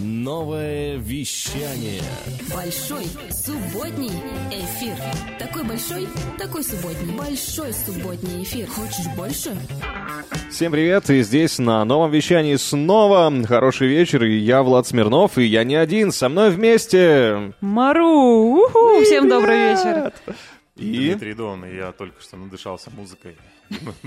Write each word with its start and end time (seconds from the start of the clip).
Новое 0.00 0.96
вещание. 0.98 2.02
Большой 2.54 3.04
субботний 3.30 4.12
эфир. 4.52 4.94
Такой 5.38 5.64
большой, 5.64 6.06
такой 6.38 6.62
субботний. 6.62 7.16
Большой 7.16 7.72
субботний 7.72 8.44
эфир. 8.44 8.68
Хочешь 8.68 9.06
больше? 9.16 9.56
Всем 10.50 10.70
привет, 10.70 11.10
и 11.10 11.22
здесь 11.22 11.58
на 11.58 11.84
новом 11.84 12.12
вещании 12.12 12.54
снова 12.56 13.32
хороший 13.44 13.88
вечер, 13.88 14.22
и 14.24 14.38
я 14.38 14.62
Влад 14.62 14.86
Смирнов, 14.86 15.36
и 15.36 15.44
я 15.44 15.64
не 15.64 15.74
один, 15.74 16.12
со 16.12 16.28
мной 16.28 16.50
вместе. 16.50 17.54
Мару! 17.60 18.66
Уху! 18.66 19.02
Всем 19.02 19.28
добрый 19.28 19.70
вечер. 19.70 20.12
И 20.76 21.08
Дмитрий 21.10 21.34
Дон, 21.34 21.64
и 21.64 21.74
я 21.74 21.90
только 21.90 22.22
что 22.22 22.36
надышался 22.36 22.90
музыкой. 22.90 23.36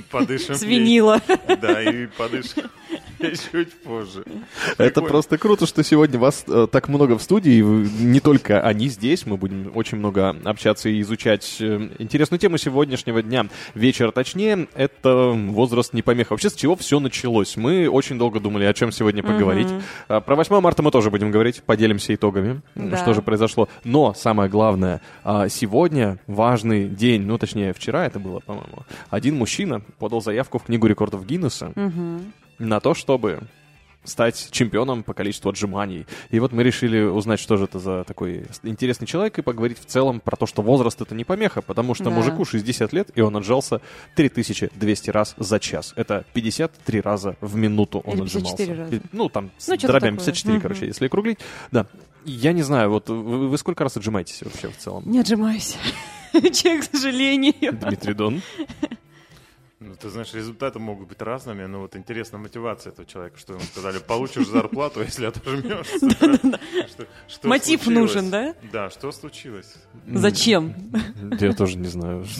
Подышим. 0.09 0.55
С 0.55 0.63
ей. 0.63 0.79
винила. 0.79 1.21
Да, 1.61 1.81
и 1.81 2.07
подышим 2.07 2.63
чуть 3.51 3.73
позже. 3.83 4.23
это 4.71 4.75
Прикольно. 4.85 5.09
просто 5.09 5.37
круто, 5.37 5.65
что 5.67 5.83
сегодня 5.83 6.17
вас 6.19 6.43
э, 6.47 6.67
так 6.71 6.89
много 6.89 7.17
в 7.17 7.21
студии, 7.21 7.61
не 7.61 8.19
только 8.19 8.61
они 8.61 8.88
здесь, 8.89 9.25
мы 9.27 9.38
будем 9.38 9.71
очень 9.75 9.97
много 9.99 10.35
общаться 10.43 10.89
и 10.89 10.99
изучать 11.02 11.57
э, 11.59 11.89
интересную 11.99 12.39
тему 12.39 12.57
сегодняшнего 12.57 13.21
дня. 13.21 13.45
Вечер, 13.75 14.11
точнее, 14.11 14.67
это 14.73 15.29
возраст 15.31 15.93
не 15.93 16.02
помеха. 16.02 16.33
Вообще, 16.33 16.49
с 16.49 16.55
чего 16.55 16.75
все 16.75 16.99
началось? 16.99 17.55
Мы 17.57 17.88
очень 17.88 18.17
долго 18.17 18.39
думали, 18.39 18.66
о 18.66 18.73
чем 18.73 18.91
сегодня 18.91 19.21
поговорить. 19.21 19.67
А, 20.07 20.19
Про 20.21 20.35
8 20.35 20.59
марта 20.59 20.81
мы 20.81 20.89
тоже 20.91 21.11
будем 21.11 21.30
говорить, 21.30 21.61
поделимся 21.63 22.16
итогами, 22.16 22.61
Да. 22.73 22.97
что 22.97 23.13
же 23.13 23.21
произошло. 23.21 23.69
Но 23.83 24.13
самое 24.16 24.49
главное, 24.49 25.02
а, 25.23 25.47
сегодня 25.49 26.17
важный 26.25 26.88
день, 26.89 27.21
ну, 27.21 27.38
точнее, 27.38 27.73
вчера 27.73 28.07
это 28.07 28.17
было, 28.19 28.39
по-моему. 28.39 28.83
Один 29.11 29.35
мужчина 29.35 29.50
подал 29.99 30.21
заявку 30.21 30.57
в 30.59 30.63
Книгу 30.63 30.87
рекордов 30.87 31.25
Гиннесса 31.25 31.73
на 32.59 32.79
то, 32.79 32.93
чтобы 32.93 33.39
стать 34.03 34.47
чемпионом 34.49 35.03
по 35.03 35.13
количеству 35.13 35.51
отжиманий. 35.51 36.07
И 36.31 36.39
вот 36.39 36.51
мы 36.51 36.63
решили 36.63 37.01
узнать, 37.03 37.39
что 37.39 37.55
же 37.57 37.65
это 37.65 37.77
за 37.77 38.03
такой 38.03 38.45
интересный 38.63 39.05
человек, 39.05 39.37
и 39.37 39.43
поговорить 39.43 39.77
в 39.80 39.85
целом 39.85 40.19
про 40.19 40.35
то, 40.35 40.47
что 40.47 40.63
возраст 40.63 40.99
это 41.02 41.13
не 41.13 41.23
помеха, 41.23 41.61
потому 41.61 41.93
что 41.93 42.05
Да. 42.05 42.09
мужику 42.09 42.43
60 42.43 42.93
лет, 42.93 43.11
и 43.13 43.21
он 43.21 43.38
отжался 43.38 43.80
3200 44.16 45.11
раз 45.11 45.35
за 45.38 45.59
час. 45.59 45.93
Это 45.97 46.25
53 46.33 46.99
раза 47.02 47.36
в 47.41 47.55
минуту 47.55 47.99
он 47.99 48.15
Или 48.15 48.21
отжимался. 48.23 48.58
54 48.58 48.80
раза. 48.80 48.91
Пи- 48.91 49.02
Ну, 49.11 49.30
там, 49.30 49.52
Ну, 49.67 49.77
дробями 49.77 50.17
такое. 50.17 50.17
54, 50.17 50.53
Мгм. 50.55 50.61
короче, 50.63 50.86
если 50.88 51.05
округлить. 51.05 51.38
Да. 51.71 51.86
Я 52.25 52.53
не 52.53 52.63
знаю, 52.63 52.89
вот 52.89 53.08
вы, 53.09 53.49
вы 53.49 53.58
сколько 53.59 53.83
раз 53.83 53.97
отжимаетесь 53.97 54.41
вообще 54.41 54.69
в 54.69 54.77
целом? 54.77 55.03
Не 55.05 55.19
отжимаюсь. 55.19 55.77
Че, 56.33 56.80
к 56.80 56.83
сожалению. 56.86 57.53
Дмитрий 57.73 58.15
Дон? 58.15 58.41
Ну, 59.83 59.95
ты 59.95 60.09
знаешь, 60.09 60.31
результаты 60.35 60.77
могут 60.77 61.07
быть 61.07 61.19
разными, 61.23 61.65
но 61.65 61.79
вот 61.79 61.95
интересна 61.95 62.37
мотивация 62.37 62.91
этого 62.91 63.07
человека, 63.07 63.39
что 63.39 63.53
ему 63.53 63.63
сказали, 63.63 63.97
получишь 63.97 64.47
зарплату, 64.47 65.01
если 65.03 65.25
отожмешься. 65.25 66.07
Мотив 67.43 67.87
нужен, 67.87 68.29
да? 68.29 68.53
Да, 68.71 68.91
что 68.91 69.11
случилось? 69.11 69.73
Зачем? 70.07 70.75
Я 71.39 71.53
тоже 71.53 71.77
не 71.77 71.87
знаю. 71.87 72.25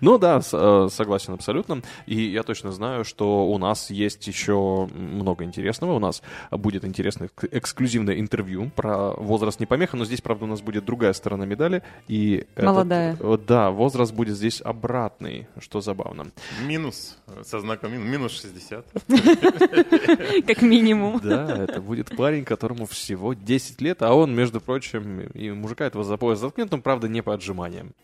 Ну 0.00 0.16
да, 0.18 0.40
э, 0.52 0.88
согласен 0.90 1.34
абсолютно. 1.34 1.82
И 2.06 2.30
я 2.30 2.42
точно 2.42 2.72
знаю, 2.72 3.04
что 3.04 3.46
у 3.46 3.58
нас 3.58 3.90
есть 3.90 4.26
еще 4.26 4.88
много 4.94 5.44
интересного. 5.44 5.92
У 5.94 5.98
нас 5.98 6.22
будет 6.50 6.84
интересное 6.84 7.28
эк- 7.28 7.48
эксклюзивное 7.50 8.18
интервью 8.18 8.70
про 8.74 9.12
возраст 9.14 9.60
не 9.60 9.66
помеха, 9.66 9.96
но 9.96 10.04
здесь, 10.04 10.20
правда, 10.22 10.44
у 10.44 10.48
нас 10.48 10.60
будет 10.62 10.84
другая 10.84 11.12
сторона 11.12 11.44
медали. 11.44 11.82
И 12.06 12.46
Молодая. 12.56 13.16
э, 13.20 13.38
да, 13.46 13.70
возраст 13.70 14.14
будет 14.14 14.36
здесь 14.36 14.62
обратный, 14.62 15.46
что 15.60 15.80
забавно. 15.80 16.28
Минус, 16.62 17.18
э, 17.26 17.42
со 17.44 17.60
знаком 17.60 17.92
минус, 17.92 18.06
минус 18.06 18.32
60. 18.32 18.86
Как 20.46 20.62
минимум. 20.62 21.20
Да, 21.22 21.64
это 21.64 21.80
будет 21.80 22.16
парень, 22.16 22.44
которому 22.44 22.86
всего 22.86 23.34
10 23.34 23.80
лет, 23.80 24.02
а 24.02 24.14
он, 24.14 24.34
между 24.34 24.60
прочим, 24.60 25.20
и 25.20 25.50
мужика 25.50 25.86
этого 25.86 26.04
за 26.04 26.16
пояс 26.16 26.38
заткнет, 26.38 26.70
но, 26.70 26.78
правда, 26.78 27.08
не 27.08 27.22
по 27.22 27.34
отжиманиям. 27.34 27.94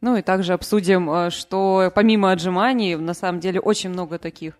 Ну 0.00 0.16
и 0.16 0.22
также 0.22 0.52
обсудим, 0.52 1.10
э, 1.10 1.30
что 1.30 1.90
помимо 1.94 2.30
отжиманий, 2.30 2.94
на 2.94 3.14
самом 3.14 3.40
деле 3.40 3.58
очень 3.58 3.90
много 3.90 4.18
таких 4.18 4.54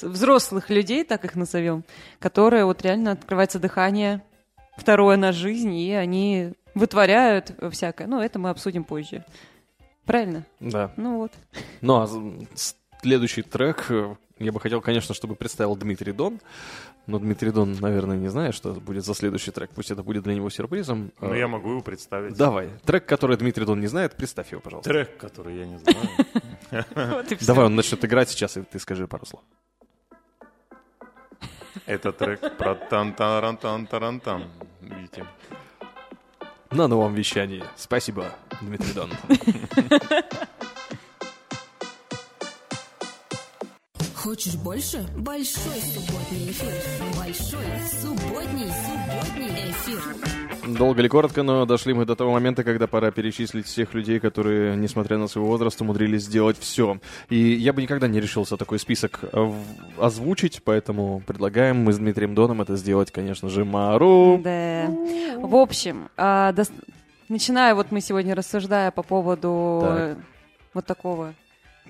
взрослых 0.00 0.70
людей, 0.70 1.04
так 1.04 1.24
их 1.26 1.34
назовем, 1.34 1.84
которые 2.18 2.64
вот 2.64 2.82
реально 2.82 3.12
открывается 3.12 3.58
дыхание 3.58 4.22
второе 4.78 5.16
на 5.16 5.32
жизнь, 5.32 5.74
и 5.74 5.92
они 5.92 6.52
вытворяют 6.74 7.52
всякое. 7.70 8.06
Ну, 8.06 8.20
это 8.20 8.38
мы 8.38 8.50
обсудим 8.50 8.84
позже. 8.84 9.24
Правильно? 10.08 10.46
Да. 10.58 10.90
Ну 10.96 11.18
вот. 11.18 11.32
Ну, 11.82 12.00
а 12.00 12.08
следующий 13.02 13.42
трек 13.42 13.90
э, 13.90 14.16
я 14.38 14.52
бы 14.52 14.58
хотел, 14.58 14.80
конечно, 14.80 15.14
чтобы 15.14 15.34
представил 15.34 15.76
Дмитрий 15.76 16.12
Дон. 16.12 16.40
Но 17.06 17.18
Дмитрий 17.18 17.50
Дон, 17.50 17.76
наверное, 17.78 18.16
не 18.16 18.28
знает, 18.28 18.54
что 18.54 18.72
будет 18.72 19.04
за 19.04 19.14
следующий 19.14 19.50
трек. 19.50 19.70
Пусть 19.74 19.90
это 19.90 20.02
будет 20.02 20.22
для 20.22 20.34
него 20.34 20.48
сюрпризом. 20.48 21.12
Но 21.20 21.34
Э, 21.34 21.38
я 21.38 21.46
могу 21.46 21.72
его 21.72 21.80
представить. 21.82 22.38
Давай. 22.38 22.70
Трек, 22.86 23.04
который 23.04 23.36
Дмитрий 23.36 23.66
Дон 23.66 23.80
не 23.80 23.86
знает, 23.86 24.16
представь 24.16 24.50
его, 24.50 24.62
пожалуйста. 24.62 24.88
Трек, 24.88 25.18
который 25.18 25.58
я 25.58 25.66
не 25.66 25.78
знаю. 25.78 26.86
Давай, 27.46 27.66
он 27.66 27.74
начнет 27.74 28.02
играть 28.02 28.30
сейчас, 28.30 28.56
и 28.56 28.62
ты 28.62 28.78
скажи 28.78 29.06
пару 29.06 29.26
слов. 29.26 29.42
Это 31.84 32.12
трек 32.12 32.56
про 32.56 32.74
тан 32.74 33.12
таран 33.12 33.58
тан 33.58 33.86
таран 33.86 34.20
тан 34.20 34.44
Видите? 34.80 35.26
На 36.70 36.86
новом 36.86 37.14
вещании. 37.14 37.64
Спасибо, 37.76 38.26
Дмитрий 38.60 38.92
Дон. 38.92 39.10
Хочешь 44.14 44.56
больше? 44.56 45.06
Большой 45.16 45.80
субботний 45.80 46.50
эфир. 46.50 46.72
Большой 47.16 47.64
субботний, 48.00 48.70
субботний 48.70 49.70
эфир. 49.70 50.47
Долго 50.76 51.00
или 51.00 51.08
коротко, 51.08 51.42
но 51.42 51.64
дошли 51.66 51.94
мы 51.94 52.04
до 52.04 52.14
того 52.16 52.32
момента, 52.32 52.64
когда 52.64 52.86
пора 52.86 53.10
перечислить 53.10 53.66
всех 53.66 53.94
людей, 53.94 54.20
которые, 54.20 54.76
несмотря 54.76 55.16
на 55.18 55.28
свой 55.28 55.44
возраст, 55.44 55.80
умудрились 55.80 56.22
сделать 56.24 56.58
все. 56.58 56.98
И 57.30 57.36
я 57.36 57.72
бы 57.72 57.80
никогда 57.82 58.08
не 58.08 58.20
решился 58.20 58.56
такой 58.56 58.78
список 58.78 59.20
э, 59.32 59.52
озвучить, 59.98 60.60
поэтому 60.64 61.22
предлагаем 61.26 61.78
мы 61.78 61.92
с 61.92 61.98
Дмитрием 61.98 62.34
Доном 62.34 62.60
это 62.60 62.76
сделать, 62.76 63.10
конечно 63.10 63.48
же, 63.48 63.64
Мару. 63.64 64.40
Да. 64.42 64.86
В 65.38 65.54
общем, 65.54 66.08
а, 66.16 66.52
дос- 66.52 66.72
начиная 67.28 67.74
вот 67.74 67.90
мы 67.90 68.00
сегодня 68.00 68.34
рассуждая 68.34 68.90
по 68.90 69.02
поводу 69.02 69.80
Так. 69.82 70.18
вот 70.74 70.86
такого 70.86 71.34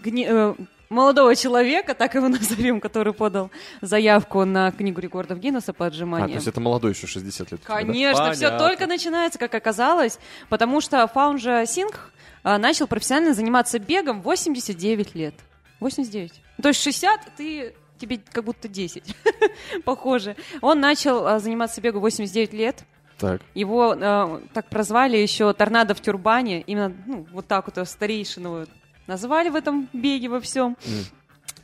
гни- 0.03 0.27
э, 0.29 0.55
молодого 0.89 1.35
человека, 1.37 1.95
так 1.95 2.15
его 2.15 2.29
назовем, 2.29 2.81
который 2.81 3.13
подал 3.13 3.51
заявку 3.81 4.45
на 4.45 4.71
книгу 4.73 5.01
рекордов 5.01 5.39
Гиннесса 5.39 5.73
по 5.73 5.87
А, 6.25 6.29
то 6.29 6.35
есть 6.35 6.47
это 6.47 6.61
молодой 6.61 6.93
еще 6.93 7.07
60 7.07 7.53
лет. 7.53 7.61
у 7.61 7.65
тебя, 7.65 7.75
да? 7.75 7.83
Конечно, 7.83 8.33
все 8.33 8.59
только 8.59 8.87
начинается, 8.87 9.39
как 9.39 9.55
оказалось, 9.55 10.19
потому 10.49 10.81
что 10.81 11.07
Фаунжа 11.07 11.65
Сингх 11.67 12.11
а, 12.43 12.59
начал 12.59 12.87
профессионально 12.87 13.35
заниматься 13.35 13.79
бегом 13.79 14.21
в 14.21 14.25
89 14.25 15.15
лет. 15.15 15.35
89. 15.81 16.33
Ну, 16.57 16.63
То 16.63 16.69
есть 16.69 16.83
60, 16.83 17.21
ты 17.37 17.75
тебе 17.99 18.21
как 18.33 18.45
будто 18.45 18.69
10. 18.69 19.15
Похоже. 19.85 20.37
Он 20.61 20.81
начал 20.81 21.27
а, 21.27 21.39
заниматься 21.39 21.81
бегом 21.81 22.01
в 22.01 22.03
89 22.03 22.53
лет. 22.53 22.85
Так. 23.19 23.43
Его 23.55 23.95
э, 23.95 24.41
так 24.55 24.69
прозвали 24.69 25.17
еще 25.17 25.53
торнадо 25.53 25.95
в 25.95 26.01
тюрбане. 26.01 26.61
Именно 26.63 26.95
ну, 27.05 27.27
вот 27.33 27.49
так 27.49 27.67
вот 27.67 27.89
старейшину 27.89 28.67
назвали 29.09 29.49
в 29.49 29.57
этом 29.57 29.89
беге 29.93 30.29
во 30.29 30.41
всем. 30.41 30.77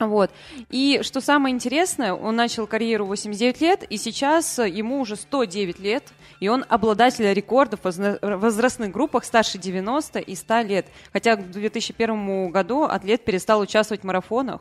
Вот. 0.00 0.30
И 0.70 1.00
что 1.02 1.20
самое 1.20 1.54
интересное, 1.54 2.14
он 2.14 2.34
начал 2.34 2.66
карьеру 2.66 3.04
в 3.04 3.08
89 3.08 3.60
лет, 3.60 3.84
и 3.84 3.96
сейчас 3.96 4.58
ему 4.58 5.00
уже 5.00 5.14
109 5.14 5.78
лет, 5.78 6.04
и 6.40 6.48
он 6.48 6.64
обладатель 6.68 7.32
рекордов 7.32 7.80
в 7.84 8.36
возрастных 8.36 8.90
группах 8.90 9.24
старше 9.24 9.58
90 9.58 10.18
и 10.18 10.34
100 10.34 10.60
лет. 10.62 10.86
Хотя 11.12 11.36
к 11.36 11.48
2001 11.48 12.50
году 12.50 12.82
атлет 12.82 13.24
перестал 13.24 13.60
участвовать 13.60 14.02
в 14.02 14.04
марафонах, 14.04 14.60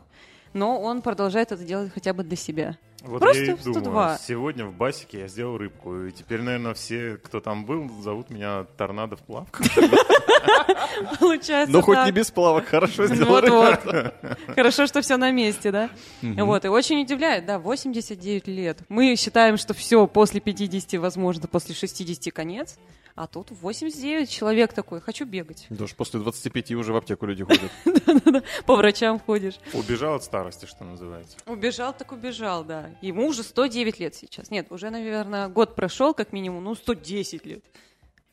но 0.54 0.80
он 0.80 1.02
продолжает 1.02 1.52
это 1.52 1.62
делать 1.64 1.92
хотя 1.92 2.14
бы 2.14 2.22
для 2.24 2.36
себя. 2.36 2.78
Вот 3.02 3.20
Просто 3.20 3.42
я 3.44 3.52
и 3.52 3.54
в 3.54 3.62
думаю, 3.62 3.80
102. 3.82 4.18
сегодня 4.26 4.64
в 4.64 4.72
басике 4.72 5.20
я 5.20 5.28
сделал 5.28 5.58
рыбку, 5.58 6.04
и 6.06 6.10
теперь, 6.12 6.40
наверное, 6.40 6.72
все, 6.72 7.18
кто 7.22 7.40
там 7.40 7.66
был, 7.66 7.90
зовут 8.00 8.30
меня 8.30 8.64
Торнадо 8.78 9.16
в 9.16 9.20
плавках. 9.20 9.66
Получается 11.20 11.70
Ну, 11.72 11.82
хоть 11.82 11.98
не 12.06 12.12
без 12.12 12.30
плавок, 12.30 12.66
хорошо 12.66 13.06
сделал. 13.06 13.28
Вот-вот. 13.28 14.14
Хорошо, 14.54 14.86
что 14.86 15.02
все 15.02 15.16
на 15.16 15.30
месте, 15.30 15.70
да? 15.70 15.90
Вот, 16.22 16.64
и 16.64 16.68
очень 16.68 17.02
удивляет, 17.02 17.44
да, 17.46 17.58
89 17.58 18.46
лет. 18.48 18.78
Мы 18.88 19.16
считаем, 19.16 19.56
что 19.56 19.74
все 19.74 20.06
после 20.06 20.40
50, 20.40 20.94
возможно, 21.00 21.46
после 21.48 21.74
60 21.74 22.32
конец, 22.32 22.78
а 23.16 23.28
тут 23.28 23.52
89 23.52 24.28
человек 24.28 24.72
такой, 24.72 25.00
хочу 25.00 25.24
бегать. 25.24 25.66
Даже 25.70 25.94
после 25.94 26.18
25 26.18 26.72
уже 26.72 26.92
в 26.92 26.96
аптеку 26.96 27.26
люди 27.26 27.44
ходят. 27.44 27.70
По 28.66 28.74
врачам 28.74 29.20
ходишь. 29.20 29.54
Убежал 29.72 30.14
от 30.16 30.24
старости, 30.24 30.66
что 30.66 30.84
называется. 30.84 31.36
Убежал, 31.46 31.92
так 31.92 32.10
убежал, 32.10 32.64
да. 32.64 32.90
Ему 33.00 33.28
уже 33.28 33.44
109 33.44 34.00
лет 34.00 34.16
сейчас. 34.16 34.50
Нет, 34.50 34.72
уже, 34.72 34.90
наверное, 34.90 35.48
год 35.48 35.76
прошел, 35.76 36.12
как 36.12 36.32
минимум, 36.32 36.64
ну, 36.64 36.74
110 36.74 37.46
лет. 37.46 37.64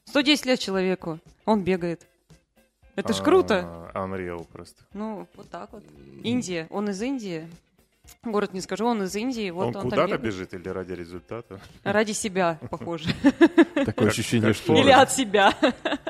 110 0.06 0.45
лет 0.48 0.60
человеку. 0.60 1.19
Он 1.45 1.63
бегает. 1.63 2.07
Это 2.95 3.13
ж 3.13 3.22
круто. 3.22 3.92
А, 3.94 4.06
Unreal 4.06 4.45
просто. 4.51 4.83
Ну, 4.94 5.28
вот 5.36 5.50
так 5.50 5.72
вот. 5.74 5.83
Индия. 6.24 6.68
Он 6.72 6.89
из 6.89 7.01
Индии. 7.01 7.48
Город 8.24 8.54
не 8.54 8.62
скажу, 8.62 8.86
он 8.86 9.04
из 9.04 9.16
Индии. 9.16 9.50
Вот 9.50 9.75
он 9.75 9.78
он, 9.78 9.81
куда-то 9.90 10.18
бежит 10.18 10.54
или 10.54 10.69
ради 10.69 10.94
результата? 10.94 11.60
Ради 11.84 12.12
себя, 12.12 12.60
похоже. 12.69 13.10
Такое 13.86 14.10
ощущение, 14.10 14.54
что... 14.54 14.75
Или 14.75 14.92
от 14.92 15.12
себя. 15.12 15.54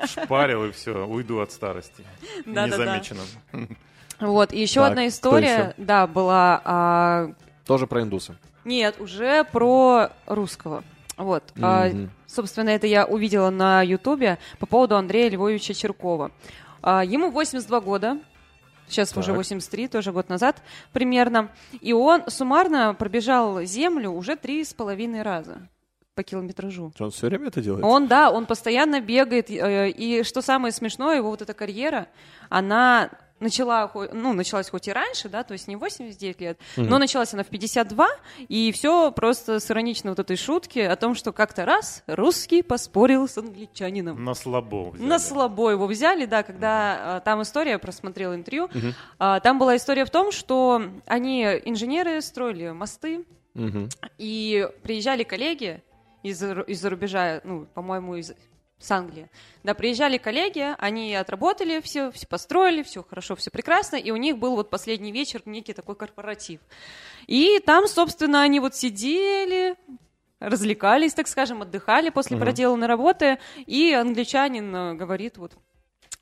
Шпарил 0.05 0.65
и 0.65 0.71
все, 0.71 1.05
уйду 1.05 1.39
от 1.39 1.51
старости. 1.51 2.03
Незамеченным. 2.45 3.25
Вот, 4.19 4.53
и 4.53 4.61
еще 4.61 4.85
одна 4.85 5.07
история, 5.07 5.73
да, 5.77 6.05
была, 6.05 6.61
а, 6.63 7.33
Тоже 7.65 7.87
про 7.87 8.01
индуса. 8.03 8.35
нет, 8.65 8.99
уже 8.99 9.43
про 9.45 10.09
русского. 10.27 10.83
Вот, 11.17 11.43
а, 11.61 11.89
собственно, 12.27 12.69
это 12.69 12.87
я 12.87 13.05
увидела 13.05 13.49
на 13.49 13.81
Ютубе 13.81 14.37
по 14.59 14.65
поводу 14.65 14.95
Андрея 14.95 15.29
Львовича 15.29 15.73
Черкова. 15.73 16.31
А, 16.83 17.03
ему 17.03 17.31
82 17.31 17.79
года, 17.81 18.17
сейчас 18.91 19.15
уже 19.17 19.27
Так. 19.27 19.37
83, 19.37 19.87
тоже 19.87 20.11
год 20.11 20.29
назад 20.29 20.61
примерно, 20.93 21.49
и 21.79 21.93
он 21.93 22.23
суммарно 22.27 22.93
пробежал 22.93 23.63
землю 23.63 24.11
уже 24.11 24.35
три 24.35 24.63
с 24.63 24.73
половиной 24.73 25.21
раза 25.23 25.67
по 26.13 26.23
километражу. 26.23 26.91
Он 26.99 27.09
все 27.11 27.27
время 27.27 27.47
это 27.47 27.61
делает? 27.61 27.83
Он, 27.85 28.07
да, 28.07 28.29
он 28.31 28.45
постоянно 28.45 28.99
бегает. 28.99 29.49
э, 29.49 29.89
И 29.89 30.23
что 30.23 30.41
самое 30.41 30.71
смешное, 30.73 31.15
его 31.17 31.29
вот 31.29 31.41
эта 31.41 31.53
карьера, 31.53 32.07
она 32.49 33.09
начала, 33.41 33.91
ну, 34.13 34.33
началась 34.33 34.69
хоть 34.69 34.87
и 34.87 34.93
раньше, 34.93 35.27
да, 35.27 35.43
то 35.43 35.53
есть 35.53 35.67
не 35.67 35.75
89 35.75 36.41
лет, 36.41 36.59
но 36.77 36.97
началась 36.97 37.33
она 37.33 37.43
в 37.43 37.47
52, 37.47 38.07
и 38.47 38.71
все 38.71 39.11
просто 39.11 39.59
с 39.59 39.69
ироничной 39.69 40.11
вот 40.11 40.19
этой 40.19 40.37
шутки 40.37 40.79
о 40.79 40.95
том, 40.95 41.15
что 41.15 41.33
как-то 41.33 41.65
раз 41.65 42.03
русский 42.07 42.61
поспорил 42.61 43.27
с 43.27 43.37
англичанином. 43.37 44.23
На 44.23 44.33
слабо 44.33 44.91
взяли. 44.91 45.07
На 45.07 45.19
слабо 45.19 45.71
его 45.71 45.87
взяли, 45.87 46.25
да, 46.25 46.43
когда 46.43 47.15
а, 47.17 47.19
там 47.19 47.41
история, 47.41 47.77
просмотрела 47.79 48.35
интервью, 48.35 48.69
а, 49.19 49.39
там 49.39 49.59
была 49.59 49.75
история 49.75 50.05
в 50.05 50.09
том, 50.09 50.31
что 50.31 50.81
они, 51.07 51.43
инженеры, 51.65 52.21
строили 52.21 52.69
мосты, 52.71 53.25
Мгм. 53.53 53.89
и 54.17 54.69
приезжали 54.83 55.23
коллеги 55.23 55.83
из, 56.23 56.41
из-за 56.41 56.89
рубежа, 56.89 57.41
ну, 57.43 57.65
по-моему, 57.73 58.15
из 58.15 58.33
с 58.81 58.91
Англии. 58.91 59.29
Да, 59.63 59.73
приезжали 59.73 60.17
коллеги, 60.17 60.75
они 60.79 61.13
отработали 61.15 61.79
все, 61.81 62.11
все 62.11 62.27
построили, 62.27 62.83
все 62.83 63.03
хорошо, 63.03 63.35
все 63.35 63.51
прекрасно, 63.51 63.95
и 63.95 64.11
у 64.11 64.17
них 64.17 64.37
был 64.37 64.55
вот 64.55 64.69
последний 64.69 65.11
вечер, 65.11 65.41
некий 65.45 65.73
такой 65.73 65.95
корпоратив. 65.95 66.59
И 67.27 67.59
там, 67.59 67.87
собственно, 67.87 68.41
они 68.41 68.59
вот 68.59 68.75
сидели, 68.75 69.75
развлекались, 70.39 71.13
так 71.13 71.27
скажем, 71.27 71.61
отдыхали 71.61 72.09
после 72.09 72.37
проделанной 72.37 72.87
работы, 72.87 73.37
и 73.67 73.93
англичанин 73.93 74.75
э, 74.75 74.93
говорит 74.95 75.37
вот, 75.37 75.53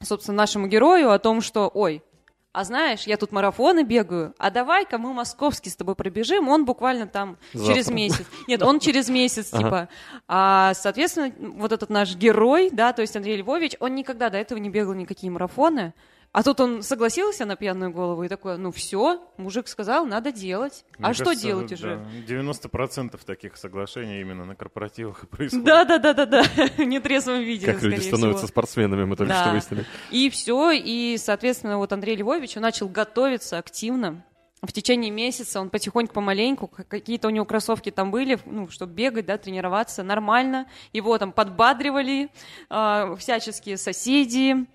собственно, 0.04 0.38
нашему 0.38 0.68
герою 0.68 1.12
о 1.12 1.20
том, 1.20 1.42
что, 1.42 1.72
ой, 1.74 2.04
а 2.52 2.64
знаешь, 2.64 3.04
я 3.04 3.18
тут 3.18 3.32
марафоны 3.32 3.84
бегаю, 3.84 4.34
а 4.40 4.50
давай-ка 4.50 4.98
мы 4.98 5.14
московский 5.14 5.70
с 5.70 5.76
тобой 5.76 5.96
пробежим, 5.96 6.50
он 6.50 6.66
буквально 6.66 7.06
там 7.06 7.38
Завтра. 7.54 7.74
через 7.74 7.90
месяц. 7.90 8.26
Нет, 8.48 8.64
он 8.64 8.80
через 8.80 9.08
месяц, 9.08 9.52
типа. 9.52 9.88
А, 10.28 10.74
соответственно, 10.74 11.32
вот 11.38 11.72
этот 11.72 11.90
наш 11.92 12.16
герой, 12.16 12.70
да, 12.72 12.92
то 12.92 13.02
есть 13.02 13.16
Андрей 13.16 13.38
Львович, 13.38 13.76
он 13.80 13.94
никогда 13.94 14.30
до 14.30 14.38
этого 14.38 14.58
не 14.58 14.70
бегал 14.70 14.94
никакие 14.94 15.32
марафоны. 15.32 15.94
А 16.32 16.44
тут 16.44 16.60
он 16.60 16.84
согласился 16.84 17.46
на 17.46 17.56
пьяную 17.56 17.92
голову 17.92 18.24
и 18.24 18.28
такой, 18.28 18.60
ну 18.60 18.72
все, 18.72 19.20
мужик 19.38 19.68
сказал, 19.68 20.06
надо 20.06 20.32
делать. 20.32 20.86
Мне 21.00 21.10
а 21.10 21.14
что 21.14 21.26
кажется, 21.26 21.48
делать 21.48 21.70
да, 21.70 21.76
уже? 21.76 22.00
90% 22.28 23.20
таких 23.26 23.58
соглашений 23.58 24.22
именно 24.22 24.46
на 24.46 24.56
корпоративах 24.56 25.28
происходит. 25.30 25.66
Да, 25.66 25.86
да, 25.86 25.98
да, 25.98 26.14
да, 26.14 26.26
да, 26.28 26.44
в 26.44 26.80
нетрезвом 26.80 27.40
виде. 27.40 27.66
Как 27.66 27.82
люди 27.82 28.00
становятся 28.02 28.46
всего. 28.46 28.48
спортсменами, 28.48 29.06
мы 29.06 29.16
только 29.16 29.34
Да. 29.34 29.42
что 29.42 29.52
выяснили. 29.52 29.86
И 30.12 30.30
все, 30.30 30.72
и, 30.72 31.18
соответственно, 31.18 31.78
вот 31.80 31.92
Андрей 31.94 32.16
Львович, 32.16 32.58
он 32.58 32.64
начал 32.64 32.88
готовиться 32.90 33.58
активно. 33.58 34.24
В 34.62 34.72
течение 34.74 35.10
месяца 35.10 35.62
он 35.62 35.70
потихоньку, 35.70 36.14
помаленьку, 36.14 36.68
какие-то 36.68 37.30
у 37.30 37.32
него 37.32 37.46
кроссовки 37.46 37.92
там 37.92 38.12
были, 38.12 38.38
ну, 38.46 38.68
чтобы 38.68 38.94
бегать, 38.94 39.26
да, 39.26 39.38
тренироваться 39.38 40.04
нормально. 40.04 40.68
Его 40.92 41.18
там 41.18 41.32
подбадривали 41.32 42.30
а, 42.70 43.16
всяческие 43.16 43.78
соседи, 43.78 44.68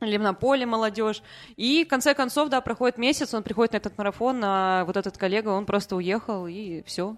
или 0.00 0.16
на 0.16 0.34
поле 0.34 0.66
молодежь. 0.66 1.22
И 1.56 1.84
в 1.84 1.88
конце 1.88 2.14
концов, 2.14 2.48
да, 2.48 2.60
проходит 2.60 2.98
месяц, 2.98 3.34
он 3.34 3.42
приходит 3.42 3.72
на 3.72 3.76
этот 3.78 3.96
марафон, 3.98 4.40
а 4.44 4.84
вот 4.84 4.96
этот 4.96 5.16
коллега, 5.16 5.48
он 5.50 5.66
просто 5.66 5.96
уехал, 5.96 6.46
и 6.46 6.82
все. 6.86 7.16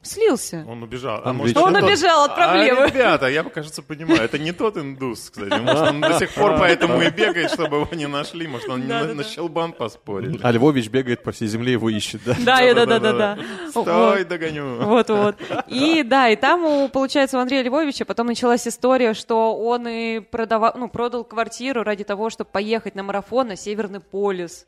Слился. 0.00 0.64
Он 0.68 0.82
убежал. 0.84 1.20
Он 1.24 1.36
может, 1.36 1.56
Он 1.56 1.74
убежал 1.74 2.24
от 2.26 2.34
проблемы. 2.36 2.82
А, 2.82 2.86
ребята, 2.86 3.26
я, 3.26 3.42
кажется, 3.42 3.82
понимаю, 3.82 4.22
это 4.22 4.38
не 4.38 4.52
тот 4.52 4.76
индус, 4.76 5.28
кстати. 5.28 5.60
Может, 5.60 5.88
он 5.88 6.00
до 6.00 6.18
сих 6.18 6.30
пор 6.34 6.56
поэтому 6.56 7.02
и 7.02 7.10
бегает, 7.10 7.50
чтобы 7.50 7.78
его 7.78 7.88
не 7.92 8.06
нашли. 8.06 8.46
Может, 8.46 8.68
он 8.68 8.86
на- 8.86 9.12
на 9.12 9.24
щелбан 9.24 9.72
поспорил. 9.72 10.38
А 10.42 10.52
Львович 10.52 10.88
бегает 10.88 11.22
по 11.24 11.32
всей 11.32 11.48
земле, 11.48 11.72
его 11.72 11.90
ищет, 11.90 12.20
да? 12.24 12.34
Да, 12.38 12.74
да, 12.74 12.86
да, 12.86 12.98
да, 13.00 13.12
да. 13.12 13.38
Стой, 13.70 14.24
догоню. 14.24 14.76
Вот, 14.84 15.10
вот. 15.10 15.36
И 15.66 16.02
да, 16.04 16.28
и 16.28 16.36
там, 16.36 16.64
у, 16.64 16.88
получается, 16.88 17.36
у 17.36 17.40
Андрея 17.40 17.64
Львовича 17.64 18.04
потом 18.04 18.28
началась 18.28 18.66
история, 18.68 19.14
что 19.14 19.56
он 19.56 19.88
и 19.88 20.20
продавал, 20.20 20.72
ну, 20.76 20.88
продал 20.88 21.24
квартиру 21.24 21.82
ради 21.82 22.04
того, 22.04 22.30
чтобы 22.30 22.48
поехать 22.50 22.94
на 22.94 23.02
марафон 23.02 23.48
на 23.48 23.56
Северный 23.56 24.00
полюс. 24.00 24.64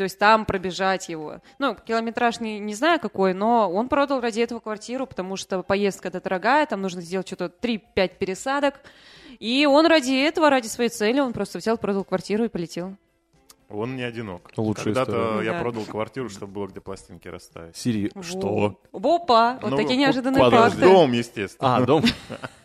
То 0.00 0.04
есть 0.04 0.18
там 0.18 0.46
пробежать 0.46 1.10
его. 1.10 1.42
Ну, 1.58 1.74
километраж 1.74 2.40
не, 2.40 2.58
не 2.58 2.72
знаю 2.72 2.98
какой, 2.98 3.34
но 3.34 3.70
он 3.70 3.90
продал 3.90 4.22
ради 4.22 4.40
этого 4.40 4.58
квартиру, 4.58 5.06
потому 5.06 5.36
что 5.36 5.62
поездка 5.62 6.08
это 6.08 6.22
дорогая, 6.22 6.64
там 6.64 6.80
нужно 6.80 7.02
сделать 7.02 7.26
что-то 7.26 7.52
3-5 7.60 8.16
пересадок. 8.18 8.80
И 9.40 9.66
он 9.66 9.84
ради 9.84 10.14
этого, 10.14 10.48
ради 10.48 10.68
своей 10.68 10.88
цели, 10.88 11.20
он 11.20 11.34
просто 11.34 11.58
взял, 11.58 11.76
продал 11.76 12.04
квартиру 12.04 12.44
и 12.44 12.48
полетел. 12.48 12.96
Он 13.70 13.96
не 13.96 14.02
одинок. 14.02 14.50
Лучшая 14.56 14.84
Когда-то 14.86 15.12
история. 15.12 15.46
я 15.46 15.52
Да. 15.52 15.60
продал 15.60 15.84
квартиру, 15.84 16.28
чтобы 16.28 16.52
было 16.52 16.66
где 16.66 16.80
пластинки 16.80 17.28
расставить. 17.28 17.76
Сири, 17.76 18.10
что? 18.22 18.76
Во. 18.92 19.14
Опа! 19.16 19.58
Вот 19.62 19.70
Ну, 19.70 19.76
такие 19.76 19.96
неожиданные 19.96 20.42
подожди. 20.42 20.78
факты. 20.80 20.92
Дом, 20.92 21.12
естественно. 21.12 21.76
А, 21.76 21.80
дом. 21.82 22.02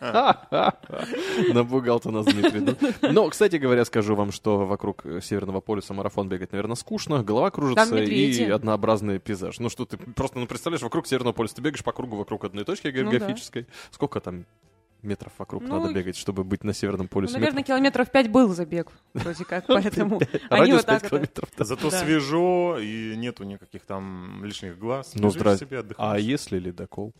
Напугал 1.54 2.00
ты 2.00 2.10
нас, 2.10 2.26
Дмитрий. 2.26 2.76
Но, 3.12 3.28
кстати 3.28 3.56
говоря, 3.56 3.84
скажу 3.84 4.14
вам, 4.14 4.32
что 4.32 4.64
вокруг 4.66 5.04
Северного 5.22 5.60
полюса 5.60 5.94
марафон 5.94 6.28
бегать, 6.28 6.52
наверное, 6.52 6.76
скучно, 6.76 7.22
голова 7.22 7.50
кружится 7.50 7.96
и 7.96 8.44
однообразный 8.50 9.18
пейзаж. 9.18 9.58
Ну 9.60 9.68
что 9.68 9.84
ты 9.86 9.96
просто, 9.96 10.38
ну 10.38 10.46
представляешь, 10.46 10.82
вокруг 10.82 11.06
Северного 11.06 11.32
полюса 11.32 11.56
ты 11.56 11.62
бегаешь 11.62 11.84
по 11.84 11.92
кругу 11.92 12.16
вокруг 12.16 12.44
одной 12.44 12.64
точки 12.64 12.86
Ну 12.88 12.92
географической. 13.10 13.66
Сколько 13.90 14.20
там 14.20 14.44
метров 15.06 15.32
вокруг 15.38 15.62
Ну, 15.62 15.80
надо 15.80 15.94
бегать, 15.94 16.16
чтобы 16.16 16.44
быть 16.44 16.64
на 16.64 16.74
Северном 16.74 17.06
Ну, 17.06 17.08
полюсе? 17.08 17.34
наверное, 17.34 17.62
Метров- 17.62 17.66
километров 17.66 18.10
5 18.10 18.30
был 18.30 18.48
забег, 18.54 18.92
вроде 19.14 19.44
как, 19.44 19.66
поэтому 19.68 20.20
они 20.50 20.72
вот 20.72 20.84
так 20.86 21.00
5 21.00 21.02
вот. 21.02 21.08
километров. 21.10 21.48
да. 21.56 21.64
Зато 21.64 21.90
свежо 21.90 22.78
и 22.78 23.14
нету 23.16 23.44
никаких 23.44 23.84
там 23.86 24.44
лишних 24.44 24.78
глаз. 24.78 25.12
Ну, 25.14 25.30
себе, 25.30 25.84
А 25.96 26.18
если 26.18 26.58
ледокол? 26.58 27.12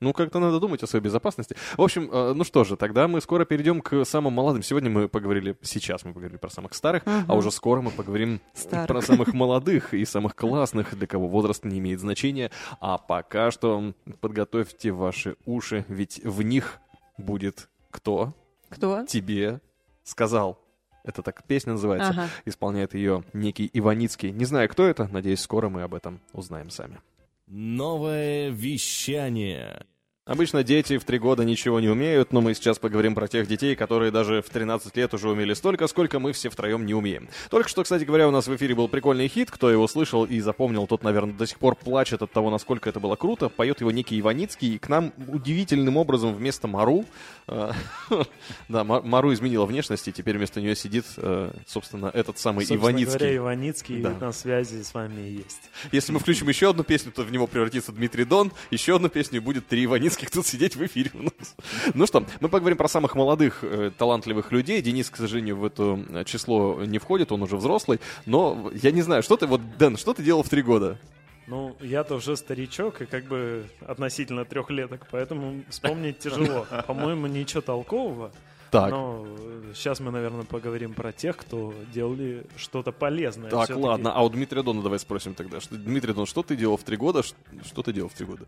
Ну, 0.00 0.12
как-то 0.12 0.38
надо 0.38 0.60
думать 0.60 0.82
о 0.82 0.86
своей 0.86 1.02
безопасности. 1.02 1.56
В 1.78 1.82
общем, 1.82 2.10
э, 2.12 2.34
ну 2.34 2.44
что 2.44 2.64
же, 2.64 2.76
тогда 2.76 3.08
мы 3.08 3.20
скоро 3.22 3.44
перейдем 3.46 3.80
к 3.80 4.04
самым 4.04 4.34
молодым. 4.34 4.62
Сегодня 4.62 4.90
мы 4.90 5.08
поговорили, 5.08 5.56
сейчас 5.62 6.04
мы 6.04 6.12
поговорили 6.12 6.36
про 6.36 6.50
самых 6.50 6.74
старых, 6.74 7.04
а 7.06 7.34
уже 7.34 7.50
скоро 7.50 7.80
мы 7.80 7.90
поговорим 7.90 8.40
Старых. 8.54 8.88
про 8.88 9.00
самых 9.00 9.32
молодых 9.32 9.94
и 9.94 10.04
самых 10.04 10.34
классных, 10.36 10.94
для 10.98 11.06
кого 11.06 11.28
возраст 11.28 11.64
не 11.64 11.78
имеет 11.78 12.00
значения. 12.00 12.50
А 12.80 12.98
пока 12.98 13.50
что 13.50 13.94
подготовьте 14.20 14.90
ваши 14.90 15.36
уши, 15.46 15.86
ведь 15.88 16.20
в 16.24 16.42
них 16.42 16.80
будет 17.18 17.68
кто 17.90 18.34
Кто? 18.68 19.04
тебе 19.04 19.60
сказал. 20.02 20.58
Это 21.04 21.22
так 21.22 21.44
песня 21.44 21.72
называется. 21.72 22.10
Ага. 22.10 22.28
Исполняет 22.44 22.94
ее 22.94 23.24
некий 23.32 23.68
Иваницкий. 23.72 24.30
Не 24.30 24.46
знаю, 24.46 24.68
кто 24.68 24.86
это, 24.86 25.06
надеюсь, 25.06 25.40
скоро 25.40 25.68
мы 25.68 25.82
об 25.82 25.94
этом 25.94 26.20
узнаем 26.32 26.70
сами. 26.70 27.00
Новое 27.46 28.48
вещание. 28.50 29.86
Обычно 30.26 30.64
дети 30.64 30.96
в 30.96 31.04
три 31.04 31.18
года 31.18 31.44
ничего 31.44 31.80
не 31.80 31.90
умеют, 31.90 32.32
но 32.32 32.40
мы 32.40 32.54
сейчас 32.54 32.78
поговорим 32.78 33.14
про 33.14 33.28
тех 33.28 33.46
детей, 33.46 33.76
которые 33.76 34.10
даже 34.10 34.40
в 34.40 34.48
13 34.48 34.96
лет 34.96 35.12
уже 35.12 35.28
умели 35.28 35.52
столько, 35.52 35.86
сколько 35.86 36.18
мы 36.18 36.32
все 36.32 36.48
втроем 36.48 36.86
не 36.86 36.94
умеем. 36.94 37.28
Только 37.50 37.68
что, 37.68 37.82
кстати 37.82 38.04
говоря, 38.04 38.26
у 38.26 38.30
нас 38.30 38.46
в 38.46 38.56
эфире 38.56 38.74
был 38.74 38.88
прикольный 38.88 39.28
хит. 39.28 39.50
Кто 39.50 39.70
его 39.70 39.86
слышал 39.86 40.24
и 40.24 40.40
запомнил, 40.40 40.86
тот, 40.86 41.02
наверное, 41.02 41.34
до 41.34 41.46
сих 41.46 41.58
пор 41.58 41.76
плачет 41.76 42.22
от 42.22 42.32
того, 42.32 42.48
насколько 42.50 42.88
это 42.88 43.00
было 43.00 43.16
круто. 43.16 43.50
Поет 43.50 43.82
его 43.82 43.90
некий 43.90 44.18
Иваницкий, 44.18 44.76
и 44.76 44.78
к 44.78 44.88
нам 44.88 45.12
удивительным 45.28 45.98
образом 45.98 46.32
вместо 46.32 46.68
Мару... 46.68 47.04
э, 47.46 47.72
Да, 48.70 48.82
Ма- 48.82 49.02
Мару 49.02 49.30
изменила 49.34 49.66
внешность, 49.66 50.08
и 50.08 50.12
теперь 50.12 50.38
вместо 50.38 50.58
нее 50.62 50.74
сидит, 50.74 51.04
э, 51.18 51.50
собственно, 51.66 52.06
этот 52.06 52.38
самый 52.38 52.64
Собственно 52.64 52.80
говоря, 52.80 52.96
Иваницкий. 53.04 53.36
Иваницкий 53.36 53.96
на 53.98 54.32
связи 54.32 54.82
с 54.84 54.94
вами 54.94 55.20
есть. 55.20 55.70
Если 55.92 56.12
мы 56.12 56.18
включим 56.18 56.48
еще 56.48 56.70
одну 56.70 56.82
песню, 56.82 57.12
то 57.12 57.24
в 57.24 57.30
него 57.30 57.46
превратится 57.46 57.92
Дмитрий 57.92 58.24
Дон, 58.24 58.52
еще 58.70 58.96
одну 58.96 59.10
песню, 59.10 59.42
будет 59.42 59.66
три 59.66 59.84
Иваницких 59.84 60.13
тут 60.16 60.46
сидеть 60.46 60.76
в 60.76 60.84
эфире 60.86 61.10
у 61.14 61.22
нас. 61.22 61.56
Ну 61.94 62.06
что, 62.06 62.24
мы 62.40 62.48
поговорим 62.48 62.78
про 62.78 62.88
самых 62.88 63.14
молодых, 63.14 63.58
э, 63.62 63.90
талантливых 63.96 64.52
людей. 64.52 64.80
Денис, 64.82 65.10
к 65.10 65.16
сожалению, 65.16 65.56
в 65.56 65.64
это 65.64 65.98
э, 66.10 66.24
число 66.24 66.84
не 66.84 66.98
входит, 66.98 67.32
он 67.32 67.42
уже 67.42 67.56
взрослый. 67.56 68.00
Но 68.26 68.70
я 68.74 68.90
не 68.90 69.02
знаю, 69.02 69.22
что 69.22 69.36
ты, 69.36 69.46
вот, 69.46 69.60
Дэн, 69.78 69.96
что 69.96 70.14
ты 70.14 70.22
делал 70.22 70.42
в 70.42 70.48
три 70.48 70.62
года? 70.62 70.98
Ну, 71.46 71.76
я-то 71.80 72.14
уже 72.14 72.36
старичок 72.36 73.02
и 73.02 73.06
как 73.06 73.24
бы 73.24 73.66
относительно 73.86 74.44
трехлеток, 74.44 75.06
поэтому 75.10 75.62
вспомнить 75.68 76.18
тяжело. 76.18 76.66
По-моему, 76.86 77.26
ничего 77.26 77.60
толкового. 77.60 78.32
Так, 78.74 78.90
Но 78.90 79.24
сейчас 79.72 80.00
мы, 80.00 80.10
наверное, 80.10 80.44
поговорим 80.44 80.94
про 80.94 81.12
тех, 81.12 81.36
кто 81.36 81.72
делали 81.92 82.44
что-то 82.56 82.90
полезное. 82.90 83.48
так, 83.48 83.70
ладно. 83.76 84.12
А 84.12 84.24
у 84.24 84.28
Дмитрия 84.28 84.64
Дона 84.64 84.82
давай 84.82 84.98
спросим 84.98 85.34
тогда. 85.34 85.60
Что, 85.60 85.76
Дмитрий 85.76 86.12
Дон, 86.12 86.26
что 86.26 86.42
ты 86.42 86.56
делал 86.56 86.76
в 86.76 86.82
три 86.82 86.96
года? 86.96 87.22
Что 87.22 87.82
ты 87.84 87.92
делал 87.92 88.08
в 88.08 88.14
три 88.14 88.26
года? 88.26 88.46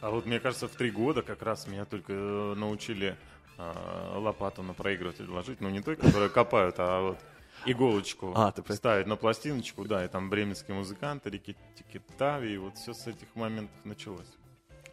А 0.00 0.10
вот 0.10 0.26
мне 0.26 0.40
кажется, 0.40 0.68
в 0.68 0.72
три 0.72 0.90
года 0.90 1.22
как 1.22 1.42
раз 1.42 1.66
меня 1.66 1.84
только 1.84 2.12
э, 2.12 2.54
научили 2.56 3.16
а, 3.56 4.18
лопату 4.18 4.62
на 4.62 4.74
проигрыватель 4.74 5.28
ложить. 5.30 5.60
Ну, 5.60 5.70
не 5.70 5.80
той, 5.80 5.96
которую 5.96 6.30
копают, 6.30 6.76
а 6.78 7.00
вот 7.00 7.18
иголочку 7.66 8.32
А, 8.34 8.52
ты 8.52 8.74
ставить 8.74 9.06
на 9.06 9.16
пластиночку, 9.16 9.84
да, 9.84 10.04
и 10.04 10.08
там 10.08 10.28
бременские 10.28 10.76
музыканты, 10.76 11.30
Рики 11.30 11.56
Тави, 12.18 12.54
и 12.54 12.56
вот 12.58 12.76
все 12.76 12.92
с 12.92 13.06
этих 13.06 13.34
моментов 13.34 13.76
началось. 13.84 14.26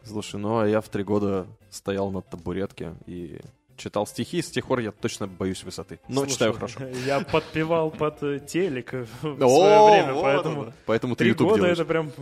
Слушай, 0.04 0.40
ну 0.40 0.60
а 0.60 0.66
я 0.66 0.80
в 0.80 0.88
три 0.88 1.04
года 1.04 1.46
стоял 1.70 2.10
на 2.10 2.22
табуретке 2.22 2.94
и 3.06 3.40
читал 3.76 4.06
стихи. 4.06 4.42
С 4.42 4.50
тех 4.50 4.66
пор 4.66 4.80
я 4.80 4.92
точно 4.92 5.26
боюсь 5.26 5.62
высоты. 5.64 6.00
Но 6.08 6.22
Слушай, 6.22 6.32
читаю 6.32 6.52
хорошо. 6.54 6.84
Я 7.06 7.20
подпевал 7.20 7.90
под 7.90 8.22
э, 8.22 8.40
телек 8.40 8.92
в 8.92 9.42
О, 9.42 9.48
свое 9.48 9.84
время, 9.84 10.20
поэтому. 10.20 10.72
Поэтому 10.86 11.16
ты 11.16 11.24
три 11.24 11.34
года 11.34 11.66
это 11.66 11.84
прям 11.84 12.12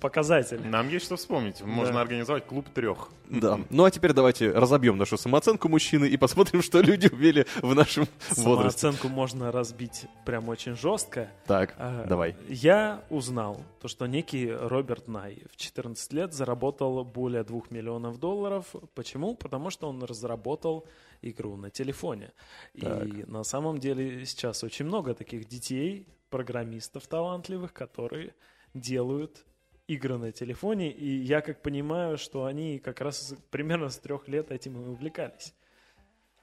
показатель. 0.00 0.60
Нам 0.66 0.88
есть 0.88 1.06
что 1.06 1.16
вспомнить. 1.16 1.60
Можно 1.62 1.94
Да. 1.94 2.00
организовать 2.02 2.46
клуб 2.46 2.68
трех. 2.70 3.08
Да. 3.28 3.60
Ну 3.70 3.84
а 3.84 3.90
теперь 3.90 4.12
давайте 4.12 4.50
разобьем 4.50 4.96
нашу 4.96 5.16
самооценку 5.18 5.68
мужчины 5.68 6.06
и 6.06 6.16
посмотрим, 6.16 6.62
что 6.62 6.80
люди 6.80 7.08
умели 7.12 7.46
в 7.62 7.74
нашем 7.74 8.06
возрасте. 8.30 8.42
Самооценку 8.80 9.08
можно 9.08 9.52
разбить 9.52 10.06
прям 10.24 10.48
очень 10.48 10.74
жестко. 10.76 11.30
Так, 11.46 11.74
А, 11.78 12.04
давай. 12.06 12.36
Я 12.48 13.02
узнал, 13.10 13.60
то, 13.80 13.88
что 13.88 14.06
некий 14.06 14.50
Роберт 14.50 15.08
Най 15.08 15.42
в 15.52 15.56
14 15.56 16.12
лет 16.12 16.32
заработал 16.32 17.04
более 17.04 17.44
2 17.44 17.62
миллионов 17.70 18.18
долларов. 18.18 18.66
Почему? 18.94 19.34
Потому 19.34 19.70
что 19.70 19.88
он 19.88 20.02
разработал 20.02 20.86
игру 21.22 21.56
на 21.56 21.70
телефоне. 21.70 22.32
И 22.74 22.80
Так. 22.80 23.26
на 23.28 23.42
самом 23.44 23.78
деле 23.78 24.24
сейчас 24.24 24.62
очень 24.64 24.86
много 24.86 25.14
таких 25.14 25.46
детей, 25.48 26.06
программистов 26.30 27.06
талантливых, 27.06 27.72
которые 27.72 28.34
делают 28.74 29.44
игры 29.88 30.18
на 30.18 30.30
телефоне. 30.32 30.92
И 30.92 31.08
я 31.08 31.40
как 31.40 31.62
понимаю, 31.62 32.16
что 32.18 32.44
они 32.44 32.78
как 32.78 33.00
раз 33.00 33.34
примерно 33.50 33.88
с 33.88 33.98
трех 33.98 34.28
лет 34.28 34.50
этим 34.52 34.76
и 34.80 34.86
увлекались. 34.88 35.54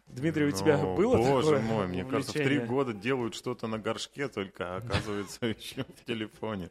Дмитрий, 0.07 0.45
у 0.45 0.51
тебя 0.51 0.77
Ну, 0.77 0.95
было 0.95 1.17
Боже 1.17 1.51
такое 1.55 1.61
мой, 1.61 1.87
мне 1.87 2.03
кажется, 2.05 2.31
в 2.31 2.33
три 2.33 2.43
увлечение? 2.43 2.67
года 2.67 2.93
делают 2.93 3.33
что-то 3.33 3.67
на 3.67 3.79
горшке, 3.79 4.27
только 4.27 4.75
а 4.75 4.77
оказывается 4.85 5.45
еще 5.47 5.83
в 5.83 6.03
телефоне. 6.05 6.69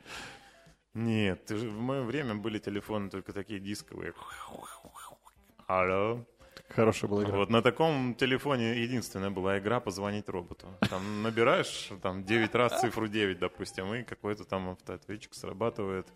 Нет, 0.95 1.45
ты 1.47 1.57
же- 1.57 1.69
в 1.71 1.81
мое 1.81 2.03
время 2.03 2.37
были 2.37 2.59
телефоны 2.59 3.11
только 3.11 3.33
такие 3.33 3.59
дисковые. 3.59 4.13
Алло. 5.67 6.25
Хорошая 6.69 7.11
была 7.11 7.25
игра. 7.25 7.37
Вот 7.37 7.51
на 7.51 7.63
таком 7.63 8.15
телефоне 8.15 8.81
единственная 8.83 9.31
была 9.31 9.59
игра 9.59 9.81
позвонить 9.81 10.29
роботу. 10.29 10.69
Там 10.89 11.23
набираешь 11.23 11.91
там 12.03 12.25
9 12.25 12.55
раз 12.55 12.81
цифру 12.81 13.09
9, 13.09 13.39
допустим, 13.39 13.93
и 13.95 14.03
какой-то 14.05 14.45
там 14.45 14.71
автоответчик 14.71 15.35
срабатывает 15.35 16.07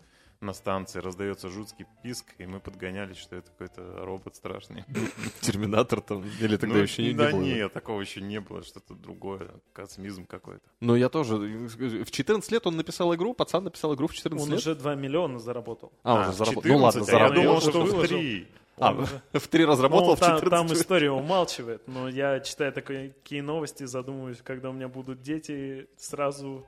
на 0.41 0.53
станции, 0.53 0.99
раздается 0.99 1.49
жуткий 1.49 1.85
писк, 2.01 2.33
и 2.37 2.45
мы 2.45 2.59
подгонялись, 2.61 3.17
что 3.17 3.35
это 3.35 3.51
какой-то 3.51 4.05
робот 4.05 4.35
страшный. 4.37 4.85
Терминатор 5.41 5.99
там, 5.99 6.23
или 6.39 6.55
тогда 6.55 6.75
Ну, 6.77 6.81
еще 6.81 7.01
не, 7.01 7.09
не 7.09 7.13
да 7.15 7.31
было. 7.31 7.41
нет, 7.41 7.73
такого 7.73 7.99
еще 7.99 8.21
не 8.21 8.39
было, 8.39 8.63
что-то 8.63 8.93
другое, 8.93 9.49
космизм 9.73 10.25
какой-то. 10.25 10.61
Ну, 10.79 10.95
я 10.95 11.09
тоже. 11.09 11.35
В 11.37 12.09
14 12.11 12.51
лет 12.51 12.65
он 12.67 12.77
написал 12.77 13.13
игру, 13.15 13.33
пацан 13.33 13.65
написал 13.65 13.93
игру 13.95 14.07
в 14.07 14.13
14 14.13 14.45
Он 14.47 14.51
лет. 14.51 14.59
уже 14.59 14.75
2 14.75 14.95
миллиона 14.95 15.39
заработал. 15.39 15.91
А, 16.03 16.21
уже 16.21 16.31
заработал. 16.37 16.71
Ну 16.71 16.77
ладно, 16.77 17.01
14, 17.01 17.09
а 17.09 17.11
я 17.11 17.19
заработал. 17.27 17.43
думал, 17.43 17.55
Он 17.55 17.61
что 17.61 17.71
в 17.71 17.83
выложил. 17.91 18.17
3. 18.19 18.47
А, 18.77 18.91
Он 18.91 18.99
уже- 18.99 19.21
в 19.33 19.47
3 19.49 19.65
разработал, 19.65 20.07
Ну, 20.11 20.15
в 20.15 20.19
там, 20.19 20.35
14 20.37 20.69
там 20.69 20.77
история 20.81 21.11
умалчивает, 21.11 21.85
но 21.87 22.07
я 22.07 22.39
читаю 22.39 22.71
такие, 22.71 23.09
такие 23.09 23.41
новости, 23.43 23.83
задумываюсь, 23.83 24.37
когда 24.41 24.69
у 24.69 24.73
меня 24.73 24.87
будут 24.87 25.21
дети, 25.21 25.87
сразу 25.97 26.65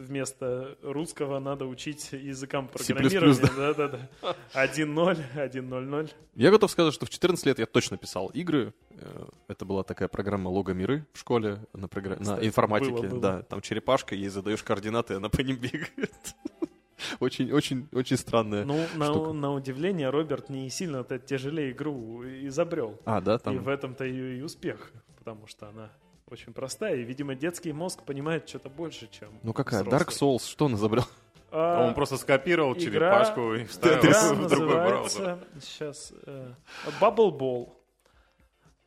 вместо 0.00 0.76
русского 0.82 1.38
надо 1.38 1.66
учить 1.66 2.10
языкам 2.12 2.68
программирования. 2.68 3.48
Да-да-да. 3.56 4.34
1.0, 4.54 5.18
1.0.0. 5.34 6.10
Я 6.34 6.50
готов 6.50 6.70
сказать, 6.70 6.94
что 6.94 7.06
в 7.06 7.10
14 7.10 7.46
лет 7.46 7.58
я 7.58 7.66
точно 7.66 7.96
писал 7.96 8.28
игры. 8.28 8.72
Э, 8.90 9.24
Это 9.48 9.64
была 9.64 9.82
такая 9.82 10.08
программа 10.08 10.48
Лого 10.48 10.70
Миры 10.72 11.06
в 11.12 11.18
школе 11.18 11.60
на, 11.72 11.86
програ- 11.86 12.16
на 12.18 12.22
Кстати, 12.22 12.46
информатике. 12.46 12.92
было, 12.92 13.02
было. 13.08 13.20
Да, 13.20 13.42
там 13.42 13.60
черепашка, 13.60 14.14
ей 14.14 14.28
задаешь 14.28 14.62
координаты, 14.62 15.14
она 15.14 15.28
по 15.28 15.40
ним 15.40 15.56
бегает. 15.56 16.34
Очень, 17.18 17.50
очень, 17.50 17.88
очень 17.92 18.18
странная. 18.18 18.62
Ну, 18.66 18.84
на, 18.94 19.06
штука. 19.06 19.32
на 19.32 19.52
удивление, 19.54 20.10
Роберт 20.10 20.50
не 20.50 20.68
сильно 20.68 20.98
-то 20.98 21.18
тяжелее 21.18 21.70
игру 21.72 22.22
изобрел. 22.46 23.00
А, 23.06 23.22
да, 23.22 23.36
И 23.36 23.38
там. 23.38 23.58
в 23.58 23.68
этом-то 23.68 24.04
ее 24.04 24.38
и 24.38 24.42
успех, 24.42 24.92
потому 25.16 25.46
что 25.46 25.68
она 25.68 25.90
очень 26.30 26.52
простая. 26.52 26.96
И, 26.96 27.02
видимо, 27.02 27.34
детский 27.34 27.72
мозг 27.72 28.02
понимает 28.04 28.48
что-то 28.48 28.68
больше, 28.68 29.08
чем 29.10 29.28
Ну 29.42 29.52
какая? 29.52 29.82
взрослый. 29.82 30.00
Dark 30.00 30.08
Souls, 30.10 30.48
что 30.48 30.66
он 30.66 30.74
изобрел? 30.74 31.04
А, 31.52 31.86
Он 31.88 31.94
просто 31.94 32.16
скопировал 32.16 32.74
игра- 32.74 32.80
черепашку 32.80 33.54
и 33.54 33.64
вставил 33.64 33.98
Игра 33.98 34.32
в 34.34 34.48
другой 34.48 34.74
браузер. 34.76 35.20
называется 35.20 35.60
сейчас 35.60 36.12
э, 36.26 36.52
Bubble 37.00 37.36
Ball. 37.36 37.72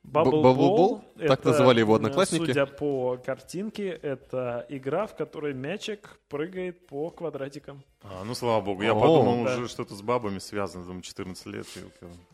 Bubble 0.05 0.41
Ball? 0.41 1.01
Так 1.27 1.39
это, 1.39 1.49
называли 1.49 1.79
его 1.79 1.93
э, 1.93 1.95
одноклассники? 1.97 2.45
Судя 2.45 2.65
по 2.65 3.17
картинке, 3.17 3.87
это 3.89 4.65
игра, 4.69 5.07
в 5.07 5.15
которой 5.15 5.53
мячик 5.53 6.19
прыгает 6.29 6.87
по 6.87 7.09
квадратикам. 7.09 7.83
А, 8.01 8.23
ну, 8.25 8.33
слава 8.35 8.61
богу, 8.61 8.81
я 8.83 8.91
О, 8.93 8.99
подумал, 8.99 9.45
да. 9.45 9.55
уже 9.57 9.67
что-то 9.69 9.95
с 9.95 10.01
бабами 10.01 10.39
связано, 10.39 10.83
думаю, 10.85 11.01
14 11.03 11.45
лет, 11.47 11.67
и, 11.77 11.81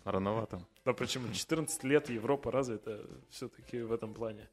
рановато. 0.04 0.62
Да 0.86 0.94
почему? 0.94 1.32
14 1.32 1.84
лет 1.84 2.10
Европа 2.10 2.51
развита 2.51 3.01
все-таки 3.30 3.82
в 3.82 3.92
этом 3.94 4.13
плане. 4.16 4.48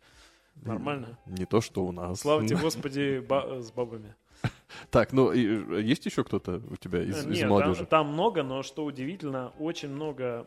Нормально. 0.63 1.19
Не 1.27 1.45
то, 1.47 1.61
что 1.61 1.85
у 1.85 1.93
нас. 1.93 2.21
Слава 2.21 2.47
тебе, 2.47 2.59
Господи, 2.63 3.19
ба- 3.27 3.61
с 3.61 3.71
бабами. 3.71 4.15
Так, 4.91 5.13
ну 5.13 5.33
и, 5.33 5.47
э, 5.47 5.81
есть 5.83 6.05
еще 6.07 6.25
кто-то 6.25 6.61
у 6.71 6.77
тебя 6.77 7.03
из, 7.03 7.19
из 7.19 7.27
Нет, 7.27 7.41
там, 7.41 7.49
молодежи? 7.51 7.87
там 7.87 8.13
много, 8.13 8.43
но 8.43 8.63
что 8.63 8.85
удивительно, 8.85 9.53
очень 9.59 9.89
много 9.89 10.47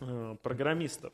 э, 0.00 0.36
программистов, 0.42 1.12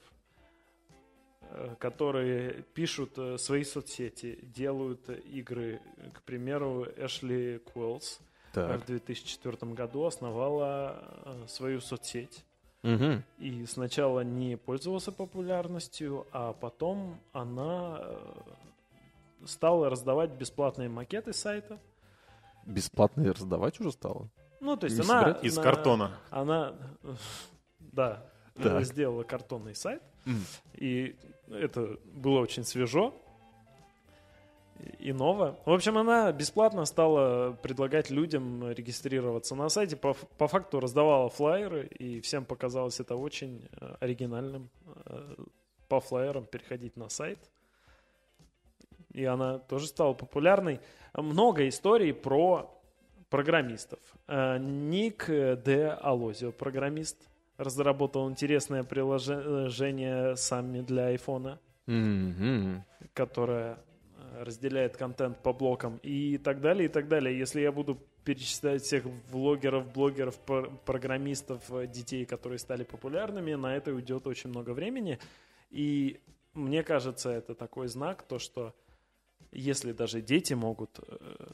э, 1.42 1.74
которые 1.78 2.62
пишут 2.74 3.18
э, 3.18 3.38
свои 3.38 3.64
соцсети, 3.64 4.38
делают 4.42 5.08
игры. 5.10 5.80
К 6.14 6.22
примеру, 6.22 6.86
Эшли 6.96 7.58
Куэллс 7.58 8.20
э, 8.54 8.78
в 8.78 8.86
2004 8.86 9.72
году 9.72 10.04
основала 10.04 11.22
э, 11.24 11.44
свою 11.48 11.80
соцсеть. 11.80 12.44
Мгм. 12.82 13.24
И 13.38 13.66
сначала 13.66 14.20
не 14.20 14.56
пользовался 14.56 15.10
популярностью, 15.12 16.26
а 16.32 16.52
потом 16.52 17.18
она 17.32 17.98
э, 18.00 18.40
стала 19.46 19.90
раздавать 19.90 20.30
бесплатные 20.30 20.88
макеты 20.88 21.32
сайта. 21.32 21.78
Бесплатно 22.66 23.22
и 23.22 23.30
раздавать 23.30 23.80
уже 23.80 23.90
стало? 23.92 24.28
Ну, 24.60 24.76
то 24.76 24.84
есть 24.86 24.96
Не 24.98 25.04
она... 25.04 25.20
собирать? 25.22 25.44
Из 25.44 25.56
на- 25.56 25.62
картона. 25.62 26.18
Она, 26.30 26.74
да, 27.80 28.24
Так. 28.54 28.84
сделала 28.84 29.22
картонный 29.24 29.74
сайт, 29.74 30.02
Мгм. 30.24 30.42
и 30.74 31.16
это 31.48 31.96
было 32.04 32.40
очень 32.40 32.64
свежо 32.64 33.14
и 34.98 35.12
ново. 35.12 35.56
В 35.64 35.72
общем, 35.72 35.98
она 35.98 36.30
бесплатно 36.32 36.84
стала 36.84 37.52
предлагать 37.52 38.10
людям 38.10 38.70
регистрироваться 38.70 39.54
на 39.54 39.68
сайте. 39.68 39.96
По, 39.96 40.14
по 40.14 40.48
факту 40.48 40.80
раздавала 40.80 41.28
флайеры, 41.28 41.86
и 41.86 42.20
всем 42.20 42.44
показалось 42.44 43.00
это 43.00 43.16
очень 43.16 43.68
э, 43.80 43.96
оригинальным. 44.00 44.68
э, 45.06 45.34
По 45.88 46.00
флайерам 46.00 46.44
переходить 46.44 46.96
на 46.96 47.08
сайт. 47.08 47.38
И 49.12 49.24
она 49.24 49.58
тоже 49.58 49.86
стала 49.86 50.12
популярной. 50.14 50.80
Много 51.14 51.66
историй 51.68 52.12
про 52.12 52.70
программистов. 53.30 53.98
Э, 54.26 54.58
Ник 54.58 55.26
Де 55.28 55.96
Алозио, 56.00 56.52
программист, 56.52 57.16
разработал 57.56 58.30
интересное 58.30 58.84
приложение 58.84 60.36
сами 60.36 60.80
для 60.80 61.06
айфона, 61.08 61.58
Мгм. 61.86 62.84
которое 63.14 63.78
разделяет 64.40 64.96
контент 64.96 65.42
по 65.42 65.52
блокам 65.52 65.98
и 66.02 66.38
так 66.38 66.60
далее, 66.60 66.86
и 66.86 66.88
так 66.88 67.08
далее. 67.08 67.38
Если 67.38 67.60
я 67.60 67.72
буду 67.72 67.98
перечислять 68.24 68.82
всех 68.82 69.04
влогеров, 69.30 69.92
блогеров, 69.92 70.38
пр- 70.40 70.70
программистов, 70.84 71.70
э, 71.70 71.86
детей, 71.86 72.26
которые 72.26 72.58
стали 72.58 72.84
популярными, 72.84 73.54
на 73.54 73.76
это 73.76 73.92
уйдет 73.92 74.26
очень 74.26 74.50
много 74.50 74.70
времени. 74.70 75.18
И 75.70 76.20
мне 76.54 76.82
кажется, 76.82 77.30
это 77.30 77.54
такой 77.54 77.88
знак, 77.88 78.22
то 78.22 78.38
что 78.38 78.74
если 79.50 79.92
даже 79.92 80.20
дети 80.20 80.54
могут 80.54 81.00
э, 81.06 81.46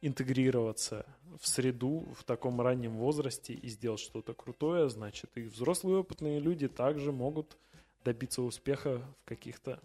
интегрироваться 0.00 1.06
в 1.40 1.46
среду 1.46 2.08
в 2.18 2.24
таком 2.24 2.60
раннем 2.60 2.96
возрасте 2.96 3.52
и 3.52 3.68
сделать 3.68 4.00
что-то 4.00 4.34
крутое, 4.34 4.88
значит 4.88 5.30
и 5.36 5.42
взрослые 5.42 5.98
опытные 5.98 6.40
люди 6.40 6.68
также 6.68 7.12
могут 7.12 7.56
добиться 8.04 8.42
успеха 8.42 9.02
в 9.22 9.28
каких-то 9.28 9.80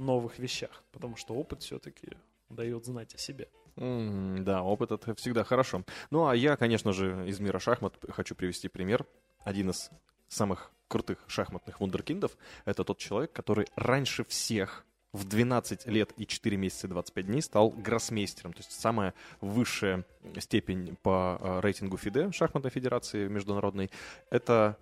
новых 0.00 0.38
вещах, 0.38 0.82
потому 0.92 1.16
что 1.16 1.34
опыт 1.34 1.62
все-таки 1.62 2.08
дает 2.48 2.84
знать 2.84 3.14
о 3.14 3.18
себе. 3.18 3.48
М, 3.76 4.44
Да, 4.44 4.62
опыт 4.62 4.90
это 4.92 5.14
всегда 5.14 5.44
хорошо. 5.44 5.84
Ну, 6.10 6.26
а 6.26 6.34
я, 6.34 6.56
конечно 6.56 6.92
же, 6.92 7.28
из 7.28 7.40
мира 7.40 7.58
шахмат 7.58 7.94
хочу 8.10 8.34
привести 8.34 8.68
пример. 8.68 9.06
Один 9.44 9.70
из 9.70 9.90
самых 10.28 10.70
крутых 10.88 11.18
шахматных 11.28 11.80
вундеркиндов. 11.80 12.36
Это 12.64 12.84
тот 12.84 12.98
человек, 12.98 13.32
который 13.32 13.66
раньше 13.76 14.24
всех 14.24 14.84
в 15.12 15.24
12 15.24 15.86
лет 15.86 16.12
и 16.16 16.26
4 16.26 16.56
месяца 16.56 16.86
и 16.86 16.90
25 16.90 17.26
дней 17.26 17.42
стал 17.42 17.70
гроссмейстером. 17.70 18.52
То 18.52 18.60
есть 18.60 18.72
самая 18.72 19.14
высшая 19.40 20.04
степень 20.38 20.96
по 21.02 21.38
э, 21.40 21.60
рейтингу 21.60 21.96
ФИДЕ, 21.96 22.32
шахматной 22.32 22.70
федерации 22.70 23.28
международной, 23.28 23.90
это 24.30 24.76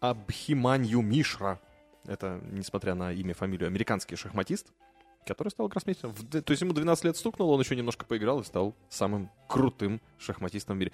Абхиманью 0.00 1.00
Мишра. 1.00 1.60
Это, 2.06 2.40
несмотря 2.50 2.94
на 2.94 3.12
имя, 3.12 3.34
фамилию, 3.34 3.66
американский 3.66 4.16
шахматист, 4.16 4.72
который 5.26 5.48
стал 5.48 5.68
гроссмейстером. 5.68 6.14
То 6.14 6.50
есть 6.50 6.62
ему 6.62 6.72
12 6.72 7.04
лет 7.04 7.16
стукнуло, 7.16 7.52
он 7.52 7.60
еще 7.60 7.76
немножко 7.76 8.04
поиграл 8.04 8.40
и 8.40 8.44
стал 8.44 8.74
самым 8.88 9.30
крутым 9.48 10.00
шахматистом 10.18 10.76
в 10.76 10.80
мире. 10.80 10.92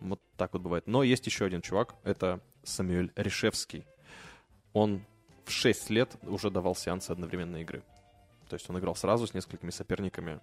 Вот 0.00 0.20
так 0.36 0.52
вот 0.52 0.62
бывает. 0.62 0.86
Но 0.86 1.02
есть 1.02 1.26
еще 1.26 1.44
один 1.44 1.62
чувак, 1.62 1.94
это 2.04 2.40
Самуэль 2.64 3.12
Решевский. 3.16 3.86
Он 4.72 5.04
в 5.44 5.50
6 5.50 5.90
лет 5.90 6.16
уже 6.22 6.50
давал 6.50 6.74
сеансы 6.74 7.10
одновременной 7.10 7.62
игры. 7.62 7.82
То 8.48 8.54
есть 8.54 8.68
он 8.68 8.78
играл 8.78 8.94
сразу 8.94 9.26
с 9.26 9.34
несколькими 9.34 9.70
соперниками 9.70 10.40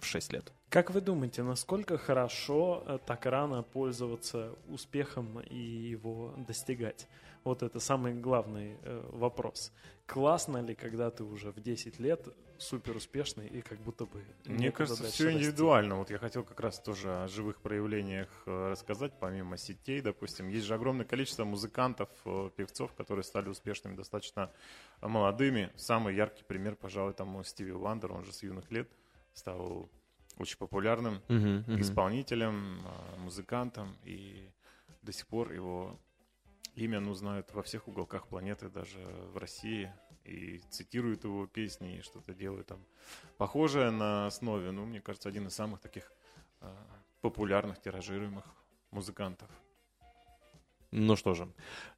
в 0.00 0.06
6 0.06 0.32
лет. 0.32 0.52
Как 0.68 0.90
вы 0.90 1.00
думаете, 1.00 1.42
насколько 1.42 1.96
хорошо 1.96 2.84
э, 2.86 2.98
так 3.06 3.24
рано 3.26 3.62
пользоваться 3.62 4.54
успехом 4.68 5.40
и 5.40 5.56
его 5.56 6.34
достигать? 6.46 7.08
Вот 7.44 7.62
это 7.62 7.80
самый 7.80 8.12
главный 8.12 8.76
э, 8.82 9.08
вопрос. 9.12 9.72
Классно 10.06 10.58
ли, 10.58 10.74
когда 10.74 11.10
ты 11.10 11.24
уже 11.24 11.52
в 11.52 11.60
10 11.60 11.98
лет 12.00 12.28
супер 12.58 12.96
успешный 12.96 13.46
и 13.46 13.62
как 13.62 13.78
будто 13.78 14.04
бы 14.04 14.24
Мне 14.46 14.70
кажется, 14.70 15.04
все 15.04 15.24
расти? 15.26 15.38
индивидуально. 15.38 15.96
Вот 15.96 16.10
я 16.10 16.18
хотел 16.18 16.44
как 16.44 16.60
раз 16.60 16.78
тоже 16.80 17.24
о 17.24 17.28
живых 17.28 17.60
проявлениях 17.60 18.28
э, 18.46 18.70
рассказать, 18.70 19.12
помимо 19.18 19.56
сетей, 19.56 20.00
допустим. 20.00 20.48
Есть 20.48 20.66
же 20.66 20.74
огромное 20.74 21.06
количество 21.06 21.44
музыкантов, 21.44 22.10
э, 22.24 22.50
певцов, 22.56 22.92
которые 22.94 23.22
стали 23.22 23.48
успешными 23.48 23.96
достаточно 23.96 24.50
молодыми. 25.00 25.70
Самый 25.76 26.14
яркий 26.14 26.44
пример, 26.44 26.74
пожалуй, 26.74 27.14
там 27.14 27.42
Стиви 27.44 27.72
Вандер, 27.72 28.12
он 28.12 28.24
же 28.24 28.32
с 28.32 28.42
юных 28.42 28.70
лет 28.70 28.88
стал 29.38 29.88
очень 30.36 30.58
популярным 30.58 31.20
исполнителем, 31.80 32.80
а, 32.84 33.16
музыкантом, 33.18 33.96
и 34.04 34.50
до 35.02 35.12
сих 35.12 35.26
пор 35.26 35.52
его 35.52 35.98
имя, 36.74 37.00
ну, 37.00 37.14
знают 37.14 37.52
во 37.54 37.62
всех 37.62 37.88
уголках 37.88 38.28
планеты, 38.28 38.68
даже 38.68 38.98
в 39.32 39.38
России, 39.38 39.92
и 40.24 40.58
цитируют 40.70 41.24
его 41.24 41.46
песни, 41.46 41.98
и 41.98 42.02
что-то 42.02 42.34
делают 42.34 42.66
там 42.66 42.84
похожее 43.36 43.90
на 43.90 44.26
основе, 44.26 44.70
ну, 44.70 44.84
мне 44.84 45.00
кажется, 45.00 45.28
один 45.28 45.46
из 45.46 45.54
самых 45.54 45.80
таких 45.80 46.12
а, 46.60 46.76
популярных, 47.20 47.80
тиражируемых 47.80 48.44
музыкантов. 48.90 49.50
Ну 50.90 51.16
что 51.16 51.34
же, 51.34 51.52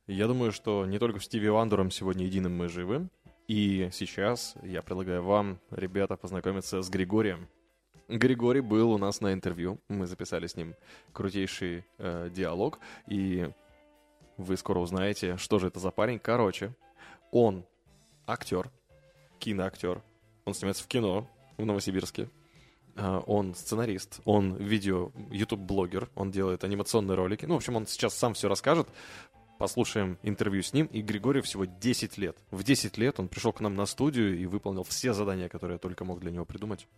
я 0.06 0.26
думаю, 0.26 0.50
что 0.50 0.84
не 0.86 0.98
только 0.98 1.20
с 1.20 1.24
Стиви 1.24 1.48
Вандером 1.48 1.90
сегодня 1.90 2.24
единым 2.26 2.56
мы 2.56 2.68
живы. 2.68 3.08
И 3.50 3.88
сейчас 3.90 4.54
я 4.62 4.80
предлагаю 4.80 5.24
вам, 5.24 5.58
ребята, 5.72 6.16
познакомиться 6.16 6.82
с 6.82 6.88
Григорием. 6.88 7.48
Григорий 8.06 8.60
был 8.60 8.92
у 8.92 8.96
нас 8.96 9.20
на 9.20 9.32
интервью. 9.32 9.80
Мы 9.88 10.06
записали 10.06 10.46
с 10.46 10.54
ним 10.54 10.76
крутейший 11.12 11.84
э, 11.98 12.30
диалог. 12.32 12.78
И 13.08 13.50
вы 14.36 14.56
скоро 14.56 14.78
узнаете, 14.78 15.36
что 15.36 15.58
же 15.58 15.66
это 15.66 15.80
за 15.80 15.90
парень. 15.90 16.20
Короче, 16.20 16.76
он 17.32 17.64
актер, 18.24 18.70
киноактер. 19.40 20.00
Он 20.44 20.54
снимается 20.54 20.84
в 20.84 20.86
кино 20.86 21.28
в 21.56 21.66
Новосибирске. 21.66 22.30
А, 22.94 23.18
Он 23.26 23.56
сценарист, 23.56 24.20
он 24.24 24.54
видео, 24.54 25.10
YouTube-блогер, 25.32 26.08
он 26.14 26.30
делает 26.30 26.62
анимационные 26.62 27.16
ролики. 27.16 27.46
Ну, 27.46 27.54
в 27.54 27.56
общем, 27.56 27.74
он 27.74 27.88
сейчас 27.88 28.14
сам 28.14 28.34
все 28.34 28.48
расскажет. 28.48 28.88
Послушаем 29.60 30.16
интервью 30.22 30.62
с 30.62 30.72
ним. 30.72 30.86
И 30.86 31.02
Григорию 31.02 31.42
всего 31.42 31.66
10 31.66 32.16
лет. 32.16 32.38
В 32.50 32.62
10 32.62 32.96
лет 32.96 33.20
он 33.20 33.28
пришел 33.28 33.52
к 33.52 33.60
нам 33.60 33.74
на 33.74 33.84
студию 33.84 34.38
и 34.38 34.46
выполнил 34.46 34.84
все 34.84 35.12
задания, 35.12 35.50
которые 35.50 35.74
я 35.74 35.78
только 35.78 36.02
мог 36.02 36.18
для 36.18 36.30
него 36.30 36.46
придумать. 36.46 36.88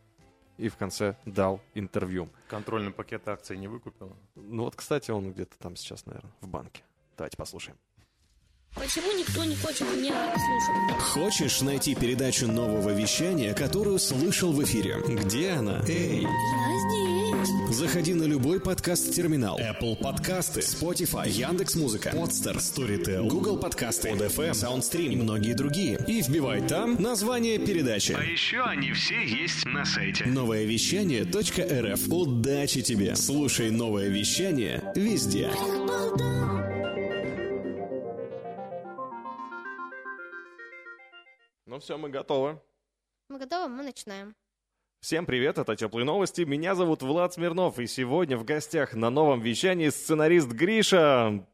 И 0.58 0.68
в 0.68 0.76
конце 0.76 1.16
дал 1.26 1.60
интервью. 1.74 2.28
Контрольный 2.46 2.92
пакет 2.92 3.26
акций 3.26 3.58
не 3.58 3.66
выкупил. 3.66 4.16
Ну 4.36 4.62
вот, 4.62 4.76
кстати, 4.76 5.10
он 5.10 5.32
где-то 5.32 5.58
там 5.58 5.74
сейчас, 5.74 6.06
наверное, 6.06 6.30
в 6.40 6.46
банке. 6.46 6.84
Давайте 7.16 7.36
послушаем. 7.36 7.76
Почему 8.76 9.10
никто 9.18 9.42
не 9.42 9.56
хочет 9.56 9.80
меня 9.96 10.32
слушать? 10.32 11.02
Хочешь 11.02 11.60
найти 11.62 11.96
передачу 11.96 12.46
нового 12.46 12.90
вещания, 12.90 13.54
которую 13.54 13.98
слышал 13.98 14.52
в 14.52 14.62
эфире? 14.62 15.02
Где 15.04 15.50
она? 15.50 15.82
Эй! 15.88 16.22
Я 16.22 16.28
здесь. 16.28 17.01
Заходи 17.44 18.14
на 18.14 18.22
любой 18.22 18.60
подкаст-терминал. 18.60 19.58
Apple 19.58 19.96
подкасты, 20.00 20.60
Spotify, 20.60 21.28
Яндекс.Музыка, 21.28 22.10
Podster, 22.10 22.56
Storytel, 22.58 23.26
Google 23.26 23.58
подкасты, 23.58 24.10
ODFM, 24.10 24.52
Soundstream 24.52 25.12
и 25.12 25.16
многие 25.16 25.54
другие. 25.54 25.98
И 26.06 26.22
вбивай 26.22 26.66
там 26.66 27.02
название 27.02 27.58
передачи. 27.58 28.12
А 28.12 28.22
еще 28.22 28.62
они 28.62 28.92
все 28.92 29.24
есть 29.24 29.64
на 29.64 29.84
сайте. 29.84 30.24
Новое 30.26 30.64
вещание.рф. 30.64 32.08
Удачи 32.08 32.80
тебе! 32.82 33.16
Слушай 33.16 33.70
новое 33.72 34.08
вещание 34.08 34.92
везде. 34.94 35.50
Ну 41.66 41.80
все, 41.80 41.98
мы 41.98 42.08
готовы. 42.08 42.60
Мы 43.28 43.38
готовы, 43.38 43.68
мы 43.68 43.82
начинаем. 43.82 44.36
Всем 45.02 45.26
привет, 45.26 45.58
это 45.58 45.74
Теплые 45.74 46.04
Новости. 46.04 46.42
Меня 46.42 46.76
зовут 46.76 47.02
Влад 47.02 47.34
Смирнов, 47.34 47.80
и 47.80 47.88
сегодня 47.88 48.36
в 48.36 48.44
гостях 48.44 48.94
на 48.94 49.10
новом 49.10 49.40
вещании 49.40 49.88
сценарист 49.88 50.46
Гриша. 50.46 51.44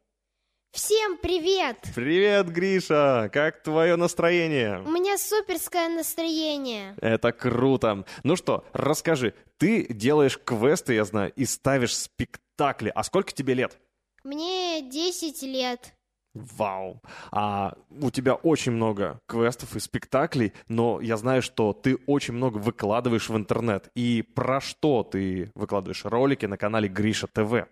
Всем 0.71 1.17
привет! 1.17 1.77
Привет, 1.95 2.51
Гриша! 2.51 3.27
Как 3.33 3.63
твое 3.63 3.95
настроение? 3.95 4.83
У 4.85 4.91
меня 4.91 5.17
суперское 5.17 5.89
настроение. 5.89 6.93
Это 7.01 7.31
круто. 7.31 8.05
Ну 8.21 8.35
что, 8.35 8.65
расскажи, 8.71 9.33
ты 9.57 9.91
делаешь 9.91 10.37
квесты, 10.37 10.93
я 10.93 11.03
знаю, 11.03 11.33
и 11.35 11.43
ставишь 11.45 11.97
спектакли. 11.97 12.91
А 12.93 13.03
сколько 13.03 13.31
тебе 13.33 13.55
лет? 13.55 13.79
Мне 14.23 14.83
10 14.83 15.41
лет. 15.41 15.95
Вау. 16.33 17.01
А 17.31 17.73
у 17.89 18.11
тебя 18.11 18.35
очень 18.35 18.71
много 18.71 19.19
квестов 19.25 19.75
и 19.75 19.79
спектаклей, 19.79 20.53
но 20.67 21.01
я 21.01 21.17
знаю, 21.17 21.41
что 21.41 21.73
ты 21.73 21.97
очень 22.05 22.35
много 22.35 22.57
выкладываешь 22.57 23.29
в 23.29 23.35
интернет. 23.35 23.89
И 23.95 24.21
про 24.35 24.61
что 24.61 25.03
ты 25.03 25.51
выкладываешь 25.55 26.05
ролики 26.05 26.45
на 26.45 26.57
канале 26.57 26.87
Гриша 26.87 27.27
ТВ? 27.27 27.67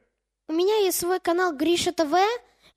У 0.49 0.53
меня 0.53 0.77
есть 0.77 0.99
свой 0.99 1.19
канал 1.19 1.55
Гриша 1.55 1.91
ТВ, 1.91 2.15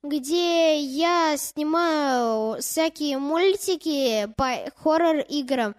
где 0.03 0.79
я 0.79 1.35
снимаю 1.37 2.61
всякие 2.61 3.17
мультики 3.17 4.27
по 4.37 4.69
хоррор-играм. 4.75 5.75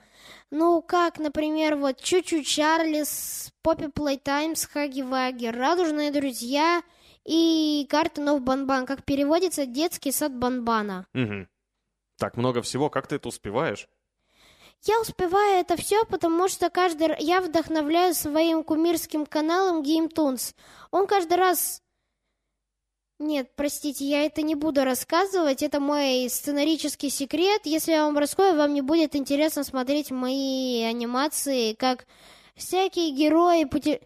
Ну, 0.51 0.83
как, 0.83 1.19
например, 1.19 1.77
вот 1.77 2.01
Choo-Choo 2.01 2.43
Charles, 2.43 3.53
Poppy 3.63 3.87
Playtime, 3.87 4.67
Huggy 4.67 5.05
Wuggy, 5.05 5.51
Радужные 5.51 6.11
друзья 6.11 6.83
и 7.25 7.87
карта 7.89 8.21
Нов 8.21 8.43
Банбан. 8.43 8.87
Как 8.87 9.05
переводится 9.05 9.67
детский 9.67 10.13
сад 10.13 10.35
Банбана. 10.35 11.07
Мгм. 11.13 11.49
Так 12.19 12.37
много 12.37 12.63
всего, 12.63 12.91
как 12.91 13.07
ты 13.07 13.17
это 13.17 13.29
успеваешь? 13.29 13.89
Я 14.85 15.01
успеваю 15.01 15.61
это 15.61 15.77
все, 15.77 16.05
потому 16.05 16.49
что 16.49 16.69
каждый 16.69 17.15
я 17.21 17.41
вдохновляю 17.41 18.15
своим 18.15 18.65
кумирским 18.65 19.27
каналом 19.27 19.83
GameTunes. 19.83 20.55
Он 20.91 21.07
каждый 21.07 21.35
раз... 21.35 21.83
Нет, 23.21 23.53
простите, 23.55 24.05
я 24.05 24.25
это 24.25 24.43
не 24.43 24.57
буду 24.57 24.83
рассказывать, 24.83 25.63
это 25.63 25.79
мой 25.79 26.29
сценарический 26.29 27.11
секрет. 27.11 27.61
Если 27.65 27.93
я 27.93 28.07
вам 28.07 28.19
раскрою, 28.19 28.57
вам 28.57 28.75
не 28.75 28.83
будет 28.83 29.15
интересно 29.15 29.63
смотреть 29.63 30.11
мои 30.11 30.83
анимации, 30.83 31.75
как 31.75 32.07
всякие 32.57 33.13
герои 33.13 33.65
пути... 33.65 34.01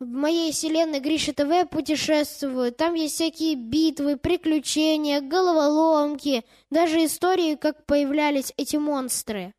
в 0.00 0.06
моей 0.06 0.52
вселенной 0.52 1.00
Гриша 1.00 1.32
ТВ 1.32 1.68
путешествуют. 1.70 2.76
Там 2.76 2.94
есть 2.94 3.14
всякие 3.14 3.54
битвы, 3.54 4.16
приключения, 4.16 5.20
головоломки, 5.20 6.44
даже 6.70 7.04
истории, 7.04 7.54
как 7.54 7.86
появлялись 7.86 8.52
эти 8.56 8.76
монстры. 8.76 9.52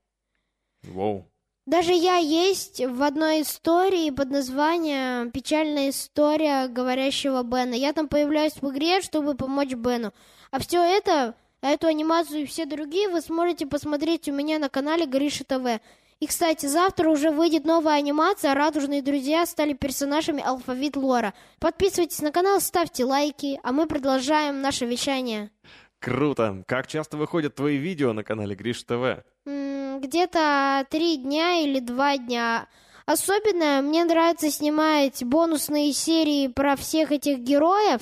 Воу. 0.84 1.26
Даже 1.66 1.94
я 1.94 2.18
есть 2.18 2.80
в 2.80 3.02
одной 3.02 3.42
истории 3.42 4.12
под 4.12 4.30
названием 4.30 5.32
«Печальная 5.32 5.90
история 5.90 6.68
говорящего 6.68 7.42
Бена». 7.42 7.74
Я 7.74 7.92
там 7.92 8.08
появляюсь 8.08 8.62
в 8.62 8.70
игре, 8.70 9.02
чтобы 9.02 9.34
помочь 9.34 9.74
Бену. 9.74 10.14
А 10.52 10.60
все 10.60 10.84
это, 10.84 11.34
а 11.62 11.70
эту 11.70 11.88
анимацию 11.88 12.44
и 12.44 12.46
все 12.46 12.68
другие 12.68 13.10
вы 13.10 13.22
сможете 13.22 13.66
посмотреть 13.66 14.30
у 14.30 14.32
меня 14.32 14.60
на 14.60 14.70
канале 14.70 15.08
Гриша 15.08 15.44
ТВ. 15.44 15.82
И, 16.20 16.28
кстати, 16.28 16.66
завтра 16.66 17.10
уже 17.10 17.30
выйдет 17.30 17.66
новая 17.66 17.96
анимация 17.96 18.54
«Радужные 18.54 19.02
друзья» 19.02 19.46
стали 19.46 19.74
персонажами 19.74 20.42
алфавит 20.42 20.96
лора. 20.96 21.34
Подписывайтесь 21.60 22.22
на 22.22 22.32
канал, 22.32 22.62
ставьте 22.62 23.04
лайки, 23.04 23.60
а 23.64 23.74
мы 23.74 23.86
продолжаем 23.86 24.62
наше 24.62 24.86
вещание. 24.86 25.52
Круто. 26.00 26.64
Как 26.68 26.88
часто 26.88 27.18
выходят 27.18 27.56
твои 27.56 27.78
видео 27.78 28.14
на 28.14 28.24
канале 28.24 28.56
Гриш 28.56 28.84
ТВ? 28.84 29.26
Где-то 29.46 30.86
три 30.90 31.18
дня 31.18 31.58
или 31.62 31.80
два 31.80 32.18
дня. 32.18 32.68
Особенно 33.06 33.82
мне 33.82 34.04
нравится 34.06 34.50
снимать 34.50 35.24
бонусные 35.24 35.94
серии 35.94 36.48
про 36.48 36.76
всех 36.76 37.12
этих 37.12 37.40
героев. 37.40 38.02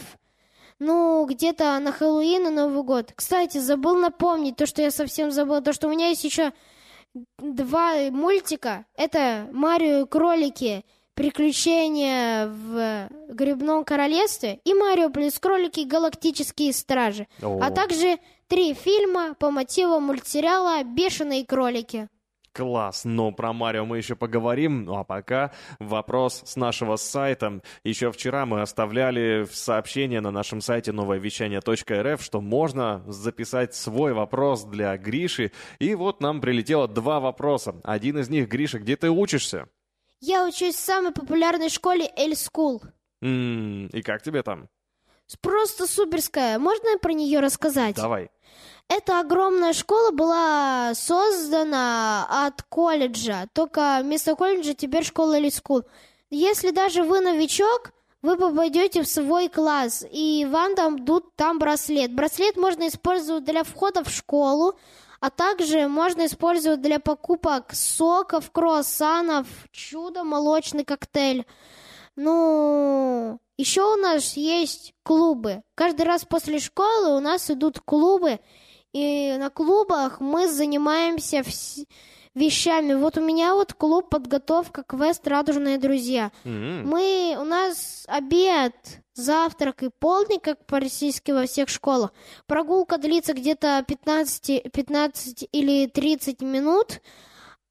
Ну, 0.79 1.25
где-то 1.25 1.79
на 1.79 1.91
Хэллоуин 1.91 2.47
и 2.47 2.49
Новый 2.49 2.83
год. 2.83 3.11
Кстати, 3.15 3.57
забыл 3.57 3.97
напомнить 3.97 4.55
то, 4.55 4.65
что 4.65 4.81
я 4.81 4.91
совсем 4.91 5.31
забыл, 5.31 5.61
то, 5.61 5.73
что 5.73 5.87
у 5.87 5.91
меня 5.91 6.09
есть 6.09 6.23
еще 6.23 6.51
два 7.37 7.95
мультика. 8.11 8.85
Это 8.95 9.47
Марио 9.51 10.01
и 10.01 10.05
кролики. 10.05 10.85
Приключения 11.13 12.47
в 12.47 13.07
Грибном 13.29 13.85
королевстве 13.85 14.59
и 14.63 14.73
Марио 14.73 15.11
плюс 15.11 15.37
кролики 15.37 15.81
Галактические 15.81 16.73
стражи. 16.73 17.27
О. 17.41 17.59
А 17.61 17.69
также 17.69 18.17
три 18.47 18.73
фильма 18.73 19.35
по 19.35 19.51
мотивам 19.51 20.05
мультсериала 20.05 20.83
Бешеные 20.83 21.45
кролики. 21.45 22.09
Класс, 22.53 23.03
но 23.03 23.31
про 23.31 23.51
Марио 23.51 23.83
мы 23.83 23.97
еще 23.97 24.15
поговорим. 24.15 24.85
Ну 24.85 24.95
а 24.97 25.03
пока 25.03 25.51
вопрос 25.79 26.43
с 26.45 26.55
нашего 26.55 26.97
сайта. 26.97 27.61
Еще 27.83 28.11
вчера 28.11 28.45
мы 28.45 28.61
оставляли 28.61 29.47
сообщение 29.51 30.21
на 30.21 30.29
нашем 30.29 30.61
сайте 30.61 30.91
новое 30.91 31.17
что 32.21 32.41
можно 32.41 33.03
записать 33.07 33.73
свой 33.73 34.13
вопрос 34.13 34.65
для 34.65 34.95
Гриши. 34.97 35.51
И 35.79 35.95
вот 35.95 36.21
нам 36.21 36.41
прилетело 36.41 36.87
два 36.87 37.19
вопроса. 37.19 37.75
Один 37.83 38.19
из 38.19 38.29
них, 38.29 38.47
Гриша, 38.47 38.77
где 38.77 38.95
ты 38.97 39.09
учишься? 39.09 39.67
Я 40.21 40.45
учусь 40.47 40.75
в 40.75 40.79
самой 40.79 41.11
популярной 41.11 41.69
школе 41.69 42.09
L 42.15 42.35
School. 42.35 42.83
И 43.21 44.01
как 44.03 44.21
тебе 44.21 44.43
там? 44.43 44.69
Просто 45.41 45.87
суперская. 45.87 46.59
Можно 46.59 46.97
про 46.99 47.13
нее 47.13 47.39
рассказать? 47.39 47.95
Давай. 47.95 48.29
Эта 48.95 49.21
огромная 49.21 49.73
школа 49.73 50.11
была 50.11 50.93
создана 50.93 52.27
от 52.29 52.61
колледжа, 52.61 53.47
только 53.51 54.01
вместо 54.03 54.35
колледжа 54.35 54.75
теперь 54.75 55.03
школа 55.03 55.39
или 55.39 55.49
school. 55.49 55.81
Если 56.29 56.69
даже 56.69 57.01
вы 57.01 57.19
новичок, 57.19 57.91
вы 58.21 58.37
попадете 58.37 59.01
в 59.01 59.07
свой 59.07 59.49
класс, 59.49 60.05
и 60.11 60.47
вам 60.47 60.75
там 60.75 60.99
дадут 60.99 61.35
там 61.35 61.57
браслет. 61.57 62.13
Браслет 62.13 62.55
можно 62.55 62.87
использовать 62.87 63.45
для 63.45 63.63
входа 63.63 64.03
в 64.03 64.11
школу, 64.11 64.75
а 65.19 65.31
также 65.31 65.87
можно 65.87 66.27
использовать 66.27 66.83
для 66.83 66.99
покупок 66.99 67.73
соков, 67.73 68.51
круассанов, 68.51 69.47
чудо, 69.71 70.23
молочный 70.23 70.85
коктейль. 70.85 71.47
Ну, 72.15 73.39
еще 73.57 73.81
у 73.91 73.95
нас 73.95 74.33
есть 74.33 74.93
клубы. 75.01 75.63
Каждый 75.73 76.03
раз 76.03 76.25
после 76.25 76.59
школы 76.59 77.17
у 77.17 77.19
нас 77.19 77.49
идут 77.49 77.79
клубы, 77.79 78.39
и 78.93 79.35
на 79.37 79.49
клубах 79.49 80.19
мы 80.21 80.47
занимаемся 80.47 81.37
вс- 81.39 81.85
вещами. 82.35 82.93
Вот 82.93 83.17
у 83.17 83.21
меня 83.21 83.53
вот 83.53 83.73
клуб 83.73 84.09
подготовка 84.09 84.83
квест 84.83 85.27
«Радужные 85.27 85.77
друзья». 85.77 86.31
М, 86.45 86.87
Мы, 86.87 87.35
у 87.39 87.43
нас 87.43 88.05
обед, 88.07 88.73
завтрак 89.13 89.83
и 89.83 89.89
полдник, 89.99 90.41
как 90.43 90.65
по-российски 90.65 91.31
во 91.31 91.45
всех 91.45 91.69
школах. 91.69 92.11
Прогулка 92.47 92.97
длится 92.97 93.33
где-то 93.33 93.83
15, 93.87 94.71
15 94.71 95.47
или 95.51 95.85
30 95.87 96.41
минут. 96.41 97.01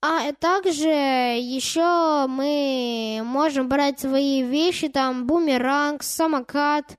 А 0.04 0.32
также 0.32 0.88
еще 0.88 2.26
мы 2.28 3.20
можем 3.24 3.68
брать 3.68 4.00
свои 4.00 4.42
вещи, 4.42 4.88
там 4.88 5.26
бумеранг, 5.28 6.02
самокат. 6.02 6.96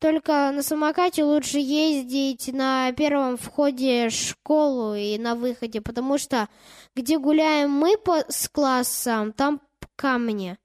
Только 0.00 0.50
на 0.50 0.62
самокате 0.62 1.24
лучше 1.24 1.58
ездить 1.58 2.50
на 2.54 2.90
первом 2.92 3.36
входе 3.36 4.08
в 4.08 4.12
школу 4.12 4.94
и 4.94 5.18
на 5.18 5.34
выходе, 5.34 5.82
потому 5.82 6.16
что 6.16 6.48
где 6.96 7.18
гуляем 7.18 7.70
мы 7.70 7.98
по, 7.98 8.24
с 8.26 8.48
классом, 8.48 9.34
там 9.34 9.60
камни. 9.96 10.56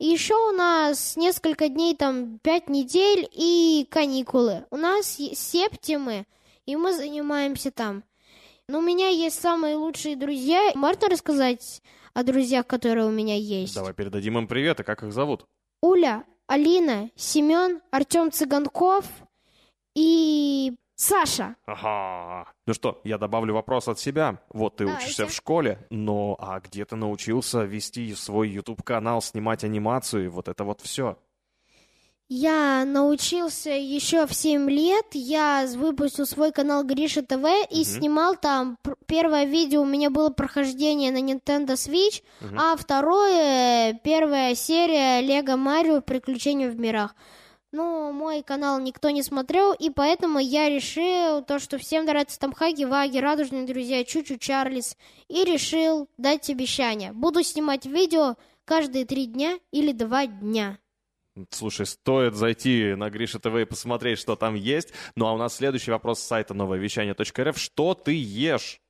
И 0.00 0.06
еще 0.06 0.34
у 0.34 0.52
нас 0.52 1.16
несколько 1.16 1.68
дней, 1.68 1.94
там 1.94 2.40
пять 2.40 2.68
недель 2.68 3.28
и 3.32 3.86
каникулы. 3.90 4.64
У 4.70 4.76
нас 4.76 5.06
септимы, 5.06 6.26
и 6.66 6.74
мы 6.74 6.92
занимаемся 6.92 7.70
там. 7.70 8.02
Но 8.68 8.78
у 8.78 8.82
меня 8.82 9.08
есть 9.08 9.40
самые 9.40 9.76
лучшие 9.76 10.16
друзья. 10.16 10.72
Можно 10.74 11.08
рассказать 11.08 11.80
о 12.12 12.24
друзьях, 12.24 12.66
которые 12.66 13.06
у 13.06 13.12
меня 13.12 13.36
есть? 13.36 13.76
Давай 13.76 13.94
передадим 13.94 14.36
им 14.36 14.48
привет, 14.48 14.80
и 14.80 14.82
как 14.82 15.04
их 15.04 15.12
зовут? 15.12 15.46
Уля, 15.80 16.24
Алина, 16.48 17.10
Семен, 17.14 17.82
Артем 17.90 18.32
Цыганков 18.32 19.04
и 19.94 20.74
Саша. 20.96 21.56
Ага. 21.66 22.50
Ну 22.66 22.72
что, 22.72 23.00
я 23.04 23.18
добавлю 23.18 23.52
вопрос 23.52 23.86
от 23.86 24.00
себя. 24.00 24.40
Вот 24.48 24.76
ты 24.76 24.86
Давайте. 24.86 25.04
учишься 25.04 25.26
в 25.26 25.32
школе, 25.32 25.86
но 25.90 26.36
а 26.40 26.58
где 26.60 26.86
ты 26.86 26.96
научился 26.96 27.64
вести 27.64 28.14
свой 28.14 28.48
YouTube-канал, 28.48 29.20
снимать 29.20 29.62
анимацию 29.62 30.30
вот 30.30 30.48
это 30.48 30.64
вот 30.64 30.80
все? 30.80 31.18
Я 32.30 32.84
научился 32.84 33.70
еще 33.70 34.26
в 34.26 34.34
7 34.34 34.68
лет. 34.68 35.06
Я 35.12 35.66
выпустил 35.74 36.26
свой 36.26 36.52
канал 36.52 36.84
Гриша 36.84 37.22
ТВ 37.22 37.46
и 37.70 37.84
снимал 37.84 38.36
там. 38.36 38.76
Первое 39.06 39.46
видео 39.46 39.80
у 39.80 39.86
меня 39.86 40.10
было 40.10 40.28
прохождение 40.28 41.10
на 41.10 41.22
Nintendo 41.22 41.72
Switch, 41.72 42.22
а 42.54 42.76
второе 42.76 43.98
первая 44.04 44.54
серия 44.54 45.22
Лего 45.22 45.56
Марио 45.56 46.02
Приключения 46.02 46.68
в 46.68 46.78
мирах. 46.78 47.14
Ну, 47.72 48.12
мой 48.12 48.42
канал 48.42 48.78
никто 48.78 49.08
не 49.08 49.22
смотрел, 49.22 49.72
и 49.72 49.88
поэтому 49.88 50.38
я 50.38 50.68
решил 50.68 51.42
то, 51.42 51.58
что 51.58 51.78
всем 51.78 52.04
нравится 52.04 52.38
там 52.38 52.52
Хаги, 52.52 52.84
Ваги, 52.84 53.18
Радужные 53.18 53.66
друзья, 53.66 54.04
Чучу, 54.04 54.38
Чарльз, 54.38 54.96
и 55.28 55.44
решил 55.44 56.08
дать 56.18 56.50
обещание. 56.50 57.12
Буду 57.12 57.42
снимать 57.42 57.86
видео 57.86 58.36
каждые 58.66 59.06
три 59.06 59.26
дня 59.26 59.58
или 59.70 59.92
два 59.92 60.26
дня. 60.26 60.78
Слушай, 61.50 61.86
стоит 61.86 62.34
зайти 62.34 62.94
на 62.94 63.10
Гриша 63.10 63.38
ТВ 63.38 63.54
и 63.56 63.64
посмотреть, 63.64 64.18
что 64.18 64.36
там 64.36 64.54
есть. 64.54 64.92
Ну 65.16 65.26
а 65.26 65.32
у 65.32 65.36
нас 65.38 65.56
следующий 65.56 65.90
вопрос 65.90 66.20
с 66.20 66.26
сайта 66.26 66.54
нововещание.рф. 66.54 67.58
Что 67.58 67.94
ты 67.94 68.12
ешь? 68.14 68.80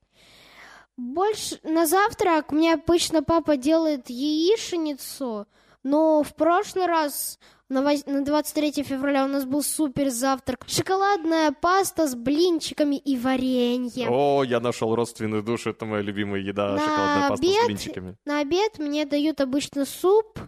Больше 0.96 1.60
на 1.62 1.86
завтрак 1.86 2.50
мне 2.50 2.74
обычно 2.74 3.22
папа 3.22 3.56
делает 3.56 4.10
яичницу, 4.10 5.46
но 5.84 6.22
в 6.24 6.34
прошлый 6.34 6.86
раз 6.86 7.38
на 7.68 7.82
вось- 7.82 8.10
на 8.10 8.24
23 8.24 8.82
февраля 8.82 9.24
у 9.24 9.28
нас 9.28 9.44
был 9.44 9.62
супер 9.62 10.08
завтрак. 10.10 10.64
Шоколадная 10.66 11.52
паста 11.52 12.08
с 12.08 12.16
блинчиками 12.16 12.96
и 12.96 13.16
вареньем. 13.16 14.08
О, 14.10 14.42
я 14.42 14.58
нашел 14.58 14.92
родственную 14.96 15.42
душу, 15.44 15.70
это 15.70 15.84
моя 15.84 16.02
любимая 16.02 16.40
еда, 16.40 16.72
На 16.72 16.78
шоколадная 16.80 17.28
паста 17.28 17.36
с 17.46 17.48
обед- 17.48 17.66
блинчиками. 17.66 18.16
На 18.24 18.40
обед 18.40 18.78
мне 18.78 19.04
дают 19.04 19.40
обычно 19.40 19.84
суп, 19.84 20.40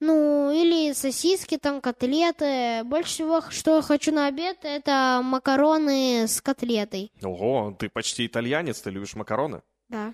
ну, 0.00 0.50
или 0.50 0.92
сосиски, 0.92 1.56
там, 1.58 1.80
котлеты. 1.80 2.82
Больше 2.84 3.10
всего, 3.12 3.42
что 3.50 3.76
я 3.76 3.82
хочу 3.82 4.12
на 4.12 4.26
обед, 4.26 4.58
это 4.62 5.20
макароны 5.22 6.26
с 6.26 6.40
котлетой. 6.40 7.12
Ого, 7.22 7.76
ты 7.78 7.88
почти 7.88 8.26
итальянец, 8.26 8.80
ты 8.80 8.90
любишь 8.90 9.14
макароны? 9.14 9.62
Да. 9.88 10.12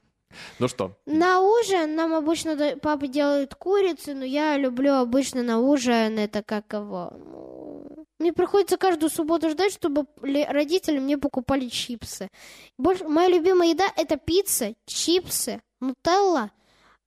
Ну 0.59 0.67
что, 0.69 0.99
На 1.07 1.41
ужин 1.41 1.95
нам 1.95 2.13
обычно 2.13 2.77
папа 2.83 3.07
делает 3.07 3.55
курицу, 3.55 4.15
но 4.15 4.25
я 4.25 4.57
люблю 4.59 4.95
обычно 4.95 5.43
на 5.43 5.61
ужин 5.61 6.19
это 6.19 6.43
как 6.43 6.73
его. 6.73 7.13
ну, 7.17 8.07
Мне 8.19 8.33
приходится 8.33 8.77
каждую 8.77 9.09
субботу 9.11 9.49
ждать, 9.51 9.73
чтобы 9.73 10.07
ли- 10.23 10.45
родители 10.45 10.99
мне 10.99 11.17
покупали 11.17 11.69
чипсы. 11.69 12.29
Больше, 12.77 13.05
моя 13.07 13.29
любимая 13.29 13.69
еда 13.71 13.85
это 13.97 14.17
пицца, 14.17 14.75
чипсы, 14.85 15.63
нутелла, 15.81 16.51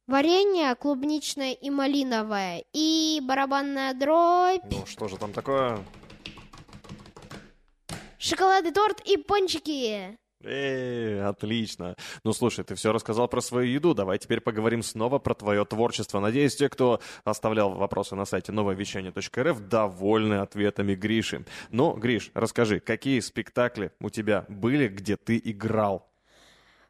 варенье 0.10 0.76
клубничное 0.76 1.54
и 1.54 1.70
малиновое, 1.70 2.64
и 2.74 3.22
барабанная 3.24 3.94
дробь, 3.94 4.72
ну 4.72 4.86
что 4.86 5.08
же 5.08 5.18
там 5.18 5.32
такое? 5.32 5.80
шоколадный 8.20 8.72
торт 8.72 9.02
и 9.06 9.18
пончики. 9.18 10.18
Эй, 10.42 11.22
отлично. 11.22 11.96
Ну, 12.24 12.32
слушай, 12.32 12.64
ты 12.64 12.76
все 12.76 12.94
рассказал 12.94 13.28
про 13.28 13.42
свою 13.42 13.68
еду. 13.68 13.94
Давай 13.94 14.18
теперь 14.20 14.40
поговорим 14.40 14.84
снова 14.84 15.20
про 15.20 15.34
твое 15.34 15.66
творчество. 15.66 16.22
Надеюсь, 16.22 16.56
те, 16.56 16.70
кто 16.70 17.02
оставлял 17.26 17.72
вопросы 17.72 18.16
на 18.16 18.24
сайте 18.24 18.54
нововещание.рф, 18.54 19.60
довольны 19.60 20.36
ответами 20.36 20.96
Гриши. 20.96 21.46
Ну, 21.72 21.94
Гриш, 21.94 22.32
расскажи, 22.34 22.80
какие 22.80 23.20
спектакли 23.20 23.92
у 24.00 24.10
тебя 24.10 24.46
были, 24.48 24.88
где 24.88 25.18
ты 25.18 25.42
играл? 25.44 26.09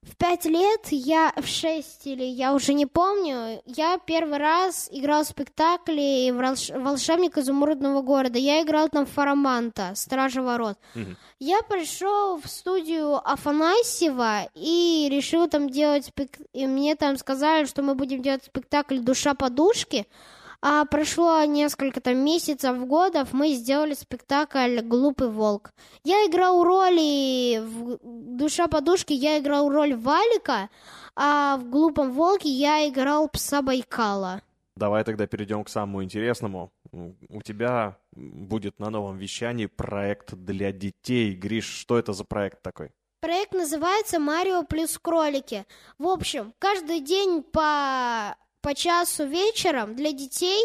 В 0.02 0.16
пять 0.16 0.46
лет, 0.46 0.88
я 0.92 1.34
в 1.36 1.46
шесть 1.46 2.08
или 2.08 2.24
я 2.24 2.54
уже 2.54 2.74
не 2.74 2.86
помню, 2.86 3.62
я 3.66 3.98
первый 3.98 4.38
раз 4.38 4.88
играл 4.92 5.24
в 5.24 5.28
спектакле 5.28 6.30
«Волш- 6.30 6.72
«Волшебник 6.80 7.38
изумрудного 7.38 8.02
города». 8.02 8.40
Я 8.40 8.62
играл 8.62 8.88
там 8.88 9.06
Фараманта, 9.06 9.92
Стража 9.96 10.42
ворот. 10.42 10.78
Я 11.40 11.62
пришел 11.64 12.40
в 12.40 12.48
студию 12.48 13.16
Афанасьева 13.30 14.50
и 14.56 15.10
решил 15.12 15.50
там 15.50 15.70
делать 15.70 16.10
спек- 16.10 16.46
И 16.54 16.66
мне 16.66 16.96
там 16.96 17.18
сказали, 17.18 17.66
что 17.66 17.82
мы 17.84 17.94
будем 17.94 18.22
делать 18.22 18.46
спектакль 18.46 19.00
«Душа 19.00 19.34
подушки». 19.34 20.08
А 20.62 20.84
прошло 20.86 21.42
несколько 21.46 22.02
там 22.02 22.18
месяцев, 22.18 22.86
годов, 22.86 23.32
мы 23.32 23.54
сделали 23.54 23.94
спектакль 23.94 24.82
«Глупый 24.82 25.30
волк». 25.30 25.72
Я 26.04 26.26
играл 26.26 26.64
роли 26.66 27.60
в 27.60 28.00
«Душа 28.04 28.68
подушки», 28.68 29.14
я 29.14 29.40
играл 29.40 29.70
роль 29.70 29.96
Валика, 29.96 30.70
а 31.16 31.56
в 31.58 31.70
«Глупом 31.70 32.12
волке» 32.12 32.50
я 32.50 32.88
играл 32.90 33.30
пса 33.30 33.62
Байкала. 33.62 34.42
давай 34.76 35.04
тогда 35.04 35.28
перейдем 35.28 35.64
к 35.64 35.70
самому 35.70 36.04
интересному. 36.04 36.72
У 36.92 37.42
тебя 37.42 37.98
будет 38.12 38.80
на 38.80 38.90
новом 38.90 39.18
вещании 39.18 39.68
проект 39.68 40.34
для 40.34 40.72
детей. 40.72 41.36
Гриш, 41.36 41.66
что 41.66 41.98
это 41.98 42.14
за 42.14 42.24
проект 42.26 42.62
такой? 42.62 42.92
Проект 43.22 43.54
называется 43.54 44.20
«Марио 44.20 44.64
плюс 44.64 44.98
кролики». 44.98 45.66
В 45.98 46.08
общем, 46.08 46.54
каждый 46.60 47.02
день 47.02 47.44
по, 47.44 48.36
по 48.62 48.76
часу 48.76 49.26
вечером 49.26 49.96
для 49.96 50.12
детей 50.12 50.62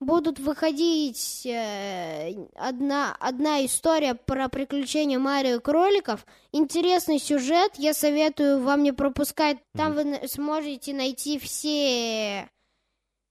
будут 0.00 0.38
выходить 0.38 1.46
э, 1.46 2.34
одна, 2.54 3.16
одна 3.18 3.64
история 3.64 4.14
про 4.14 4.48
приключения 4.48 5.18
Марио 5.18 5.56
и 5.56 5.60
кроликов. 5.60 6.26
Интересный 6.52 7.18
сюжет, 7.18 7.72
я 7.76 7.94
советую 7.94 8.60
вам 8.62 8.82
не 8.82 8.92
пропускать. 8.92 9.58
Там 9.74 9.94
вы 9.94 10.20
сможете 10.28 10.92
найти 10.92 11.38
все 11.38 12.48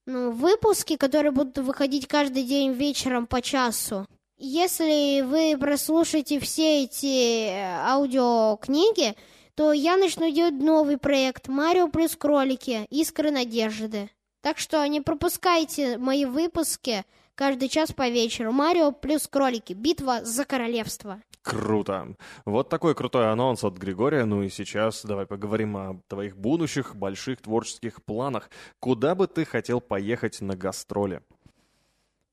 ну, 0.06 0.32
выпуски, 0.32 0.98
которые 0.98 1.32
будут 1.32 1.58
выходить 1.58 2.08
каждый 2.08 2.44
день 2.44 2.74
вечером 2.74 3.28
по 3.28 3.42
часу. 3.42 4.08
Если 4.38 5.22
вы 5.22 5.58
прослушаете 5.58 6.40
все 6.40 6.84
эти 6.84 7.48
э, 7.48 7.78
аудиокниги, 7.88 9.16
то 9.56 9.72
я 9.74 9.98
начну 9.98 10.32
делать 10.32 10.56
новый 10.56 10.98
проект 10.98 11.48
«Марио 11.48 11.88
плюс 11.88 12.16
кролики. 12.16 12.86
Искры 12.90 13.32
надежды». 13.32 14.10
Так 14.42 14.60
что 14.60 14.86
не 14.86 15.02
пропускайте 15.02 15.98
мои 15.98 16.26
выпуски 16.26 17.04
каждый 17.36 17.70
час 17.70 17.92
по 17.92 18.10
вечеру. 18.10 18.52
«Марио 18.52 18.92
плюс 18.92 19.28
кролики. 19.28 19.74
Битва 19.74 20.24
за 20.24 20.46
королевство». 20.46 21.22
Круто. 21.42 22.16
Вот 22.46 22.70
такой 22.70 22.96
крутой 22.96 23.32
анонс 23.32 23.64
от 23.64 23.78
Григория. 23.78 24.26
Ну 24.26 24.42
и 24.42 24.50
сейчас 24.50 25.06
давай 25.06 25.28
поговорим 25.28 25.78
о 25.78 26.02
твоих 26.08 26.36
будущих 26.36 26.96
больших 26.96 27.42
творческих 27.42 28.04
планах. 28.04 28.50
Куда 28.80 29.14
бы 29.14 29.28
ты 29.28 29.46
хотел 29.46 29.80
поехать 29.80 30.42
на 30.42 30.56
гастроли? 30.56 31.22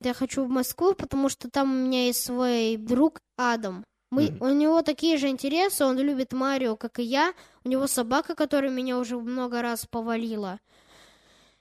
Я 0.00 0.14
хочу 0.14 0.44
в 0.44 0.48
Москву, 0.48 0.94
потому 0.94 1.28
что 1.28 1.50
там 1.50 1.70
у 1.70 1.87
меня 1.87 2.06
есть 2.06 2.24
свой 2.24 2.76
друг 2.76 3.20
Адам. 3.37 3.85
Мы, 4.12 4.25
Мгм. 4.25 4.42
У 4.42 4.48
него 4.51 4.83
такие 4.83 5.16
же 5.16 5.29
интересы, 5.29 5.87
он 5.87 5.98
любит 5.98 6.35
Марио, 6.35 6.77
как 6.77 6.98
и 6.98 7.03
я. 7.03 7.33
У 7.64 7.68
него 7.70 7.87
собака, 7.87 8.35
которая 8.35 8.70
меня 8.70 8.98
уже 8.98 9.16
много 9.16 9.62
раз 9.62 9.87
повалила. 9.87 10.59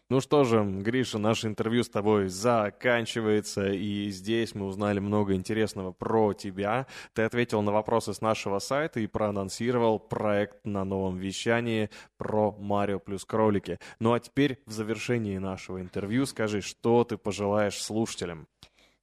Ну 0.10 0.20
что 0.20 0.44
же, 0.44 0.62
Гриша, 0.62 1.18
наше 1.18 1.48
интервью 1.48 1.86
с 1.86 1.90
тобой 1.90 2.28
заканчивается, 2.28 3.72
и 3.72 4.10
здесь 4.10 4.54
мы 4.54 4.66
узнали 4.66 5.00
много 5.00 5.34
интересного 5.34 5.94
про 5.94 6.34
тебя. 6.34 6.88
Ты 7.14 7.22
ответил 7.22 7.62
на 7.62 7.72
вопросы 7.72 8.14
с 8.14 8.20
нашего 8.20 8.60
сайта 8.60 9.00
и 9.00 9.08
проанонсировал 9.08 9.98
проект 9.98 10.66
на 10.66 10.84
новом 10.84 11.18
вещании 11.20 11.90
про 12.18 12.52
Марио 12.52 13.00
плюс 13.00 13.24
кролики. 13.24 13.80
Ну 14.02 14.12
а 14.12 14.20
теперь 14.20 14.60
в 14.66 14.74
завершении 14.74 15.38
нашего 15.38 15.80
интервью 15.80 16.26
скажи, 16.26 16.60
что 16.60 17.06
ты 17.06 17.16
пожелаешь 17.16 17.82
слушателям. 17.82 18.50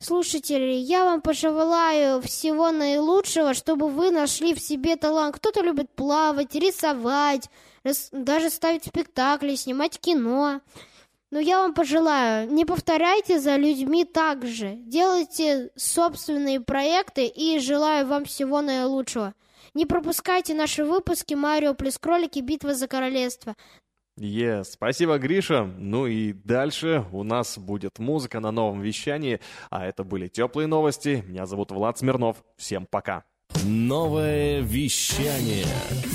Слушатели, 0.00 0.74
я 0.74 1.04
вам 1.04 1.20
пожелаю 1.20 2.22
всего 2.22 2.70
наилучшего, 2.70 3.52
чтобы 3.52 3.88
вы 3.88 4.12
нашли 4.12 4.54
в 4.54 4.60
себе 4.60 4.94
талант. 4.94 5.34
Кто-то 5.34 5.60
любит 5.60 5.90
плавать, 5.90 6.54
рисовать, 6.54 7.50
даже 8.12 8.48
ставить 8.50 8.84
спектакли, 8.84 9.56
снимать 9.56 9.98
кино. 9.98 10.60
Но 11.32 11.40
я 11.40 11.58
вам 11.58 11.74
пожелаю, 11.74 12.48
не 12.48 12.64
повторяйте 12.64 13.40
за 13.40 13.56
людьми 13.56 14.04
так 14.04 14.46
же. 14.46 14.76
Делайте 14.76 15.72
собственные 15.74 16.60
проекты 16.60 17.26
и 17.26 17.58
желаю 17.58 18.06
вам 18.06 18.24
всего 18.24 18.62
наилучшего. 18.62 19.34
Не 19.74 19.84
пропускайте 19.84 20.54
наши 20.54 20.84
выпуски 20.84 21.34
«Марио 21.34 21.74
плюс 21.74 21.98
кролики. 21.98 22.38
Битва 22.38 22.74
за 22.74 22.86
королевство». 22.86 23.56
Е, 24.20 24.64
спасибо, 24.64 25.16
Гриша. 25.18 25.64
Ну 25.64 26.06
и 26.06 26.32
дальше 26.32 27.04
у 27.12 27.22
нас 27.22 27.56
будет 27.56 28.00
музыка 28.00 28.40
на 28.40 28.50
новом 28.50 28.80
вещании, 28.80 29.40
а 29.70 29.86
это 29.86 30.02
были 30.02 30.26
теплые 30.26 30.66
новости. 30.66 31.22
Меня 31.28 31.46
зовут 31.46 31.70
Влад 31.70 31.98
Смирнов. 31.98 32.42
Всем 32.56 32.86
пока. 32.86 33.24
Новое 33.68 34.60
вещание. 34.60 35.66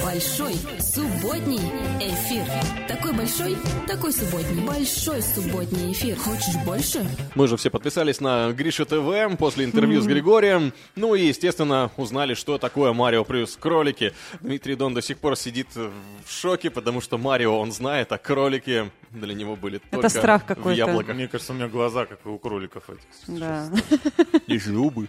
Большой 0.03 0.53
субботний 0.79 1.59
эфир. 1.99 2.45
Такой 2.87 3.13
большой, 3.13 3.57
такой 3.87 4.11
субботний. 4.11 4.63
Большой 4.65 5.21
субботний 5.21 5.91
эфир. 5.91 6.15
Хочешь 6.15 6.55
больше? 6.65 7.05
Мы 7.35 7.47
же 7.47 7.57
все 7.57 7.69
подписались 7.69 8.21
на 8.21 8.51
Гриша 8.53 8.85
ТВ 8.85 9.37
после 9.37 9.65
интервью 9.65 10.01
с 10.01 10.07
Григорием. 10.07 10.73
Ну 10.95 11.15
и, 11.15 11.27
естественно, 11.27 11.91
узнали, 11.97 12.33
что 12.33 12.57
такое 12.57 12.93
Марио 12.93 13.23
плюс 13.23 13.55
кролики. 13.55 14.13
Дмитрий 14.41 14.75
Дон 14.75 14.93
до 14.93 15.01
сих 15.01 15.17
пор 15.19 15.35
сидит 15.35 15.67
в 15.75 15.91
шоке, 16.27 16.69
потому 16.69 17.01
что 17.01 17.17
Марио 17.17 17.59
он 17.59 17.71
знает, 17.71 18.11
а 18.11 18.17
кролики 18.17 18.89
для 19.13 19.33
него 19.33 19.55
были 19.55 19.77
только 19.77 20.09
страх 20.09 20.43
в 20.43 20.45
какой-то. 20.45 20.77
яблоках. 20.77 21.15
Мне 21.15 21.27
кажется, 21.27 21.53
у 21.53 21.55
меня 21.55 21.67
глаза, 21.67 22.05
как 22.05 22.25
у 22.25 22.37
кроликов 22.37 22.83
этих. 22.89 23.39
Да. 23.39 23.69
И 24.47 24.57
зубы. 24.57 25.07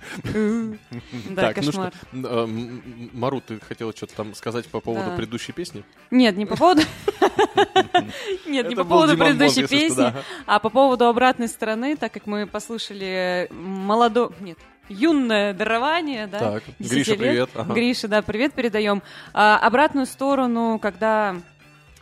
Так, 1.34 1.56
ну 1.62 1.72
что, 1.72 1.92
Мару, 3.12 3.40
ты 3.40 3.58
хотела 3.60 3.94
что-то 3.94 4.14
там 4.14 4.34
сказать 4.34 4.66
по 4.66 4.80
поводу 4.80 5.16
предыдущей 5.16 5.52
песни? 5.52 5.84
Нет, 6.10 6.36
не 6.36 6.46
по 6.46 6.56
поводу... 6.56 6.82
Нет, 8.46 8.66
не 8.66 8.72
Это 8.72 8.76
по 8.76 8.84
поводу 8.84 9.16
предыдущей 9.16 9.66
песни, 9.66 10.12
а 10.46 10.58
по 10.58 10.70
поводу 10.70 11.06
обратной 11.06 11.48
стороны, 11.48 11.96
так 11.96 12.12
как 12.12 12.26
мы 12.26 12.46
послушали 12.46 13.48
молодо... 13.50 14.30
Нет, 14.40 14.58
юное 14.88 15.54
дарование, 15.54 16.26
да? 16.26 16.38
Так, 16.38 16.62
10 16.78 16.92
Гриша, 16.92 17.10
лет. 17.12 17.18
привет. 17.18 17.50
Ага. 17.54 17.72
Гриша, 17.74 18.08
да, 18.08 18.22
привет 18.22 18.52
передаем. 18.52 19.02
А, 19.32 19.58
обратную 19.58 20.06
сторону, 20.06 20.78
когда 20.80 21.36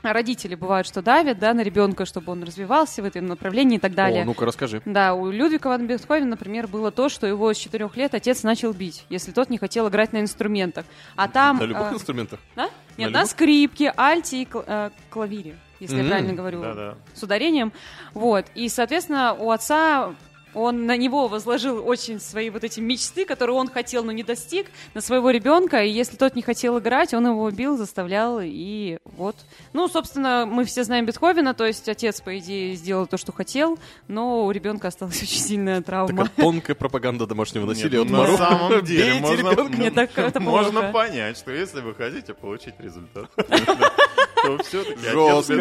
родители 0.02 0.54
бывают, 0.54 0.86
что 0.86 1.02
давят, 1.02 1.38
да, 1.38 1.54
на 1.54 1.60
ребенка, 1.62 2.04
чтобы 2.04 2.32
он 2.32 2.42
развивался 2.42 3.02
в 3.02 3.04
этом 3.04 3.26
направлении 3.26 3.76
и 3.76 3.80
так 3.80 3.94
далее. 3.94 4.22
О, 4.22 4.26
ну-ка 4.26 4.44
расскажи. 4.44 4.82
Да, 4.84 5.14
у 5.14 5.30
Людвига 5.30 5.68
ван 5.68 5.86
Бетховена, 5.86 6.26
например, 6.26 6.66
было 6.66 6.90
то, 6.90 7.08
что 7.08 7.26
его 7.26 7.52
с 7.52 7.56
четырех 7.56 7.96
лет 7.96 8.14
отец 8.14 8.42
начал 8.42 8.72
бить, 8.72 9.04
если 9.08 9.32
тот 9.32 9.50
не 9.50 9.58
хотел 9.58 9.88
играть 9.88 10.12
на 10.12 10.20
инструментах. 10.20 10.84
А 11.16 11.28
там... 11.28 11.58
На 11.58 11.64
любых 11.64 11.92
э, 11.92 11.94
инструментах? 11.94 12.40
да? 12.56 12.68
Нет, 12.96 13.10
На 13.12 13.20
на, 13.20 13.26
скрипке, 13.26 13.92
альте 13.96 14.42
и 14.42 14.44
кл- 14.44 14.64
э, 14.66 14.90
клавире, 15.10 15.56
если 15.80 15.98
М, 15.98 16.04
я 16.04 16.10
правильно 16.10 16.32
говорю, 16.34 16.60
Да-да. 16.62 16.94
с 17.14 17.22
ударением. 17.22 17.72
Вот. 18.14 18.46
И, 18.54 18.68
соответственно, 18.68 19.34
у 19.34 19.50
отца 19.50 20.14
он 20.54 20.86
на 20.86 20.96
него 20.96 21.28
возложил 21.28 21.86
очень 21.86 22.20
свои 22.20 22.50
вот 22.50 22.64
эти 22.64 22.80
мечты, 22.80 23.24
которые 23.24 23.56
он 23.56 23.68
хотел, 23.68 24.04
но 24.04 24.12
не 24.12 24.22
достиг, 24.22 24.66
на 24.94 25.00
своего 25.00 25.30
ребенка. 25.30 25.82
И 25.82 25.90
если 25.90 26.16
тот 26.16 26.36
не 26.36 26.42
хотел 26.42 26.78
играть, 26.78 27.14
он 27.14 27.26
его 27.26 27.50
бил, 27.50 27.76
заставлял. 27.76 28.40
И 28.42 28.98
вот. 29.04 29.36
Ну, 29.72 29.88
собственно, 29.88 30.46
мы 30.46 30.64
все 30.64 30.84
знаем 30.84 31.06
Бетховена, 31.06 31.54
то 31.54 31.64
есть 31.64 31.88
отец, 31.88 32.20
по 32.20 32.38
идее, 32.38 32.74
сделал 32.74 33.06
то, 33.06 33.16
что 33.16 33.32
хотел, 33.32 33.78
но 34.08 34.44
у 34.44 34.50
ребенка 34.50 34.88
осталась 34.88 35.22
очень 35.22 35.40
сильная 35.40 35.80
травма. 35.82 36.24
Такая 36.24 36.44
тонкая 36.44 36.76
пропаганда 36.76 37.26
домашнего 37.26 37.66
насилия 37.66 37.98
Нет, 37.98 38.06
от 38.06 38.10
ну, 38.10 38.18
Мару. 38.18 38.32
на 38.32 38.38
самом 38.38 38.84
деле 38.84 39.14
можно, 39.20 39.50
ребенка. 39.50 39.76
Нет, 39.78 39.94
так 39.94 40.18
это 40.18 40.40
можно 40.40 40.92
понять, 40.92 41.38
что 41.38 41.52
если 41.52 41.80
вы 41.80 41.94
хотите 41.94 42.34
получить 42.34 42.74
результат, 42.78 43.30
то 43.36 44.58
все-таки 44.64 45.00
Жестко. 45.00 45.54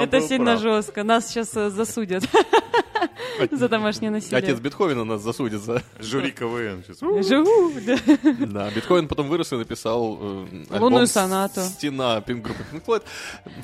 Это 0.00 0.20
сильно 0.20 0.56
жестко. 0.56 1.04
Нас 1.04 1.28
сейчас 1.28 1.56
э, 1.56 1.70
засудят 1.70 2.24
за 3.50 3.68
домашнее 3.68 4.10
насилие. 4.10 4.38
Отец 4.38 4.58
Бетховена 4.58 5.04
нас 5.04 5.22
засудит 5.22 5.60
за... 5.60 5.82
Жюри 6.00 6.30
КВН 6.30 6.82
сейчас. 6.86 7.00
Живу, 7.26 7.72
да. 7.86 7.96
Да, 8.46 8.70
Бетховен 8.70 9.08
потом 9.08 9.28
вырос 9.28 9.52
и 9.52 9.56
написал 9.56 10.18
э, 10.20 10.78
Лунную 10.78 11.06
сонату. 11.06 11.60
«Стена» 11.60 12.20
Пинк 12.20 12.44
группы 12.44 12.62
Pink 12.72 12.84
Floyd. 12.84 13.02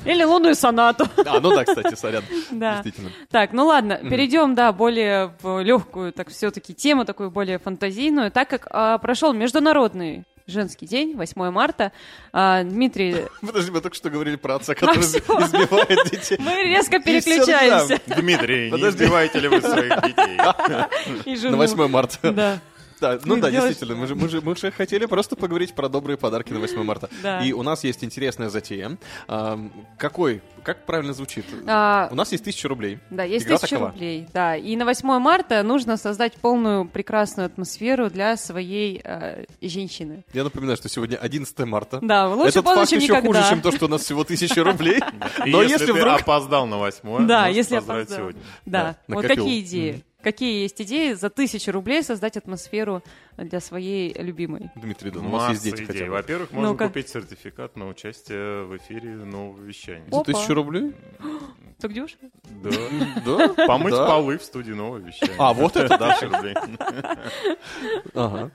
Или 0.05 0.23
лунную 0.23 0.55
сонату. 0.55 1.05
А, 1.25 1.39
ну 1.39 1.49
да, 1.51 1.63
кстати, 1.65 1.95
сорян. 1.95 2.23
Да. 2.51 2.73
Действительно. 2.73 3.11
Так, 3.29 3.53
ну 3.53 3.65
ладно, 3.65 3.97
перейдем, 3.97 4.55
да, 4.55 4.71
более 4.71 5.33
в 5.41 5.61
легкую, 5.61 6.13
так 6.13 6.29
все-таки 6.29 6.73
тему 6.73 7.05
такую 7.05 7.31
более 7.31 7.59
фантазийную, 7.59 8.31
так 8.31 8.49
как 8.49 8.67
а, 8.69 8.97
прошел 8.97 9.33
международный 9.33 10.25
женский 10.47 10.85
день, 10.85 11.15
8 11.15 11.49
марта. 11.51 11.91
А, 12.33 12.63
Дмитрий, 12.63 13.25
Подожди, 13.41 13.71
мы 13.71 13.81
только 13.81 13.95
что 13.95 14.09
говорили 14.09 14.35
про 14.35 14.55
отца, 14.55 14.75
который 14.75 14.97
избивает 15.01 16.11
детей. 16.11 16.37
мы 16.39 16.63
резко 16.63 16.99
переключаемся. 16.99 17.99
Дмитрий, 18.07 18.71
не 18.71 18.89
избиваете 18.89 19.39
ли 19.39 19.47
вы 19.47 19.61
своих 19.61 19.89
детей? 20.03 20.37
На 20.37 21.35
жену. 21.35 21.57
8 21.57 21.87
марта. 21.87 22.31
Да. 22.31 22.59
Да, 23.01 23.19
ну 23.25 23.37
да, 23.37 23.51
действительно, 23.51 23.95
мы 23.95 24.07
же, 24.07 24.15
мы, 24.15 24.29
же, 24.29 24.41
мы 24.41 24.55
же 24.55 24.71
хотели 24.71 25.05
просто 25.05 25.35
поговорить 25.35 25.73
про 25.73 25.89
добрые 25.89 26.17
подарки 26.17 26.53
на 26.53 26.59
8 26.59 26.83
марта. 26.83 27.09
Да. 27.21 27.41
И 27.41 27.51
у 27.53 27.63
нас 27.63 27.83
есть 27.83 28.03
интересная 28.03 28.49
затея. 28.49 28.97
Ам, 29.27 29.71
какой, 29.97 30.41
как 30.63 30.85
правильно 30.85 31.13
звучит? 31.13 31.45
А, 31.67 32.07
У 32.11 32.15
нас 32.15 32.31
есть 32.31 32.43
тысяча 32.43 32.67
рублей. 32.67 32.99
Да, 33.09 33.23
есть 33.23 33.45
Игра 33.45 33.57
тысяча 33.57 33.69
такова. 33.75 33.91
рублей. 33.91 34.27
Да, 34.33 34.55
и 34.55 34.75
на 34.75 34.85
8 34.85 35.07
марта 35.19 35.61
нужно 35.63 35.97
создать 35.97 36.33
полную 36.35 36.85
прекрасную 36.85 37.47
атмосферу 37.47 38.09
для 38.09 38.37
своей 38.37 39.01
э, 39.03 39.45
женщины. 39.61 40.23
Я 40.33 40.43
напоминаю, 40.43 40.77
что 40.77 40.89
сегодня 40.89 41.17
11 41.17 41.59
марта. 41.59 41.99
Да, 42.01 42.27
лучше 42.29 42.59
Этот 42.59 42.65
факт 42.65 42.89
чем 42.89 42.99
еще 42.99 43.07
никогда. 43.13 43.27
хуже, 43.27 43.49
чем 43.49 43.61
то, 43.61 43.71
что 43.71 43.85
у 43.85 43.89
нас 43.89 44.01
всего 44.01 44.23
тысяча 44.23 44.63
рублей. 44.63 44.99
Но 45.45 45.61
если 45.61 45.87
ты 45.87 45.93
вдруг... 45.93 46.21
опоздал 46.21 46.65
на 46.67 46.77
восьмое, 46.77 47.25
Да, 47.25 47.41
можешь 47.41 47.55
если 47.57 47.75
опоздал. 47.75 48.31
Да, 48.65 48.95
вот 49.07 49.27
такие 49.27 49.59
идеи. 49.61 50.03
Какие 50.25 50.63
есть 50.63 50.81
идеи 50.81 51.13
за 51.13 51.29
тысячу 51.29 51.71
рублей 51.71 52.01
создать 52.01 52.35
атмосферу 52.35 53.03
для 53.37 53.59
своей 53.59 54.11
любимой? 54.19 54.71
Дмитрий 54.75 55.11
Дон, 55.11 55.27
у 55.27 55.29
вас 55.29 55.51
есть 55.51 55.63
дети 55.63 55.75
идей. 55.75 55.85
хотя 55.85 56.05
бы. 56.05 56.11
Во-первых, 56.13 56.51
можно 56.51 56.71
Ну-ка. 56.71 56.87
купить 56.87 57.09
сертификат 57.09 57.75
на 57.75 57.87
участие 57.87 58.63
в 58.63 58.75
эфире 58.77 59.09
нового 59.17 59.61
вещания. 59.61 60.09
За 60.09 60.21
Опа. 60.21 60.33
тысячу 60.33 60.55
рублей? 60.55 60.93
Так 61.77 61.91
дешево? 61.93 62.29
Да. 62.63 62.69
Да? 63.25 63.67
Помыть 63.67 63.93
Да. 63.93 64.07
полы 64.07 64.37
в 64.39 64.43
студии 64.43 64.71
нового 64.71 64.97
вещания. 64.97 65.35
А, 65.37 65.53
вот 65.53 65.75
это 65.75 65.95
да. 65.99 66.17
Рублей. 66.21 66.55
Ага. 68.15 68.51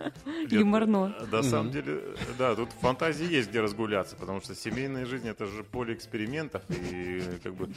Юморно. 0.49 1.15
На 1.31 1.43
самом 1.45 1.71
деле, 1.71 2.01
да, 2.37 2.57
тут 2.57 2.71
фантазии 2.81 3.31
есть 3.31 3.51
где 3.51 3.61
разгуляться, 3.61 4.17
потому 4.17 4.41
что 4.41 4.57
семейная 4.57 5.07
жизнь 5.07 5.29
это 5.29 5.47
же 5.47 5.63
поле 5.63 5.95
экспериментов, 5.95 6.63
и 6.71 7.23
как 7.45 7.55
бы 7.55 7.69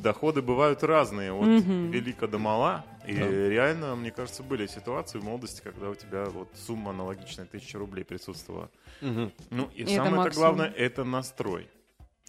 доходы 0.00 0.42
бывают 0.42 0.82
разные, 0.82 1.32
от 1.32 1.46
велика 1.64 2.26
до 2.26 2.38
мала. 2.38 2.84
И 3.06 3.14
Да. 3.14 3.28
реально, 3.28 3.96
мне 3.96 4.10
кажется, 4.10 4.42
были 4.42 4.66
ситуации 4.66 5.18
в 5.18 5.24
молодости, 5.24 5.60
когда 5.62 5.90
у 5.90 5.94
тебя 5.94 6.24
вот 6.26 6.48
сумма 6.54 6.90
аналогичная 6.90 7.44
тысяча 7.46 7.78
рублей 7.78 8.04
присутствовала. 8.04 8.70
Мгм. 9.00 9.32
Ну 9.50 9.70
и, 9.74 9.80
И 9.80 9.82
это 9.84 9.94
самое 9.96 10.14
максимум. 10.16 10.34
главное, 10.34 10.68
это 10.70 11.04
настрой. 11.04 11.68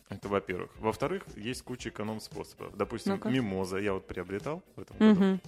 Это 0.10 0.28
во-первых. 0.28 0.70
Во-вторых, 0.80 1.24
есть 1.36 1.64
куча 1.64 1.90
эконом-способов. 1.90 2.76
Допустим, 2.78 3.14
Ну-ка. 3.14 3.30
мимоза 3.30 3.78
я 3.78 3.94
вот 3.94 4.06
приобретал 4.06 4.62
в 4.76 4.82
этом 4.82 4.98
году. 5.00 5.40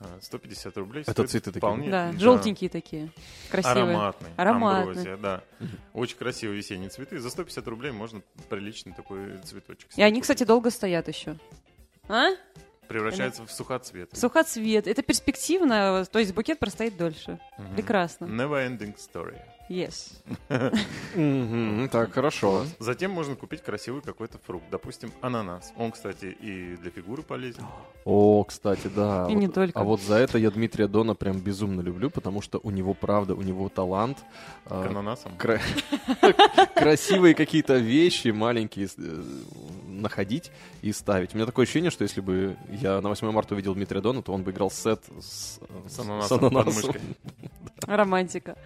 Мгм. 0.00 0.08
А, 0.18 0.18
150 0.20 0.76
рублей. 0.78 1.04
Это 1.06 1.26
цветы 1.26 1.52
такие, 1.52 1.60
вполне, 1.60 1.90
Да, 1.90 2.12
желтенькие 2.12 2.70
такие, 2.70 3.12
красивые. 3.50 3.84
Ароматный. 3.84 4.30
Ароматный. 4.36 4.82
амброзия, 4.82 5.16
да. 5.16 5.44
Очень 5.92 6.16
красивые 6.16 6.56
весенние 6.56 6.88
цветы. 6.88 7.18
За 7.20 7.30
150 7.30 7.66
рублей 7.68 7.92
можно 7.92 8.22
приличный 8.48 8.92
такой 8.92 9.38
цветочек. 9.44 9.90
И 9.96 10.02
они, 10.02 10.20
кстати, 10.20 10.44
долго 10.44 10.70
стоят 10.70 11.08
еще. 11.08 11.36
А? 12.08 12.30
Превращается 12.88 13.46
в 13.46 13.52
сухоцвет. 13.52 14.10
Сухоцвет. 14.16 14.88
Это 14.88 15.02
перспективно, 15.02 16.04
то 16.10 16.18
есть 16.18 16.34
букет 16.34 16.58
простоит 16.58 16.96
дольше. 16.96 17.38
Мгм. 17.58 17.76
Прекрасно. 17.76 18.24
Never 18.24 18.66
ending 18.66 18.96
story. 18.96 19.38
Yes. 19.70 20.10
Так, 21.92 22.12
хорошо. 22.12 22.64
Затем 22.80 23.12
можно 23.12 23.36
купить 23.36 23.62
красивый 23.62 24.02
какой-то 24.02 24.36
фрукт. 24.44 24.64
Допустим, 24.68 25.12
ананас. 25.20 25.72
Он, 25.76 25.92
кстати, 25.92 26.36
и 26.40 26.76
для 26.76 26.90
фигуры 26.90 27.22
полезен. 27.22 27.64
О, 28.04 28.42
кстати, 28.42 28.88
да. 28.88 29.28
И 29.30 29.34
не 29.34 29.46
только. 29.46 29.78
А 29.78 29.84
вот 29.84 30.00
за 30.00 30.16
это 30.16 30.38
я 30.38 30.50
Дмитрия 30.50 30.88
Дона 30.88 31.14
прям 31.14 31.38
безумно 31.38 31.82
люблю, 31.82 32.10
потому 32.10 32.42
что 32.42 32.58
у 32.64 32.70
него, 32.70 32.94
правда, 32.94 33.34
у 33.36 33.42
него 33.42 33.68
талант. 33.68 34.18
К 34.64 34.72
а, 34.72 34.86
ананасам. 34.88 35.36
кра- 35.36 35.60
красивые 36.74 37.36
какие-то 37.36 37.76
вещи 37.76 38.28
маленькие 38.28 38.88
э, 38.98 39.22
находить 39.86 40.50
и 40.82 40.92
ставить. 40.92 41.32
У 41.32 41.36
меня 41.36 41.46
такое 41.46 41.62
ощущение, 41.62 41.92
что 41.92 42.02
если 42.02 42.20
бы 42.20 42.56
я 42.70 43.00
на 43.00 43.08
8 43.08 43.30
марта 43.30 43.54
увидел 43.54 43.74
Дмитрия 43.74 44.00
Дона, 44.00 44.20
то 44.20 44.32
он 44.32 44.42
бы 44.42 44.50
играл 44.50 44.72
сет 44.72 45.00
с, 45.20 45.60
С 45.88 45.98
ананасом. 46.00 46.40
Романтика. 47.86 48.56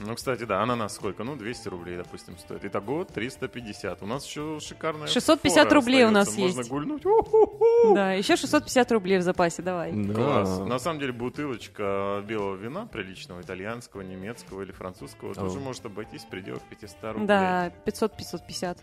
Ну, 0.00 0.14
кстати, 0.14 0.44
да, 0.44 0.62
ананас 0.62 0.94
сколько? 0.94 1.24
Ну, 1.24 1.34
200 1.36 1.68
рублей, 1.68 1.96
допустим, 1.96 2.38
стоит. 2.38 2.64
Итого 2.64 3.04
350. 3.04 4.02
У 4.02 4.06
нас 4.06 4.24
еще 4.26 4.58
шикарная 4.60 5.08
650 5.08 5.64
фора 5.68 5.74
рублей 5.80 6.04
у 6.04 6.10
нас 6.10 6.28
остается. 6.28 6.56
Можно 6.56 6.60
есть. 6.60 6.70
гульнуть. 6.70 7.06
У-ху-ху. 7.06 7.94
Да, 7.94 8.12
еще 8.12 8.36
650 8.36 8.92
рублей 8.92 9.18
в 9.18 9.22
запасе, 9.22 9.62
давай. 9.62 9.92
Да. 9.92 10.14
Класс. 10.14 10.58
На 10.60 10.78
самом 10.78 11.00
деле 11.00 11.12
бутылочка 11.12 12.22
белого 12.26 12.54
вина 12.56 12.86
приличного, 12.86 13.40
итальянского, 13.40 14.02
немецкого 14.02 14.62
или 14.62 14.72
французского, 14.72 15.34
тоже 15.34 15.58
О. 15.58 15.60
может 15.60 15.84
обойтись 15.86 16.22
в 16.22 16.28
пределах 16.28 16.62
500 16.62 16.96
рублей. 17.02 17.26
Да, 17.26 17.72
500-550. 17.84 18.78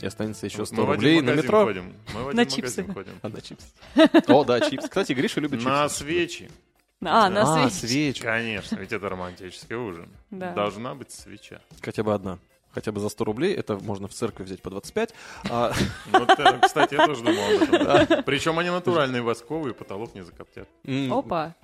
И 0.00 0.06
останется 0.06 0.46
еще 0.46 0.58
Вот 0.58 0.68
100 0.68 0.76
мы 0.76 0.84
в 0.86 0.90
один 0.90 0.94
рублей 1.02 1.16
на 1.20 1.22
магазин 1.22 1.44
метро. 1.44 1.64
Ходим. 1.64 1.94
Мы 2.14 2.22
в 2.24 2.28
один 2.28 2.36
На 2.36 2.42
магазин 2.44 2.46
чипсы. 2.64 2.84
ходим. 2.92 3.12
А, 3.22 3.28
на 3.28 3.40
чипсы. 3.40 3.66
О, 4.28 4.44
да, 4.44 4.60
чипсы. 4.60 4.88
Кстати, 4.88 5.12
Гриша 5.12 5.40
любит 5.40 5.60
чипсы. 5.60 5.68
На 5.68 5.88
свечи. 5.88 6.50
А, 7.04 7.26
А, 7.26 7.30
на 7.30 7.68
свечи. 7.70 7.86
свечи. 7.92 8.22
Конечно, 8.22 8.76
ведь 8.76 8.92
это 8.92 9.08
романтический 9.08 9.76
ужин. 9.76 10.08
Да. 10.30 10.52
Должна 10.52 10.94
быть 10.94 11.10
свеча. 11.10 11.60
Хотя 11.80 12.02
бы 12.02 12.14
одна. 12.14 12.38
Хотя 12.72 12.90
бы 12.92 13.00
за 13.00 13.08
100 13.10 13.24
рублей. 13.24 13.54
Это 13.54 13.76
можно 13.78 14.08
в 14.08 14.12
церкви 14.14 14.44
взять 14.44 14.62
по 14.62 14.70
25. 14.70 15.14
А, 15.50 15.72
Вот, 16.12 16.30
э, 16.38 16.58
кстати, 16.62 16.94
я 16.94 17.06
тоже 17.06 17.22
думал 17.22 17.44
об 17.56 17.62
этом. 17.62 17.84
да. 17.84 18.22
Причем 18.24 18.58
они 18.58 18.70
натуральные, 18.70 19.20
восковые, 19.22 19.74
потолок 19.74 20.14
не 20.14 20.22
закоптят. 20.24 20.68
Опа. 21.10 21.54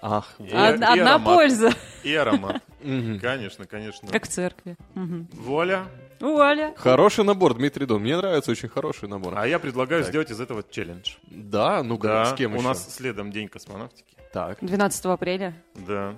Ах, 0.00 0.34
И- 0.38 0.42
вот. 0.42 0.52
Од- 0.52 0.54
и 0.54 0.84
Одна 0.84 0.92
аромат. 1.14 1.24
польза, 1.24 1.72
И 2.04 2.14
аромат. 2.14 2.62
Конечно, 2.82 3.66
конечно. 3.66 4.08
как 4.08 4.24
в 4.26 4.28
церкви. 4.28 4.76
Вуаля. 4.94 5.86
Вуаля. 6.20 6.74
Хороший 6.76 7.24
набор, 7.24 7.54
Дмитрий 7.54 7.86
Дон. 7.86 8.02
Мне 8.02 8.16
нравится 8.16 8.50
очень 8.50 8.68
хороший 8.68 9.08
набор. 9.08 9.34
А 9.36 9.46
я 9.46 9.58
предлагаю 9.58 10.02
Так. 10.02 10.10
сделать 10.10 10.30
из 10.30 10.40
этого 10.40 10.62
челлендж. 10.68 11.14
Да, 11.30 11.82
ну-ка, 11.82 12.08
Да, 12.08 12.24
с 12.26 12.34
кем 12.34 12.52
у 12.52 12.56
еще? 12.56 12.64
нас 12.68 12.94
следом 12.94 13.30
День 13.32 13.48
космонавтики. 13.48 14.16
Так. 14.32 14.58
12 14.60 15.06
апреля. 15.06 15.54
Да. 15.74 16.14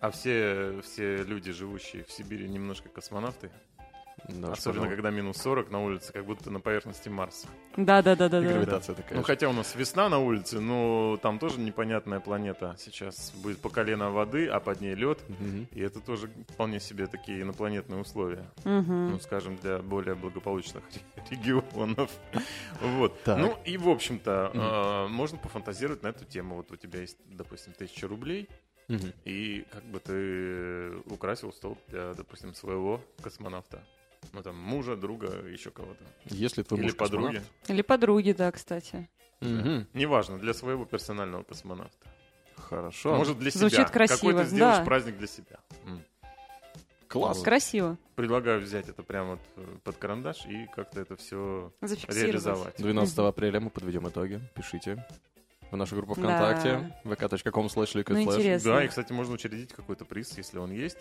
А 0.00 0.10
все, 0.10 0.80
все 0.82 1.22
люди, 1.22 1.52
живущие 1.52 2.04
в 2.04 2.10
Сибири, 2.10 2.48
немножко 2.48 2.88
космонавты. 2.88 3.50
Да, 4.28 4.52
Особенно, 4.52 4.54
пожалуй. 4.82 4.88
когда 4.90 5.10
минус 5.10 5.36
40 5.38 5.70
на 5.70 5.82
улице, 5.84 6.12
как 6.12 6.24
будто 6.24 6.50
на 6.50 6.60
поверхности 6.60 7.08
Марса. 7.08 7.48
Да, 7.76 8.02
да, 8.02 8.14
да, 8.14 8.28
да, 8.28 8.38
И 8.40 8.42
да. 8.44 8.48
гравитация 8.52 8.94
такая. 8.94 9.18
Ну, 9.18 9.24
хотя 9.24 9.48
у 9.48 9.52
нас 9.52 9.74
весна 9.74 10.08
на 10.08 10.18
улице, 10.18 10.60
но 10.60 11.18
там 11.20 11.38
тоже 11.38 11.58
непонятная 11.60 12.20
планета. 12.20 12.76
Сейчас 12.78 13.32
будет 13.42 13.58
по 13.60 13.68
колено 13.68 14.10
воды, 14.10 14.46
а 14.46 14.60
под 14.60 14.80
ней 14.80 14.94
лед. 14.94 15.18
Мгм. 15.28 15.66
И 15.72 15.80
это 15.80 16.00
тоже 16.00 16.30
вполне 16.50 16.78
себе 16.80 17.06
такие 17.06 17.42
инопланетные 17.42 18.00
условия. 18.00 18.48
Мгм. 18.64 19.10
Ну, 19.12 19.18
скажем, 19.20 19.56
для 19.56 19.78
более 19.78 20.14
благополучных 20.14 20.84
регионов. 21.30 22.10
Вот. 22.80 23.20
Так. 23.24 23.38
Ну, 23.38 23.56
и, 23.64 23.76
в 23.76 23.88
общем-то, 23.88 24.50
э, 24.54 25.08
можно 25.08 25.38
пофантазировать 25.38 26.02
на 26.02 26.08
эту 26.08 26.24
тему. 26.24 26.56
Вот 26.56 26.70
у 26.70 26.76
тебя 26.76 27.00
есть, 27.00 27.16
допустим, 27.26 27.72
тысяча 27.72 28.06
рублей, 28.06 28.48
Мгм. 28.88 29.12
и 29.24 29.64
как 29.72 29.84
бы 29.84 30.00
ты 30.00 30.96
украсил 31.12 31.52
стол 31.52 31.78
для, 31.88 32.14
допустим, 32.14 32.52
своего 32.54 33.00
космонавта. 33.22 33.82
Ну, 34.32 34.42
там, 34.42 34.56
мужа, 34.56 34.96
друга, 34.96 35.26
еще 35.48 35.70
кого-то. 35.70 36.02
Если 36.26 36.62
твой 36.62 36.78
Или 36.80 36.86
муж 36.86 36.96
подруги. 36.96 37.24
космонавт. 37.36 37.50
Или 37.68 37.82
подруги, 37.82 38.32
да, 38.32 38.50
кстати. 38.52 39.08
Мгм. 39.40 39.86
Неважно, 39.94 40.38
для 40.38 40.54
своего 40.54 40.84
персонального 40.84 41.42
космонавта. 41.42 42.08
Хорошо. 42.56 43.16
Может, 43.16 43.38
для 43.38 43.50
Звучит 43.50 43.78
себя. 43.80 43.88
красиво, 43.88 44.16
Какой 44.30 44.44
ты 44.44 44.50
сделаешь 44.50 44.78
да. 44.78 44.84
праздник 44.84 45.18
для 45.18 45.26
себя. 45.26 45.58
М. 45.84 46.02
Класс. 47.08 47.42
Красиво. 47.42 47.98
Предлагаю 48.14 48.60
взять 48.62 48.88
это 48.88 49.02
прямо 49.02 49.32
вот 49.32 49.40
э, 49.56 49.76
под 49.84 49.96
карандаш 49.96 50.46
и 50.46 50.66
как-то 50.74 51.00
это 51.00 51.16
все 51.16 51.70
Зафиксировать. 51.82 52.22
реализовать. 52.24 52.76
12 52.78 53.18
апреля 53.18 53.60
мы 53.60 53.68
подведем 53.68 54.08
итоги. 54.08 54.40
Пишите. 54.54 55.04
В 55.70 55.76
нашу 55.76 55.96
группу 55.96 56.14
Да. 56.14 56.22
ВКонтакте. 56.22 56.94
vk.com 57.04 57.66
slash 57.66 58.04
Ну. 58.08 58.58
Да, 58.64 58.84
и, 58.84 58.88
кстати, 58.88 59.12
можно 59.12 59.34
учредить 59.34 59.72
какой-то 59.74 60.04
приз, 60.06 60.36
если 60.38 60.58
он 60.58 60.70
есть. 60.70 60.98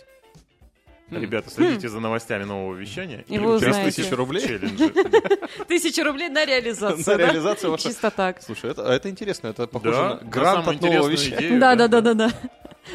Ребята, 1.12 1.50
следите 1.50 1.90
за 1.90 2.00
новостями 2.00 2.44
нового 2.44 2.74
вещания. 2.76 3.26
И 3.28 3.38
вы 3.38 3.56
узнаете. 3.56 3.92
в 3.92 3.96
Тысячу 3.96 4.16
рублей? 4.16 4.60
Тысяча 5.68 6.04
рублей 6.04 6.30
на 6.30 6.46
реализацию. 6.46 7.18
На 7.18 7.22
реализацию 7.22 7.78
Чисто 7.78 8.12
так. 8.12 8.42
Слушай, 8.42 8.72
это, 8.72 8.90
а 8.90 8.94
это 8.94 9.10
интересно. 9.10 9.48
Это 9.48 9.68
похоже 9.68 9.96
на 9.98 10.16
грант 10.24 10.68
от 10.68 10.82
нового 10.82 11.08
вещания. 11.08 11.38
идею, 11.38 11.60
Да, 11.60 11.76
да, 11.76 11.88
да, 11.88 12.02
да, 12.02 12.14
да. 12.14 12.32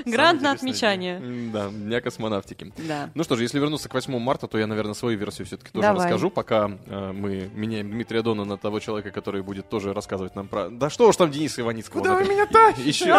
Грант 0.04 0.42
на 0.42 0.50
отмечание. 0.50 1.20
Да, 1.52 1.68
Дня 1.68 2.00
космонавтики. 2.00 2.72
Да. 2.88 3.10
Ну 3.14 3.22
что 3.22 3.36
ж, 3.36 3.40
если 3.42 3.60
вернуться 3.60 3.88
к 3.88 3.94
8 3.94 4.18
марта, 4.18 4.48
то 4.48 4.58
я, 4.58 4.66
наверное, 4.66 4.94
свою 4.94 5.16
версию 5.16 5.46
все-таки 5.46 5.70
тоже 5.70 5.82
Давай. 5.82 6.02
расскажу, 6.02 6.30
пока 6.30 6.70
э, 6.86 7.12
мы 7.12 7.48
меняем 7.54 7.90
Дмитрия 7.90 8.22
Дона 8.22 8.44
на 8.44 8.56
того 8.58 8.80
человека, 8.80 9.12
который 9.12 9.42
будет 9.42 9.68
тоже 9.68 9.94
рассказывать 9.94 10.34
нам 10.34 10.48
про... 10.48 10.70
Да 10.70 10.90
что 10.90 11.08
уж 11.08 11.16
там 11.16 11.30
Дениса 11.30 11.60
Иваницкого. 11.60 12.00
Куда 12.00 12.16
вы 12.16 12.24
меня 12.24 12.46
тащите? 12.46 12.88
Еще. 12.88 13.14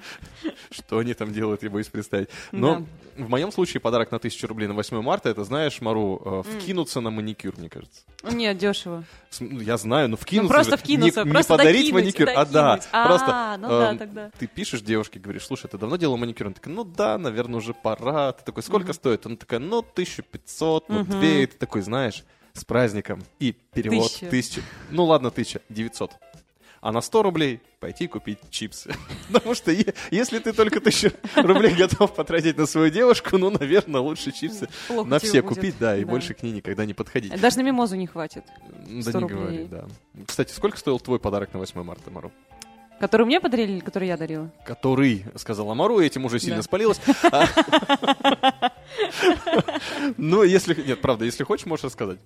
Что 0.70 0.98
они 0.98 1.14
там 1.14 1.32
делают, 1.32 1.62
я 1.62 1.70
боюсь 1.70 1.88
представить. 1.88 2.28
Но 2.52 2.84
в 3.16 3.28
моем 3.28 3.52
случае 3.52 3.80
подарок 3.80 4.10
на 4.10 4.18
1000 4.18 4.46
рублей 4.46 4.68
на 4.68 4.74
8 4.74 5.00
марта, 5.00 5.28
это, 5.28 5.44
знаешь, 5.44 5.80
Мару, 5.80 6.20
э, 6.24 6.58
вкинуться 6.58 7.00
на 7.00 7.10
маникюр, 7.10 7.54
мне 7.56 7.68
кажется. 7.68 8.02
Нет, 8.24 8.58
дешево. 8.58 9.04
Ну, 9.40 9.60
Я 9.60 9.76
знаю, 9.76 10.08
ну 10.08 10.16
вкинуться. 10.16 10.52
просто 10.52 10.76
вкинуться, 10.76 11.24
не, 11.24 11.30
просто 11.30 11.52
не 11.52 11.58
подарить 11.58 11.92
докинуть, 11.92 12.04
маникюр, 12.04 12.28
а 12.34 12.44
да. 12.44 12.80
А, 12.92 13.06
просто 13.06 13.56
ну 13.60 13.68
да, 13.68 13.90
эм, 13.90 13.98
тогда. 13.98 14.30
ты 14.38 14.46
пишешь 14.46 14.80
девушке, 14.80 15.18
говоришь, 15.18 15.46
слушай, 15.46 15.68
ты 15.68 15.78
давно 15.78 15.96
делала 15.96 16.16
маникюр? 16.16 16.48
Она 16.48 16.54
такая, 16.54 16.74
ну 16.74 16.84
да, 16.84 17.18
наверное, 17.18 17.58
уже 17.58 17.74
пора. 17.74 18.32
Ты 18.32 18.44
такой, 18.44 18.62
сколько 18.62 18.92
стоит? 18.92 19.26
Она 19.26 19.36
такая, 19.36 19.60
ну 19.60 19.78
1500, 19.78 20.88
ну 20.88 21.04
2. 21.04 21.24
И 21.24 21.46
ты 21.46 21.56
такой, 21.56 21.82
знаешь, 21.82 22.24
с 22.52 22.64
праздником. 22.64 23.22
И 23.38 23.52
перевод 23.52 24.10
Тысяча. 24.10 24.26
1000. 24.26 24.62
Ну 24.90 25.04
ладно, 25.04 25.28
1000, 25.28 25.60
900. 25.68 26.12
А 26.86 26.92
на 26.92 27.00
100 27.00 27.22
рублей 27.24 27.60
пойти 27.80 28.06
купить 28.06 28.38
чипсы. 28.50 28.94
Потому 29.32 29.56
что 29.56 29.72
если 30.12 30.38
ты 30.38 30.52
только 30.52 30.78
1000 30.78 31.12
рублей 31.34 31.74
готов 31.74 32.14
потратить 32.14 32.56
на 32.56 32.66
свою 32.66 32.90
девушку, 32.90 33.38
ну, 33.38 33.50
наверное, 33.50 34.00
лучше 34.00 34.30
чипсы 34.30 34.68
Плохо 34.86 35.08
на 35.08 35.18
все 35.18 35.42
будет. 35.42 35.46
купить, 35.56 35.74
да, 35.80 35.96
и 35.96 36.04
Да. 36.04 36.10
больше 36.12 36.34
к 36.34 36.44
ней 36.44 36.52
никогда 36.52 36.84
не 36.86 36.94
подходить. 36.94 37.40
Даже 37.40 37.56
на 37.56 37.62
мимозу 37.62 37.96
не 37.96 38.06
хватит. 38.06 38.44
Да 38.86 39.02
100 39.02 39.18
не 39.18 39.22
рублей. 39.24 39.36
говори, 39.38 39.64
да. 39.64 39.86
Кстати, 40.28 40.52
сколько 40.52 40.78
стоил 40.78 41.00
твой 41.00 41.18
подарок 41.18 41.52
на 41.54 41.58
8 41.58 41.82
марта, 41.82 42.08
Мару? 42.12 42.30
Который 43.00 43.26
мне 43.26 43.40
подарили 43.40 43.72
или 43.72 43.80
который 43.80 44.08
я 44.08 44.16
дарила? 44.16 44.50
Который, 44.64 45.24
сказала 45.36 45.74
Мару, 45.74 46.00
этим 46.00 46.24
уже 46.24 46.38
сильно 46.40 46.56
Да. 46.56 46.62
спалилась. 46.62 47.00
А- 47.30 47.46
Ну, 50.16 50.42
если... 50.42 50.74
Нет, 50.86 51.00
правда, 51.00 51.24
если 51.24 51.44
хочешь, 51.44 51.66
можешь 51.66 51.84
рассказать. 51.84 52.18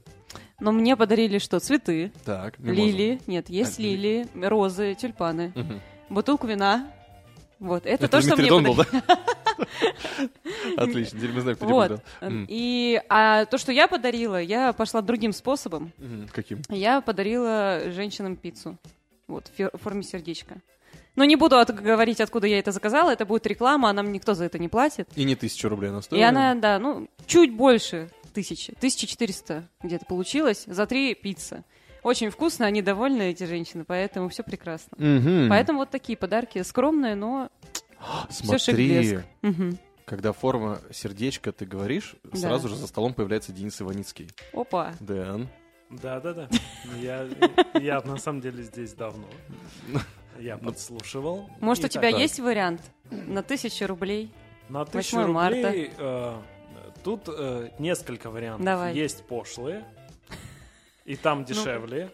Но 0.60 0.72
мне 0.72 0.96
подарили 0.96 1.38
что? 1.38 1.58
Цветы, 1.58 2.12
Так, 2.24 2.58
лилии. 2.58 3.20
Нет, 3.26 3.48
есть 3.48 3.78
А, 3.78 3.82
ли- 3.82 3.96
лилии, 3.96 4.26
розы, 4.46 4.94
тюльпаны. 4.94 5.52
Бутылку 6.08 6.46
вина. 6.46 6.90
Вот, 7.58 7.84
это, 7.84 8.08
то, 8.08 8.20
что 8.22 8.36
мне 8.36 8.48
подарили. 8.48 8.86
да? 9.06 9.18
Отлично, 10.82 11.18
теперь 11.18 11.32
мы 11.32 11.40
знаем, 11.42 11.56
кто 11.56 11.66
Вот. 11.66 12.02
М. 12.22 12.46
И 12.48 13.00
а 13.10 13.44
то, 13.44 13.58
что 13.58 13.70
я 13.72 13.86
подарила, 13.86 14.40
я 14.40 14.72
пошла 14.72 15.02
другим 15.02 15.32
способом. 15.32 15.92
Каким? 16.32 16.62
Я 16.70 17.00
подарила 17.02 17.80
женщинам 17.90 18.36
пиццу. 18.36 18.78
Вот, 19.30 19.50
в 19.56 19.78
форме 19.78 20.02
сердечка. 20.02 20.60
Но 21.16 21.24
не 21.24 21.36
буду 21.36 21.58
от- 21.58 21.70
говорить, 21.74 22.20
откуда 22.20 22.46
я 22.46 22.58
это 22.58 22.72
заказала. 22.72 23.10
Это 23.10 23.26
будет 23.26 23.46
реклама, 23.46 23.90
а 23.90 23.92
нам 23.92 24.12
никто 24.12 24.34
за 24.34 24.44
это 24.44 24.58
не 24.58 24.68
платит. 24.68 25.08
И 25.16 25.24
не 25.24 25.34
тысячу 25.36 25.68
рублей 25.68 25.90
она 25.90 25.98
И 25.98 26.02
стоила? 26.02 26.28
она, 26.28 26.54
да, 26.54 26.78
ну, 26.78 27.08
чуть 27.26 27.52
больше 27.54 28.10
тысячи. 28.32 28.72
1400 28.78 29.68
где-то 29.82 30.04
получилось 30.06 30.64
за 30.66 30.86
три 30.86 31.14
пиццы. 31.14 31.64
Очень 32.02 32.30
вкусно, 32.30 32.64
они 32.66 32.80
довольны, 32.80 33.30
эти 33.30 33.44
женщины, 33.44 33.84
поэтому 33.84 34.28
все 34.30 34.42
прекрасно. 34.42 34.96
Мгм. 34.98 35.48
Поэтому 35.50 35.80
вот 35.80 35.90
такие 35.90 36.16
подарки 36.16 36.62
скромные, 36.62 37.14
но 37.14 37.50
все 38.30 38.56
шик 38.58 38.74
Смотри. 38.76 39.18
Мгм. 39.42 39.78
когда 40.06 40.32
форма 40.32 40.80
сердечка 40.92 41.52
ты 41.52 41.66
говоришь, 41.66 42.16
Да. 42.24 42.38
сразу 42.38 42.68
же 42.68 42.76
за 42.76 42.86
столом 42.86 43.12
появляется 43.14 43.52
Денис 43.52 43.80
Иваницкий. 43.82 44.30
Опа. 44.54 44.94
Дэн. 45.00 45.48
Да-да-да. 45.90 46.48
Я, 46.98 47.28
я 47.80 48.00
на 48.02 48.16
самом 48.16 48.40
деле 48.40 48.62
здесь 48.62 48.92
давно. 48.94 49.26
Я 50.38 50.56
подслушивал. 50.56 51.50
Может, 51.60 51.84
у 51.84 51.88
тебя 51.88 52.10
так. 52.10 52.20
есть 52.20 52.40
вариант 52.40 52.80
на 53.10 53.42
тысячу 53.42 53.86
рублей? 53.86 54.32
На 54.68 54.84
тысячу 54.84 55.16
8 55.16 55.32
марта. 55.32 55.66
рублей 55.66 55.90
э, 55.98 56.38
тут 57.02 57.28
э, 57.28 57.70
несколько 57.78 58.30
вариантов. 58.30 58.64
Давай. 58.64 58.94
Есть 58.94 59.24
пошлые, 59.24 59.84
и 61.04 61.16
там 61.16 61.44
дешевле 61.44 62.10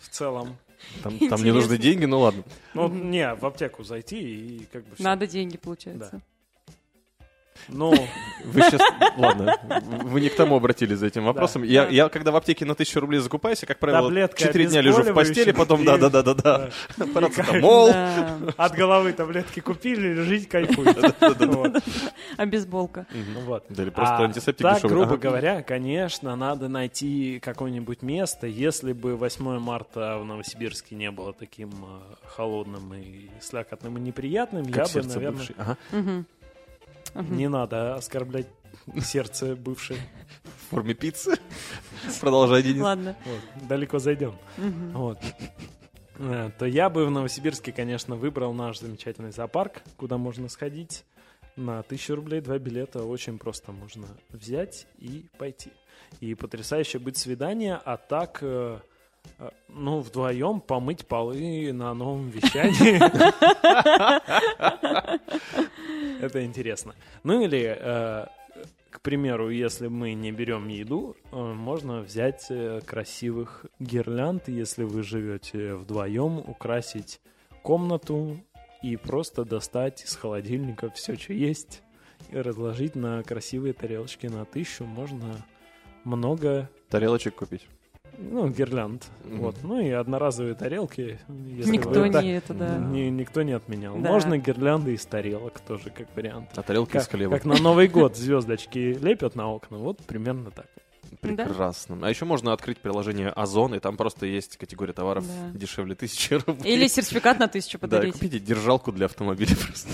в 0.00 0.08
целом. 0.08 0.56
Там, 1.02 1.18
там 1.18 1.42
не 1.42 1.52
нужны 1.52 1.76
деньги, 1.76 2.06
ну 2.06 2.20
ладно. 2.20 2.44
Ну, 2.72 2.88
не, 2.88 3.34
в 3.34 3.44
аптеку 3.44 3.84
зайти 3.84 4.18
и 4.18 4.64
как 4.72 4.84
бы 4.84 4.94
всё. 4.94 5.04
Надо 5.04 5.26
деньги, 5.26 5.56
получается. 5.58 6.22
Ну, 7.68 7.92
Вы 8.44 8.62
сейчас... 8.62 8.80
Ладно, 9.16 9.56
вы 10.04 10.20
не 10.20 10.28
к 10.28 10.34
тому 10.36 10.56
обратились 10.56 10.98
за 10.98 11.06
этим 11.06 11.24
вопросом. 11.24 11.62
Я, 11.62 11.84
Да. 11.84 11.90
я 11.90 12.08
когда 12.08 12.30
в 12.30 12.36
аптеке 12.36 12.64
на 12.64 12.74
тысячу 12.74 13.00
рублей 13.00 13.18
закупаюсь, 13.20 13.60
я, 13.62 13.68
как 13.68 13.78
правило, 13.78 14.08
Таблетка 14.08 14.38
4 14.38 14.66
дня 14.66 14.80
лежу 14.80 15.02
в 15.02 15.12
постели, 15.14 15.52
потом 15.52 15.84
да-да-да-да-да. 15.84 16.70
Парацетамол. 17.14 17.88
Да. 17.88 18.38
от 18.56 18.74
головы 18.74 19.12
таблетки 19.12 19.60
купили, 19.60 20.14
жить 20.22 20.48
кайфуете. 20.48 21.14
Вот. 21.50 21.82
Обезболка. 22.36 23.06
Ну 23.12 23.40
вот. 23.40 23.64
Да 23.68 23.82
или 23.82 23.90
просто 23.90 24.16
А 24.16 24.22
антисептик 24.24 24.62
так, 24.66 24.82
грубо 24.82 25.16
говоря, 25.16 25.62
конечно, 25.62 26.36
надо 26.36 26.68
найти 26.68 27.40
какое-нибудь 27.40 28.02
место. 28.02 28.46
Если 28.46 28.92
бы 28.92 29.16
8 29.16 29.58
марта 29.58 30.18
в 30.18 30.24
Новосибирске 30.24 30.94
не 30.96 31.10
было 31.10 31.32
таким 31.32 31.70
э, 31.70 32.14
холодным 32.24 32.94
и 32.94 33.28
слякотным 33.40 33.98
и 33.98 34.00
неприятным, 34.00 34.64
я 34.64 34.84
бы, 34.84 35.02
наверное, 35.02 35.76
Мгм. 37.14 37.36
не 37.36 37.48
надо 37.48 37.94
оскорблять 37.94 38.46
сердце 39.02 39.56
бывшей. 39.56 39.96
В 40.44 40.70
форме 40.70 40.94
пиццы. 40.94 41.38
Продолжай, 42.20 42.62
Денис. 42.62 42.80
Ладно. 42.82 43.16
Вот, 43.24 43.68
далеко 43.68 43.98
зайдем. 43.98 44.34
Мгм. 44.56 44.92
Вот. 44.92 45.18
Э, 46.18 46.50
То 46.58 46.66
я 46.66 46.88
бы 46.90 47.06
в 47.06 47.10
Новосибирске, 47.10 47.72
конечно, 47.72 48.14
выбрал 48.14 48.52
наш 48.52 48.78
замечательный 48.78 49.32
зоопарк, 49.32 49.82
куда 49.96 50.16
можно 50.18 50.48
сходить. 50.48 51.04
На 51.56 51.82
тысячу 51.82 52.14
рублей 52.14 52.40
два 52.40 52.58
билета 52.58 53.02
очень 53.04 53.38
просто 53.38 53.72
можно 53.72 54.06
взять 54.30 54.86
и 54.98 55.26
пойти. 55.38 55.72
И 56.20 56.34
потрясающе 56.34 56.98
быть 56.98 57.16
свидание, 57.16 57.80
а 57.84 57.96
так, 57.96 58.38
э, 58.42 58.78
э, 59.38 59.50
ну, 59.68 60.00
вдвоем 60.00 60.60
помыть 60.60 61.06
полы 61.06 61.72
на 61.72 61.92
новом 61.94 62.30
вещании. 62.30 63.00
Это 66.20 66.44
интересно. 66.44 66.94
Ну 67.22 67.40
или, 67.40 67.76
э, 67.78 68.26
к 68.90 69.00
примеру, 69.00 69.50
если 69.50 69.88
мы 69.88 70.12
не 70.14 70.32
берем 70.32 70.68
еду, 70.68 71.16
э, 71.32 71.36
можно 71.36 72.00
взять 72.00 72.46
э, 72.50 72.80
красивых 72.84 73.64
гирлянд, 73.78 74.48
если 74.48 74.84
вы 74.84 75.02
живете 75.02 75.74
вдвоем, 75.74 76.38
украсить 76.38 77.20
комнату 77.62 78.36
и 78.82 78.96
просто 78.96 79.44
достать 79.44 80.04
из 80.04 80.14
холодильника 80.14 80.90
все, 80.90 81.16
что 81.16 81.32
есть, 81.32 81.82
и 82.30 82.36
разложить 82.36 82.94
на 82.94 83.22
красивые 83.22 83.72
тарелочки 83.72 84.26
на 84.26 84.44
тысячу. 84.44 84.84
Можно 84.84 85.44
много, 86.04 86.68
Тарелочек 86.88 87.36
купить. 87.36 87.66
Ну, 88.18 88.48
гирлянд. 88.48 89.06
Мгм. 89.24 89.38
Вот. 89.40 89.56
Ну 89.62 89.80
и 89.80 89.90
одноразовые 89.90 90.54
тарелки. 90.54 91.18
если 91.28 91.70
Никто 91.70 92.00
вы 92.00 92.10
так- 92.10 92.22
не 92.22 92.32
это, 92.32 92.54
да. 92.54 92.76
ни- 92.78 93.08
никто 93.10 93.42
не 93.42 93.52
отменял. 93.52 93.96
Да. 93.98 94.10
Можно 94.10 94.38
гирлянды 94.38 94.94
из 94.94 95.04
тарелок 95.06 95.60
тоже 95.60 95.90
как 95.90 96.08
вариант. 96.16 96.48
А 96.54 96.62
тарелки 96.62 96.96
из 96.96 97.02
Как, 97.04 97.10
хлеба. 97.12 97.36
как 97.36 97.44
на 97.44 97.56
Новый 97.58 97.88
год 97.88 98.16
звездочки 98.16 98.78
лепят 99.00 99.34
на 99.36 99.48
окна. 99.50 99.78
Вот 99.78 99.98
примерно 99.98 100.50
так. 100.50 100.66
Прекрасно. 101.20 101.98
А 102.02 102.08
еще 102.08 102.24
можно 102.24 102.52
открыть 102.52 102.78
приложение 102.78 103.28
Озон, 103.30 103.74
и 103.74 103.80
там 103.80 103.96
просто 103.96 104.26
есть 104.26 104.56
категория 104.56 104.92
товаров 104.92 105.24
Да. 105.26 105.58
дешевле 105.58 105.94
тысячи 105.94 106.34
рублей. 106.34 106.74
Или 106.74 106.86
сертификат 106.86 107.38
на 107.40 107.48
тысячу 107.48 107.78
Да, 107.78 107.82
подарить. 107.82 108.12
купите 108.14 108.38
держалку 108.38 108.92
для 108.92 109.06
автомобиля 109.06 109.54
просто. 109.66 109.90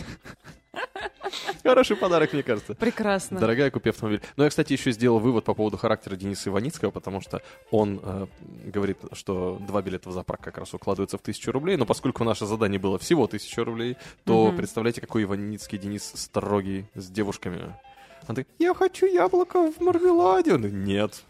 Хороший 1.66 1.96
подарок, 1.96 2.32
мне 2.32 2.42
кажется. 2.42 2.74
Прекрасно. 2.74 3.38
Дорогая, 3.38 3.70
купи 3.70 3.90
автомобиль. 3.90 4.20
Но 4.36 4.44
я, 4.44 4.50
кстати, 4.50 4.72
еще 4.72 4.92
сделал 4.92 5.18
вывод 5.18 5.44
по 5.44 5.54
поводу 5.54 5.76
характера 5.76 6.16
Дениса 6.16 6.50
Иваницкого, 6.50 6.90
потому 6.90 7.20
что 7.20 7.42
он 7.70 8.00
э, 8.02 8.26
говорит, 8.66 8.98
что 9.12 9.58
два 9.66 9.82
билета 9.82 10.08
в 10.08 10.12
зоопарк 10.12 10.40
как 10.42 10.58
раз 10.58 10.72
укладываются 10.74 11.18
в 11.18 11.22
тысячу 11.22 11.52
рублей, 11.52 11.76
но 11.76 11.86
поскольку 11.86 12.24
наше 12.24 12.46
задание 12.46 12.78
было 12.78 12.98
всего 12.98 13.26
тысячу 13.26 13.64
рублей, 13.64 13.96
то 14.24 14.46
Мгм. 14.48 14.56
представляете, 14.56 15.00
какой 15.00 15.24
Иваницкий 15.24 15.78
Денис 15.78 16.12
строгий 16.14 16.86
с 16.94 17.08
девушками. 17.08 17.74
Он 18.28 18.34
такой, 18.34 18.52
я 18.58 18.74
хочу 18.74 19.06
яблоко 19.06 19.70
в 19.70 19.80
мармеладе. 19.80 20.54
Он 20.54 20.58
говорит, 20.62 20.76
нет. 20.76 21.22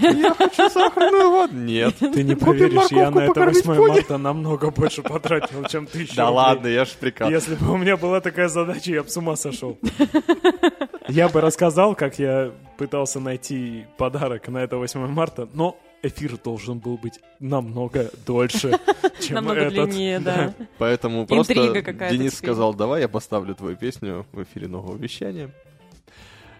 Я 0.00 0.34
хочу 0.34 0.68
сахарную 0.68 1.30
воду. 1.30 1.54
Нет. 1.54 1.94
Ты 1.98 2.22
не 2.22 2.34
поверишь, 2.36 2.90
я 2.90 3.10
на 3.10 3.20
это 3.20 3.28
покормить 3.28 3.66
8 3.66 3.76
пони. 3.80 3.88
марта 3.96 4.18
намного 4.18 4.70
больше 4.70 5.02
потратил, 5.02 5.64
чем 5.64 5.86
тысячу 5.86 6.16
Да 6.16 6.26
рублей. 6.26 6.36
ладно, 6.36 6.66
я 6.68 6.84
ж 6.84 6.90
прикал. 7.00 7.30
Если 7.30 7.54
бы 7.56 7.72
у 7.72 7.76
меня 7.76 7.96
была 7.96 8.20
такая 8.20 8.48
задача, 8.48 8.92
я 8.92 9.02
бы 9.02 9.08
с 9.08 9.16
ума 9.16 9.36
сошел. 9.36 9.78
Я 11.08 11.28
бы 11.28 11.40
рассказал, 11.40 11.94
как 11.96 12.18
я 12.20 12.52
пытался 12.78 13.18
найти 13.20 13.84
подарок 13.98 14.46
на 14.48 14.58
это 14.58 14.76
8 14.78 15.08
марта, 15.08 15.48
но 15.52 15.76
эфир 16.02 16.36
должен 16.42 16.78
был 16.78 16.96
быть 16.96 17.18
намного 17.40 18.08
дольше, 18.24 18.78
чем 19.20 19.34
Намного 19.34 19.60
этот. 19.62 19.72
длиннее, 19.90 20.20
да. 20.20 20.54
Поэтому 20.78 21.26
просто 21.26 21.52
Интрига 21.54 21.82
какая-то 21.82 22.16
Денис 22.16 22.34
сказал, 22.34 22.72
давай 22.72 23.02
я 23.02 23.08
поставлю 23.08 23.54
твою 23.54 23.76
песню 23.76 24.24
в 24.32 24.42
эфире 24.44 24.68
нового 24.68 24.96
вещания. 24.96 25.50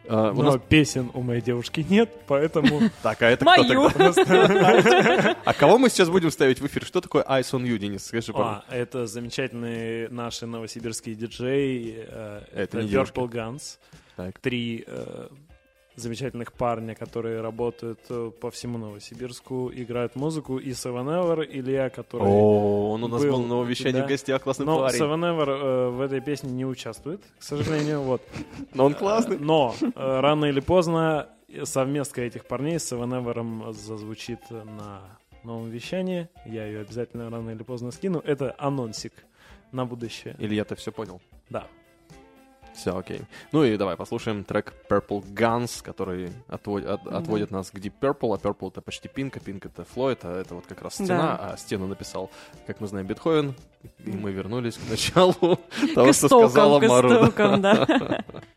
У 0.04 0.10
Но 0.12 0.42
нас 0.42 0.60
песен 0.68 1.10
у 1.14 1.22
моей 1.22 1.40
девушки 1.40 1.86
нет, 1.88 2.10
поэтому 2.26 2.90
Так, 3.02 3.22
а 3.22 3.30
это 3.30 3.44
кто 3.44 3.64
тогда? 3.64 5.36
А 5.44 5.54
кого 5.54 5.78
мы 5.78 5.88
сейчас 5.90 6.10
будем 6.10 6.30
ставить 6.30 6.60
в 6.60 6.66
эфир? 6.66 6.84
Что 6.84 7.00
такое 7.00 7.22
Eyes 7.22 7.52
on 7.52 7.62
You, 7.62 7.78
Денис? 7.78 8.06
Скажи. 8.06 8.32
А, 8.34 8.64
это 8.70 9.06
замечательные 9.06 10.08
наши 10.08 10.46
новосибирские 10.46 11.14
диджеи. 11.14 12.04
э, 12.06 12.42
Это. 12.52 12.80
Purple 12.80 13.30
Guns. 13.30 13.78
Три 14.40 14.84
э, 14.86 15.28
замечательных 16.02 16.52
парня, 16.52 16.94
которые 16.94 17.40
работают 17.40 18.00
э, 18.08 18.30
по 18.40 18.50
всему 18.50 18.78
Новосибирску, 18.78 19.70
играют 19.74 20.16
музыку. 20.16 20.58
И 20.58 20.70
Seven 20.70 21.06
Ever, 21.06 21.46
Илья, 21.48 21.90
который... 21.90 22.26
О, 22.26 22.92
он 22.92 23.04
у 23.04 23.08
нас 23.08 23.22
был 23.22 23.38
был 23.38 23.62
на 23.62 23.68
вещании 23.68 24.00
да. 24.00 24.06
в 24.06 24.08
гостях, 24.08 24.42
классный 24.42 24.66
Но 24.66 24.80
парень. 24.80 25.00
Seven 25.00 25.20
Ever 25.20 25.48
э, 25.48 25.88
в 25.90 26.00
этой 26.00 26.20
песне 26.20 26.50
не 26.50 26.64
участвует, 26.64 27.22
к 27.38 27.42
сожалению. 27.42 28.02
Вот. 28.02 28.22
Но 28.74 28.86
он 28.86 28.94
классный. 28.94 29.38
Но 29.38 29.74
э, 29.80 29.90
рано 29.94 30.46
или 30.46 30.60
поздно 30.60 31.28
совместка 31.64 32.22
этих 32.22 32.46
парней 32.46 32.78
с 32.78 32.92
Seven 32.92 33.22
Ever 33.22 33.72
зазвучит 33.72 34.50
на 34.50 35.00
новом 35.44 35.70
вещании. 35.70 36.28
Я 36.46 36.66
ее 36.66 36.80
обязательно 36.80 37.30
рано 37.30 37.50
или 37.50 37.62
поздно 37.62 37.90
скину. 37.90 38.20
Это 38.24 38.54
анонсик 38.58 39.12
на 39.72 39.84
будущее. 39.84 40.36
Илья, 40.38 40.64
ты 40.64 40.74
все 40.74 40.92
понял? 40.92 41.20
Да. 41.50 41.66
Все, 42.74 42.96
окей. 42.96 43.20
Ну 43.52 43.64
и 43.64 43.76
давай 43.76 43.96
послушаем 43.96 44.44
трек 44.44 44.72
Purple 44.88 45.22
Guns, 45.34 45.82
который 45.82 46.32
отводит, 46.48 46.88
от- 46.88 47.06
отводит 47.06 47.50
нас 47.50 47.70
к 47.70 47.74
Deep 47.74 47.92
Purple, 48.00 48.34
а 48.34 48.38
Purple 48.38 48.70
это 48.70 48.80
почти 48.80 49.08
Pink, 49.08 49.32
а 49.36 49.38
Pink 49.38 49.66
это 49.66 49.82
Floyd, 49.94 50.18
а 50.22 50.40
это 50.40 50.54
вот 50.54 50.66
как 50.66 50.82
раз 50.82 50.94
стена, 50.94 51.36
а 51.52 51.56
стену 51.56 51.86
написал, 51.86 52.30
как 52.66 52.80
мы 52.80 52.86
знаем, 52.88 53.06
Бетховен, 53.06 53.54
и 54.04 54.10
мы 54.10 54.32
вернулись 54.32 54.76
к 54.76 54.88
началу 54.90 55.34
того, 55.94 56.12
что 56.12 56.28
сказала 56.48 56.78
Мару. 56.88 57.08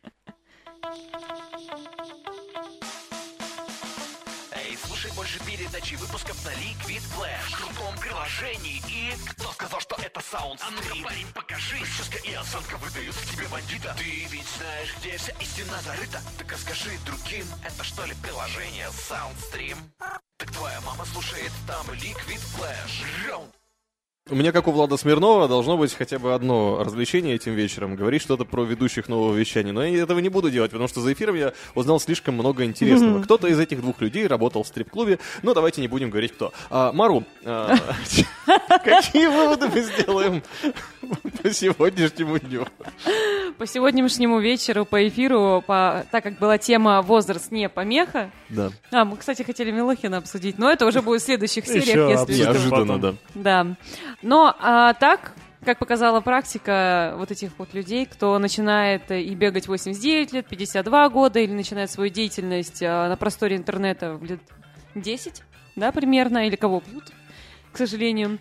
на 6.46 6.50
Liquid 6.50 7.02
Flash 7.18 7.50
в 7.50 7.58
крутом 7.58 7.98
приложении. 7.98 8.82
И 8.88 9.14
кто 9.30 9.52
сказал, 9.52 9.80
что 9.80 9.96
это 9.96 10.22
саунд? 10.22 10.62
А 10.64 10.70
ну-ка, 10.70 10.96
парень, 11.04 11.28
покажи. 11.34 11.78
Прическа 11.78 12.18
и 12.20 12.34
осанка 12.34 12.78
выдают 12.78 13.16
тебе 13.32 13.48
бандита. 13.48 13.96
Ты 13.98 14.26
ведь 14.30 14.48
знаешь, 14.58 14.96
где 15.00 15.18
вся 15.18 15.34
истина 15.40 15.82
зарыта. 15.82 16.22
Так 16.38 16.52
расскажи 16.52 16.92
другим, 17.06 17.48
это 17.64 17.84
что 17.84 18.06
ли 18.06 18.14
приложение 18.22 18.88
Soundstream? 18.90 19.78
Так 20.38 20.52
твоя 20.52 20.80
мама 20.82 21.06
слушает 21.06 21.52
там 21.68 21.90
Liquid 21.90 22.42
Flash. 22.56 23.28
Раунд 23.28 23.54
У 24.32 24.34
меня, 24.34 24.52
как 24.52 24.68
у 24.68 24.72
Влада 24.72 24.98
Смирнова, 24.98 25.48
должно 25.48 25.78
быть 25.78 25.94
хотя 25.94 26.18
бы 26.18 26.34
одно 26.34 26.84
развлечение 26.84 27.36
этим 27.36 27.54
вечером. 27.54 27.96
Говорить 27.96 28.24
что-то 28.24 28.44
про 28.44 28.64
ведущих 28.64 29.08
нового 29.08 29.36
вещания. 29.36 29.72
Но 29.72 29.86
я 29.86 30.02
этого 30.02 30.18
не 30.18 30.30
буду 30.30 30.50
делать, 30.50 30.72
потому 30.72 30.88
что 30.88 31.02
за 31.02 31.14
эфиром 31.14 31.36
я 31.36 31.54
узнал 31.76 32.00
слишком 32.00 32.34
много 32.34 32.66
интересного. 32.66 33.22
Кто-то 33.24 33.48
из 33.48 33.60
этих 33.60 33.82
двух 33.82 34.02
людей 34.02 34.26
работал 34.26 34.64
в 34.64 34.68
стрип-клубе, 34.68 35.20
но 35.44 35.54
давайте 35.54 35.82
не 35.82 35.88
будем 35.88 36.10
говорить 36.10 36.32
кто. 36.32 36.52
А, 36.72 36.92
Мару, 36.92 37.24
а, 37.44 37.76
какие 38.84 39.28
выводы 39.28 39.68
мы 39.68 39.82
сделаем 39.82 40.42
по 41.44 41.52
сегодняшнему 41.52 42.40
дню? 42.40 42.66
По 43.60 43.68
сегодняшнему 43.68 44.40
вечеру, 44.40 44.86
по 44.86 45.08
эфиру, 45.08 45.64
по... 45.68 46.04
так 46.10 46.24
как 46.24 46.40
была 46.40 46.58
тема 46.58 47.04
«Возраст 47.04 47.52
не 47.52 47.70
помеха», 47.70 48.32
Да, 48.50 48.72
а, 48.90 49.06
мы, 49.06 49.18
кстати, 49.18 49.44
хотели 49.44 49.70
Милохина 49.70 50.18
обсудить, 50.18 50.58
но 50.58 50.72
это 50.72 50.88
уже 50.88 51.04
будет 51.04 51.22
в 51.22 51.26
следующих 51.26 51.66
Еще 51.68 51.82
сериях, 51.82 52.10
если... 52.10 52.24
обсудим. 52.24 52.44
неожиданно, 52.44 53.00
да. 53.00 53.14
Да. 53.36 53.76
Но 54.22 54.56
а, 54.60 54.94
так, 54.94 55.34
как 55.64 55.80
показала 55.80 56.22
практика 56.22 57.16
вот 57.18 57.32
этих 57.32 57.52
вот 57.58 57.74
людей, 57.74 58.06
кто 58.06 58.38
начинает 58.40 59.10
э, 59.12 59.22
и 59.22 59.34
бегать 59.36 59.66
в 59.66 59.70
89 59.70 60.34
лет, 60.34 60.48
52 60.48 61.10
года, 61.10 61.40
или 61.40 61.52
начинает 61.52 61.92
свою 61.92 62.10
деятельность 62.10 62.82
а, 62.84 63.10
на 63.10 63.18
просторе 63.18 63.58
интернета 63.58 64.14
в 64.14 64.24
лет 64.24 64.40
10, 64.96 65.44
да, 65.76 65.92
примерно, 65.92 66.48
или 66.48 66.56
кого 66.56 66.82
бьют, 66.86 67.12
к 67.72 67.78
сожалению. 67.78 68.40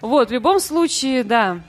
Вот, 0.00 0.30
в 0.30 0.32
любом 0.32 0.60
случае, 0.60 1.24
да, 1.24 1.60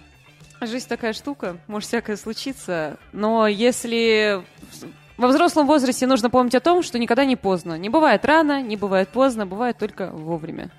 жизнь 0.62 0.88
такая 0.88 1.14
штука, 1.14 1.58
может 1.68 1.88
всякое 1.88 2.18
случиться, 2.18 2.98
но 3.12 3.48
если 3.48 4.44
во 5.18 5.28
взрослом 5.28 5.68
возрасте 5.68 6.08
нужно 6.08 6.30
помнить 6.30 6.56
о 6.56 6.60
том, 6.60 6.82
что 6.82 6.98
никогда 6.98 7.26
не 7.26 7.36
поздно. 7.36 7.78
Не 7.78 7.90
бывает 7.90 8.26
рано, 8.26 8.62
не 8.62 8.78
бывает 8.78 9.10
поздно, 9.10 9.46
бывает 9.46 9.78
только 9.78 10.10
вовремя. 10.10 10.72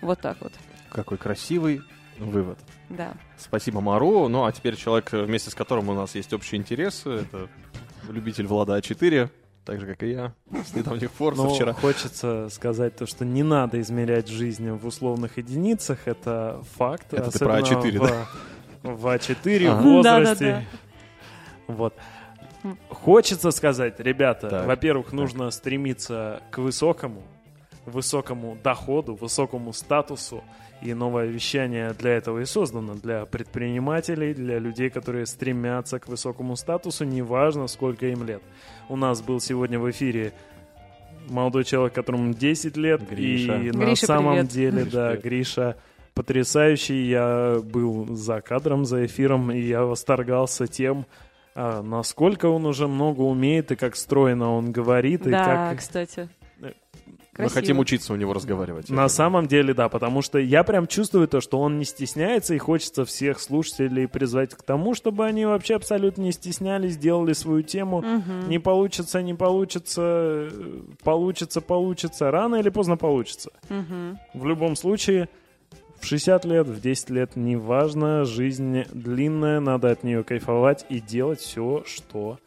Вот 0.00 0.20
так 0.20 0.38
вот, 0.40 0.52
Какой 0.90 1.18
красивый 1.18 1.82
вывод. 2.18 2.58
да. 2.88 3.14
Спасибо, 3.38 3.80
Мару. 3.80 4.28
Ну, 4.28 4.44
а 4.44 4.52
теперь 4.52 4.76
человек, 4.76 5.12
вместе 5.12 5.50
с 5.50 5.54
которым 5.54 5.88
у 5.88 5.94
нас 5.94 6.14
есть 6.14 6.32
общие 6.32 6.60
интересы, 6.60 7.10
это 7.10 7.48
любитель 8.08 8.46
Влада 8.46 8.78
А4, 8.78 9.28
так 9.64 9.80
же, 9.80 9.86
как 9.86 10.02
и 10.02 10.10
я, 10.10 10.32
с 10.66 10.74
недавних 10.74 11.10
пор, 11.10 11.34
со 11.36 11.42
Но 11.42 11.54
вчера. 11.54 11.72
хочется 11.72 12.48
сказать 12.50 12.96
то, 12.96 13.06
что 13.06 13.24
не 13.24 13.42
надо 13.42 13.80
измерять 13.80 14.28
жизнь 14.28 14.70
в 14.70 14.86
условных 14.86 15.38
единицах. 15.38 16.00
Это 16.06 16.62
факт. 16.76 17.12
Это 17.14 17.30
ты 17.30 17.38
про 17.38 17.56
особенно 17.56 17.82
А4, 17.82 17.98
в, 17.98 18.06
да? 18.06 18.26
В 18.82 19.06
А4, 19.06 19.66
Ага. 19.66 19.80
в 19.80 19.82
возрасте. 19.84 20.44
Да-да-да. 20.44 20.64
Вот. 21.74 21.94
Хочется 22.88 23.50
сказать, 23.50 24.00
ребята, 24.00 24.48
Так, 24.48 24.66
во-первых, 24.66 25.12
нужно 25.12 25.50
стремиться 25.50 26.42
к 26.50 26.58
высокому, 26.58 27.22
высокому 27.84 28.56
доходу, 28.62 29.14
высокому 29.14 29.72
статусу. 29.72 30.42
И 30.82 30.92
новое 30.92 31.26
вещание 31.26 31.92
для 31.94 32.12
этого 32.12 32.40
и 32.40 32.44
создано. 32.44 32.94
Для 32.94 33.24
предпринимателей, 33.24 34.34
для 34.34 34.58
людей, 34.58 34.90
которые 34.90 35.24
стремятся 35.26 35.98
к 35.98 36.08
высокому 36.08 36.56
статусу, 36.56 37.04
неважно, 37.04 37.68
сколько 37.68 38.06
им 38.06 38.24
лет. 38.24 38.42
У 38.88 38.96
нас 38.96 39.22
был 39.22 39.40
сегодня 39.40 39.78
в 39.78 39.90
эфире 39.90 40.32
молодой 41.28 41.64
человек, 41.64 41.94
которому 41.94 42.34
10 42.34 42.76
лет. 42.76 43.08
Гриша. 43.08 43.56
И 43.60 43.70
на 43.70 43.84
Гриша, 43.84 44.06
самом 44.06 44.34
привет. 44.34 44.48
деле, 44.48 44.82
Гриша, 44.82 44.90
да, 44.92 45.08
привет. 45.08 45.24
Гриша 45.24 45.76
потрясающий. 46.14 47.06
Я 47.08 47.60
был 47.62 48.14
за 48.14 48.40
кадром, 48.40 48.84
за 48.84 49.06
эфиром, 49.06 49.50
и 49.50 49.60
я 49.60 49.84
восторгался 49.84 50.66
тем, 50.66 51.06
а, 51.54 51.82
насколько 51.82 52.46
он 52.46 52.66
уже 52.66 52.88
много 52.88 53.20
умеет, 53.22 53.72
и 53.72 53.76
как 53.76 53.96
стройно 53.96 54.52
он 54.52 54.72
говорит, 54.72 55.26
и 55.26 55.30
Да, 55.30 55.70
как... 55.70 55.78
кстати. 55.78 56.28
Э, 57.36 57.42
Мы 57.42 57.48
Красиво. 57.48 57.60
хотим 57.60 57.78
учиться 57.80 58.12
у 58.12 58.16
него 58.16 58.32
разговаривать. 58.32 58.90
На 58.90 59.08
самом 59.08 59.46
деле, 59.48 59.74
да, 59.74 59.88
потому 59.88 60.22
что 60.22 60.38
я 60.38 60.62
прям 60.62 60.86
чувствую 60.86 61.26
то, 61.26 61.40
что 61.40 61.58
он 61.60 61.78
не 61.78 61.84
стесняется, 61.84 62.54
и 62.54 62.58
хочется 62.58 63.04
всех 63.04 63.40
слушателей 63.40 64.06
призвать 64.06 64.54
к 64.54 64.62
тому, 64.62 64.94
чтобы 64.94 65.26
они 65.26 65.44
вообще 65.44 65.74
абсолютно 65.74 66.22
не 66.22 66.32
стеснялись, 66.32 66.96
делали 66.96 67.32
свою 67.32 67.62
тему. 67.62 68.02
Мгм. 68.02 68.48
Не 68.48 68.58
получится, 68.60 69.20
не 69.20 69.34
получится, 69.34 70.48
получится, 71.02 71.60
получится, 71.60 72.30
рано 72.30 72.56
или 72.56 72.68
поздно 72.68 72.96
получится. 72.96 73.50
Мгм. 73.68 74.18
В 74.32 74.46
любом 74.46 74.76
случае, 74.76 75.28
в 76.00 76.06
60 76.06 76.44
лет, 76.44 76.68
в 76.68 76.80
10 76.80 77.10
лет, 77.10 77.34
неважно, 77.34 78.24
жизнь 78.24 78.84
длинная, 78.92 79.58
надо 79.58 79.90
от 79.90 80.04
нее 80.04 80.22
кайфовать 80.22 80.86
и 80.88 81.00
делать 81.00 81.40
все, 81.40 81.82
что 81.86 82.38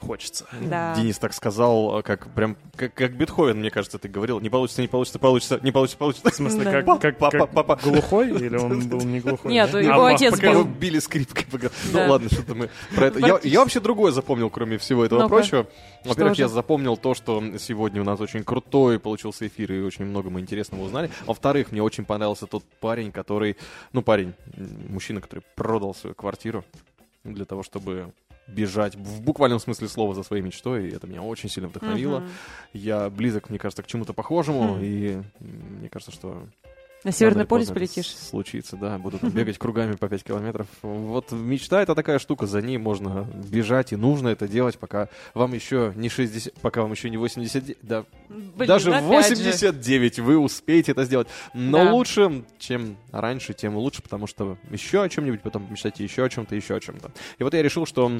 хочется. 0.00 0.46
Да. 0.62 0.94
Денис 0.96 1.18
так 1.18 1.32
сказал, 1.32 1.96
а, 1.96 2.02
как 2.02 2.28
прям 2.34 2.56
как, 2.76 2.94
как 2.94 3.16
Бетховен, 3.16 3.58
мне 3.58 3.70
кажется, 3.70 3.98
ты 3.98 4.08
говорил. 4.08 4.40
Не 4.40 4.50
получится, 4.50 4.80
не 4.82 4.88
получится, 4.88 5.18
получится, 5.18 5.60
не 5.62 5.70
получится, 5.72 5.98
получится. 5.98 6.30
В 6.30 6.34
смысле, 6.34 6.64
Да. 6.64 6.82
как, 6.82 7.00
как, 7.00 7.18
Папа, 7.18 7.46
папа. 7.46 7.76
глухой? 7.82 8.30
Или 8.30 8.56
он 8.56 8.88
был 8.88 9.00
не 9.02 9.20
глухой? 9.20 9.52
Нет, 9.52 9.70
да? 9.70 9.80
его 9.80 10.04
А, 10.06 10.10
отец 10.14 10.40
был. 10.40 10.50
его 10.50 10.64
били 10.64 10.98
скрипкой. 10.98 11.46
Ну 11.92 12.08
ладно, 12.08 12.28
что-то 12.30 12.54
мы 12.54 12.70
про 12.94 13.06
это. 13.06 13.18
Я, 13.44 13.60
вообще 13.60 13.80
другое 13.80 14.12
запомнил, 14.12 14.50
кроме 14.50 14.78
всего 14.78 15.04
этого 15.04 15.28
прочего. 15.28 15.66
Во-первых, 16.04 16.38
я 16.38 16.48
запомнил 16.48 16.96
то, 16.96 17.14
что 17.14 17.42
сегодня 17.58 18.00
у 18.00 18.04
нас 18.04 18.20
очень 18.20 18.42
крутой 18.44 18.98
получился 18.98 19.46
эфир, 19.46 19.72
и 19.72 19.80
очень 19.82 20.04
много 20.06 20.30
мы 20.30 20.40
интересного 20.40 20.82
узнали. 20.82 21.10
Во-вторых, 21.26 21.72
мне 21.72 21.82
очень 21.82 22.04
понравился 22.04 22.46
тот 22.46 22.64
парень, 22.80 23.12
который... 23.12 23.56
Ну, 23.92 24.02
парень, 24.02 24.32
мужчина, 24.88 25.20
который 25.20 25.42
продал 25.54 25.94
свою 25.94 26.14
квартиру 26.14 26.64
для 27.24 27.44
того, 27.44 27.62
чтобы 27.62 28.12
бежать 28.50 28.94
в 28.96 29.22
буквальном 29.22 29.58
смысле 29.58 29.88
слова 29.88 30.14
за 30.14 30.22
своей 30.22 30.42
мечтой, 30.42 30.88
и 30.88 30.92
это 30.94 31.06
меня 31.06 31.22
очень 31.22 31.48
сильно 31.48 31.68
вдохновило. 31.68 32.20
Мгм. 32.20 32.28
Я 32.72 33.10
близок, 33.10 33.50
мне 33.50 33.58
кажется, 33.58 33.82
к 33.82 33.86
чему-то 33.86 34.12
похожему, 34.12 34.74
Хм. 34.74 34.80
и 34.82 35.22
мне 35.40 35.88
кажется, 35.88 36.12
что 36.12 36.46
На 37.02 37.12
Северный 37.12 37.46
полюс 37.46 37.68
полетишь. 37.68 38.08
Случится, 38.14 38.76
да. 38.76 38.98
Буду 38.98 39.18
там 39.18 39.30
бегать 39.30 39.56
кругами 39.56 39.94
по 39.94 40.08
5 40.08 40.22
километров. 40.22 40.66
Вот 40.82 41.32
мечта 41.32 41.80
это 41.82 41.94
такая 41.94 42.18
штука, 42.18 42.46
за 42.46 42.60
ней 42.60 42.76
можно 42.76 43.26
бежать, 43.50 43.92
и 43.92 43.96
нужно 43.96 44.28
это 44.28 44.46
делать, 44.46 44.78
пока 44.78 45.08
вам 45.32 45.54
еще 45.54 45.92
не 45.96 46.08
60, 46.10 46.52
пока 46.60 46.82
вам 46.82 46.92
еще 46.92 47.08
не 47.08 47.16
80, 47.16 47.78
да, 47.82 48.04
Блин, 48.28 48.68
даже 48.68 48.90
в 48.90 48.94
опять 48.94 49.28
же. 49.38 49.44
89 49.44 50.18
вы 50.18 50.36
успеете 50.38 50.92
это 50.92 51.04
сделать. 51.04 51.28
Но 51.54 51.84
Да. 51.84 51.92
лучше, 51.92 52.44
чем 52.58 52.96
раньше, 53.12 53.54
тем 53.54 53.76
лучше, 53.76 54.02
потому 54.02 54.26
что 54.26 54.58
еще 54.70 55.02
о 55.02 55.08
чем-нибудь 55.08 55.40
потом 55.40 55.66
мечтайте, 55.70 56.04
еще 56.04 56.24
о 56.24 56.28
чем-то, 56.28 56.54
еще 56.54 56.76
о 56.76 56.80
чем-то. 56.80 57.10
И 57.38 57.42
вот 57.42 57.54
я 57.54 57.62
решил, 57.62 57.86
что 57.86 58.12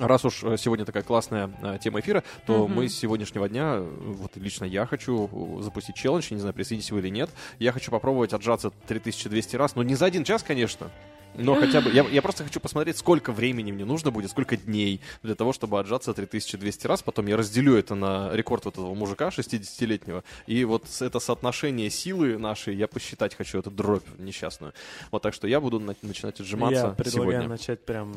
Раз 0.00 0.24
уж 0.24 0.42
э, 0.42 0.56
сегодня 0.56 0.86
такая 0.86 1.02
классная 1.02 1.50
э, 1.62 1.78
тема 1.80 2.00
эфира, 2.00 2.24
то 2.46 2.64
Мгм. 2.64 2.74
мы 2.74 2.88
с 2.88 2.96
сегодняшнего 2.96 3.48
дня, 3.48 3.74
э, 3.76 3.80
вот 3.82 4.36
лично 4.36 4.64
я 4.64 4.86
хочу 4.86 5.60
запустить 5.60 5.94
челлендж, 5.94 6.28
не 6.32 6.38
знаю, 6.40 6.54
присоединитесь 6.54 6.90
вы 6.90 7.00
или 7.00 7.08
нет. 7.10 7.28
Я 7.58 7.72
хочу 7.72 7.90
попробовать 7.90 8.32
отжаться 8.32 8.70
3200 8.88 9.56
раз, 9.56 9.74
но 9.76 9.82
не 9.82 9.94
за 9.94 10.06
один 10.06 10.24
час, 10.24 10.42
конечно. 10.42 10.90
Но 11.36 11.54
хотя 11.54 11.80
бы, 11.80 11.90
я, 11.90 12.02
я 12.10 12.22
просто 12.22 12.44
хочу 12.44 12.60
посмотреть, 12.60 12.98
сколько 12.98 13.32
времени 13.32 13.72
мне 13.72 13.84
нужно 13.84 14.10
будет, 14.10 14.30
сколько 14.30 14.56
дней 14.56 15.00
для 15.22 15.34
того, 15.34 15.52
чтобы 15.52 15.78
отжаться 15.78 16.12
3200 16.12 16.86
раз. 16.86 17.02
Потом 17.02 17.26
я 17.26 17.36
разделю 17.36 17.76
это 17.76 17.94
на 17.94 18.30
рекорд 18.34 18.64
вот 18.64 18.74
этого 18.74 18.94
мужика 18.94 19.28
60-летнего. 19.28 20.22
И 20.46 20.64
вот 20.64 20.84
это 21.00 21.20
соотношение 21.20 21.88
силы 21.90 22.36
нашей 22.38 22.74
я 22.74 22.88
посчитать 22.88 23.34
хочу, 23.36 23.58
эту 23.58 23.70
дробь 23.70 24.04
несчастную. 24.18 24.72
Вот 25.10 25.22
так 25.22 25.34
что 25.34 25.46
я 25.46 25.60
буду 25.60 25.80
на- 25.80 25.94
начинать 26.02 26.40
отжиматься 26.40 26.86
Я 26.88 26.88
предлагаю 26.90 27.32
сегодня. 27.32 27.48
начать 27.48 27.84
прям 27.84 28.14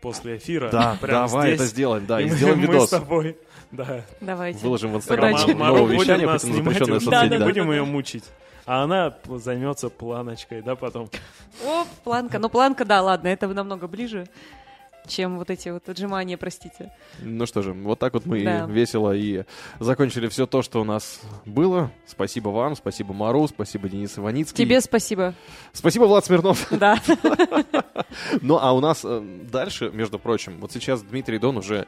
после 0.00 0.36
эфира. 0.38 0.70
Да, 0.70 0.96
прям 1.00 1.26
давай 1.26 1.48
здесь. 1.48 1.60
это 1.60 1.68
сделаем, 1.70 2.06
да, 2.06 2.20
и, 2.20 2.26
И 2.26 2.30
мы- 2.30 2.36
сделаем 2.36 2.58
мы 2.60 2.66
видос. 2.66 2.86
с 2.86 2.90
тобой, 2.90 3.36
да. 3.70 4.04
Давайте. 4.20 4.58
Выложим 4.60 4.92
в 4.92 4.96
Инстаграм 4.96 5.32
Удачи. 5.34 5.50
новое 5.50 5.70
Мару 5.72 5.86
будет 5.86 6.00
вещание, 6.00 6.26
нас 6.26 6.42
это 6.44 6.52
снимать, 6.52 6.74
запрещенная 6.78 7.00
и 7.00 7.04
мы 7.04 7.10
Да, 7.10 7.26
да, 7.28 7.38
да. 7.38 7.44
будем 7.44 7.70
ее 7.70 7.84
мучить. 7.84 8.24
А 8.66 8.82
она 8.82 9.16
займется 9.28 9.88
планочкой, 9.90 10.60
да, 10.62 10.74
потом. 10.74 11.08
О, 11.64 11.84
планка. 12.04 12.38
Ну, 12.38 12.48
планка, 12.48 12.84
да, 12.84 13.00
ладно, 13.00 13.28
это 13.28 13.46
намного 13.46 13.86
ближе, 13.86 14.26
чем 15.06 15.38
вот 15.38 15.50
эти 15.50 15.68
вот 15.68 15.88
отжимания, 15.88 16.36
простите. 16.36 16.92
Ну 17.20 17.46
что 17.46 17.62
же, 17.62 17.72
вот 17.72 18.00
так 18.00 18.12
вот 18.14 18.26
мы 18.26 18.42
Да. 18.42 18.66
весело 18.66 19.14
и 19.14 19.44
закончили 19.78 20.26
все 20.26 20.46
то, 20.48 20.62
что 20.62 20.80
у 20.80 20.84
нас 20.84 21.20
было. 21.44 21.92
Спасибо 22.06 22.48
вам, 22.48 22.74
спасибо 22.74 23.14
Мару, 23.14 23.46
спасибо 23.46 23.88
Денис 23.88 24.18
Иваницкий. 24.18 24.64
Тебе 24.64 24.80
спасибо. 24.80 25.34
Спасибо, 25.72 26.04
Влад 26.04 26.24
Смирнов. 26.24 26.66
Да. 26.76 26.98
Ну, 28.42 28.58
а 28.60 28.72
у 28.72 28.80
нас 28.80 29.02
э, 29.04 29.20
дальше, 29.50 29.90
между 29.92 30.18
прочим, 30.18 30.58
вот 30.60 30.72
сейчас 30.72 31.02
Дмитрий 31.02 31.38
Дон 31.38 31.56
уже 31.58 31.86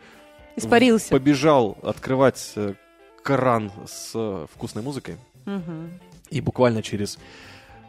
Испарился. 0.55 1.11
побежал 1.11 1.77
открывать 1.83 2.53
э, 2.55 2.75
кран 3.25 3.73
с 3.87 4.13
э, 4.15 4.47
вкусной 4.55 4.83
музыкой. 4.85 5.17
Мгм. 5.45 5.91
И 6.31 6.41
буквально 6.41 6.83
через 6.83 7.19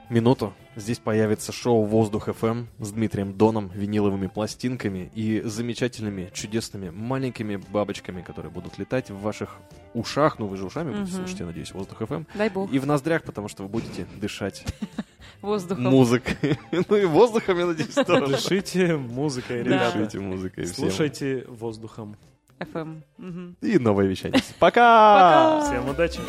минуту 0.09 0.53
здесь 0.75 0.97
появится 0.97 1.51
шоу 1.51 1.83
«Воздух 1.83 2.29
FM 2.29 2.65
с 2.79 2.91
Дмитрием 2.91 3.33
Доном, 3.33 3.69
виниловыми 3.75 4.27
пластинками 4.27 5.11
и 5.13 5.41
замечательными, 5.45 6.31
чудесными 6.33 6.89
маленькими 6.89 7.57
бабочками, 7.57 8.21
которые 8.21 8.51
будут 8.51 8.77
летать 8.79 9.09
в 9.11 9.19
ваших 9.21 9.57
ушах. 9.93 10.39
Ну, 10.39 10.47
вы 10.47 10.57
же 10.57 10.65
ушами 10.65 10.91
будете 10.91 11.11
Мгм. 11.11 11.17
слушать, 11.25 11.39
я 11.41 11.45
надеюсь, 11.45 11.71
«Воздух 11.73 12.01
FM. 12.01 12.25
Дай 12.33 12.49
бог. 12.49 12.71
И 12.71 12.79
в 12.79 12.87
ноздрях, 12.87 13.23
потому 13.23 13.49
что 13.49 13.63
вы 13.63 13.69
будете 13.69 14.05
дышать 14.15 14.65
Воздухом. 15.41 15.83
музыкой. 15.85 16.57
Ну 16.89 16.95
и 16.95 17.05
воздухом, 17.05 17.59
я 17.59 17.65
надеюсь, 17.67 17.93
тоже. 18.07 18.27
Дышите 18.27 18.95
музыкой, 18.95 19.63
ребята. 19.63 19.97
Дышите 19.97 20.19
музыкой 20.19 20.63
всем. 20.65 20.75
Слушайте 20.75 21.45
воздухом. 21.47 22.15
FM. 22.59 23.01
Мгм. 23.17 23.55
И 23.61 23.77
новое 23.77 24.07
вещание. 24.07 24.41
Пока! 24.59 25.61
Всем 25.65 25.87
удачи! 25.87 26.19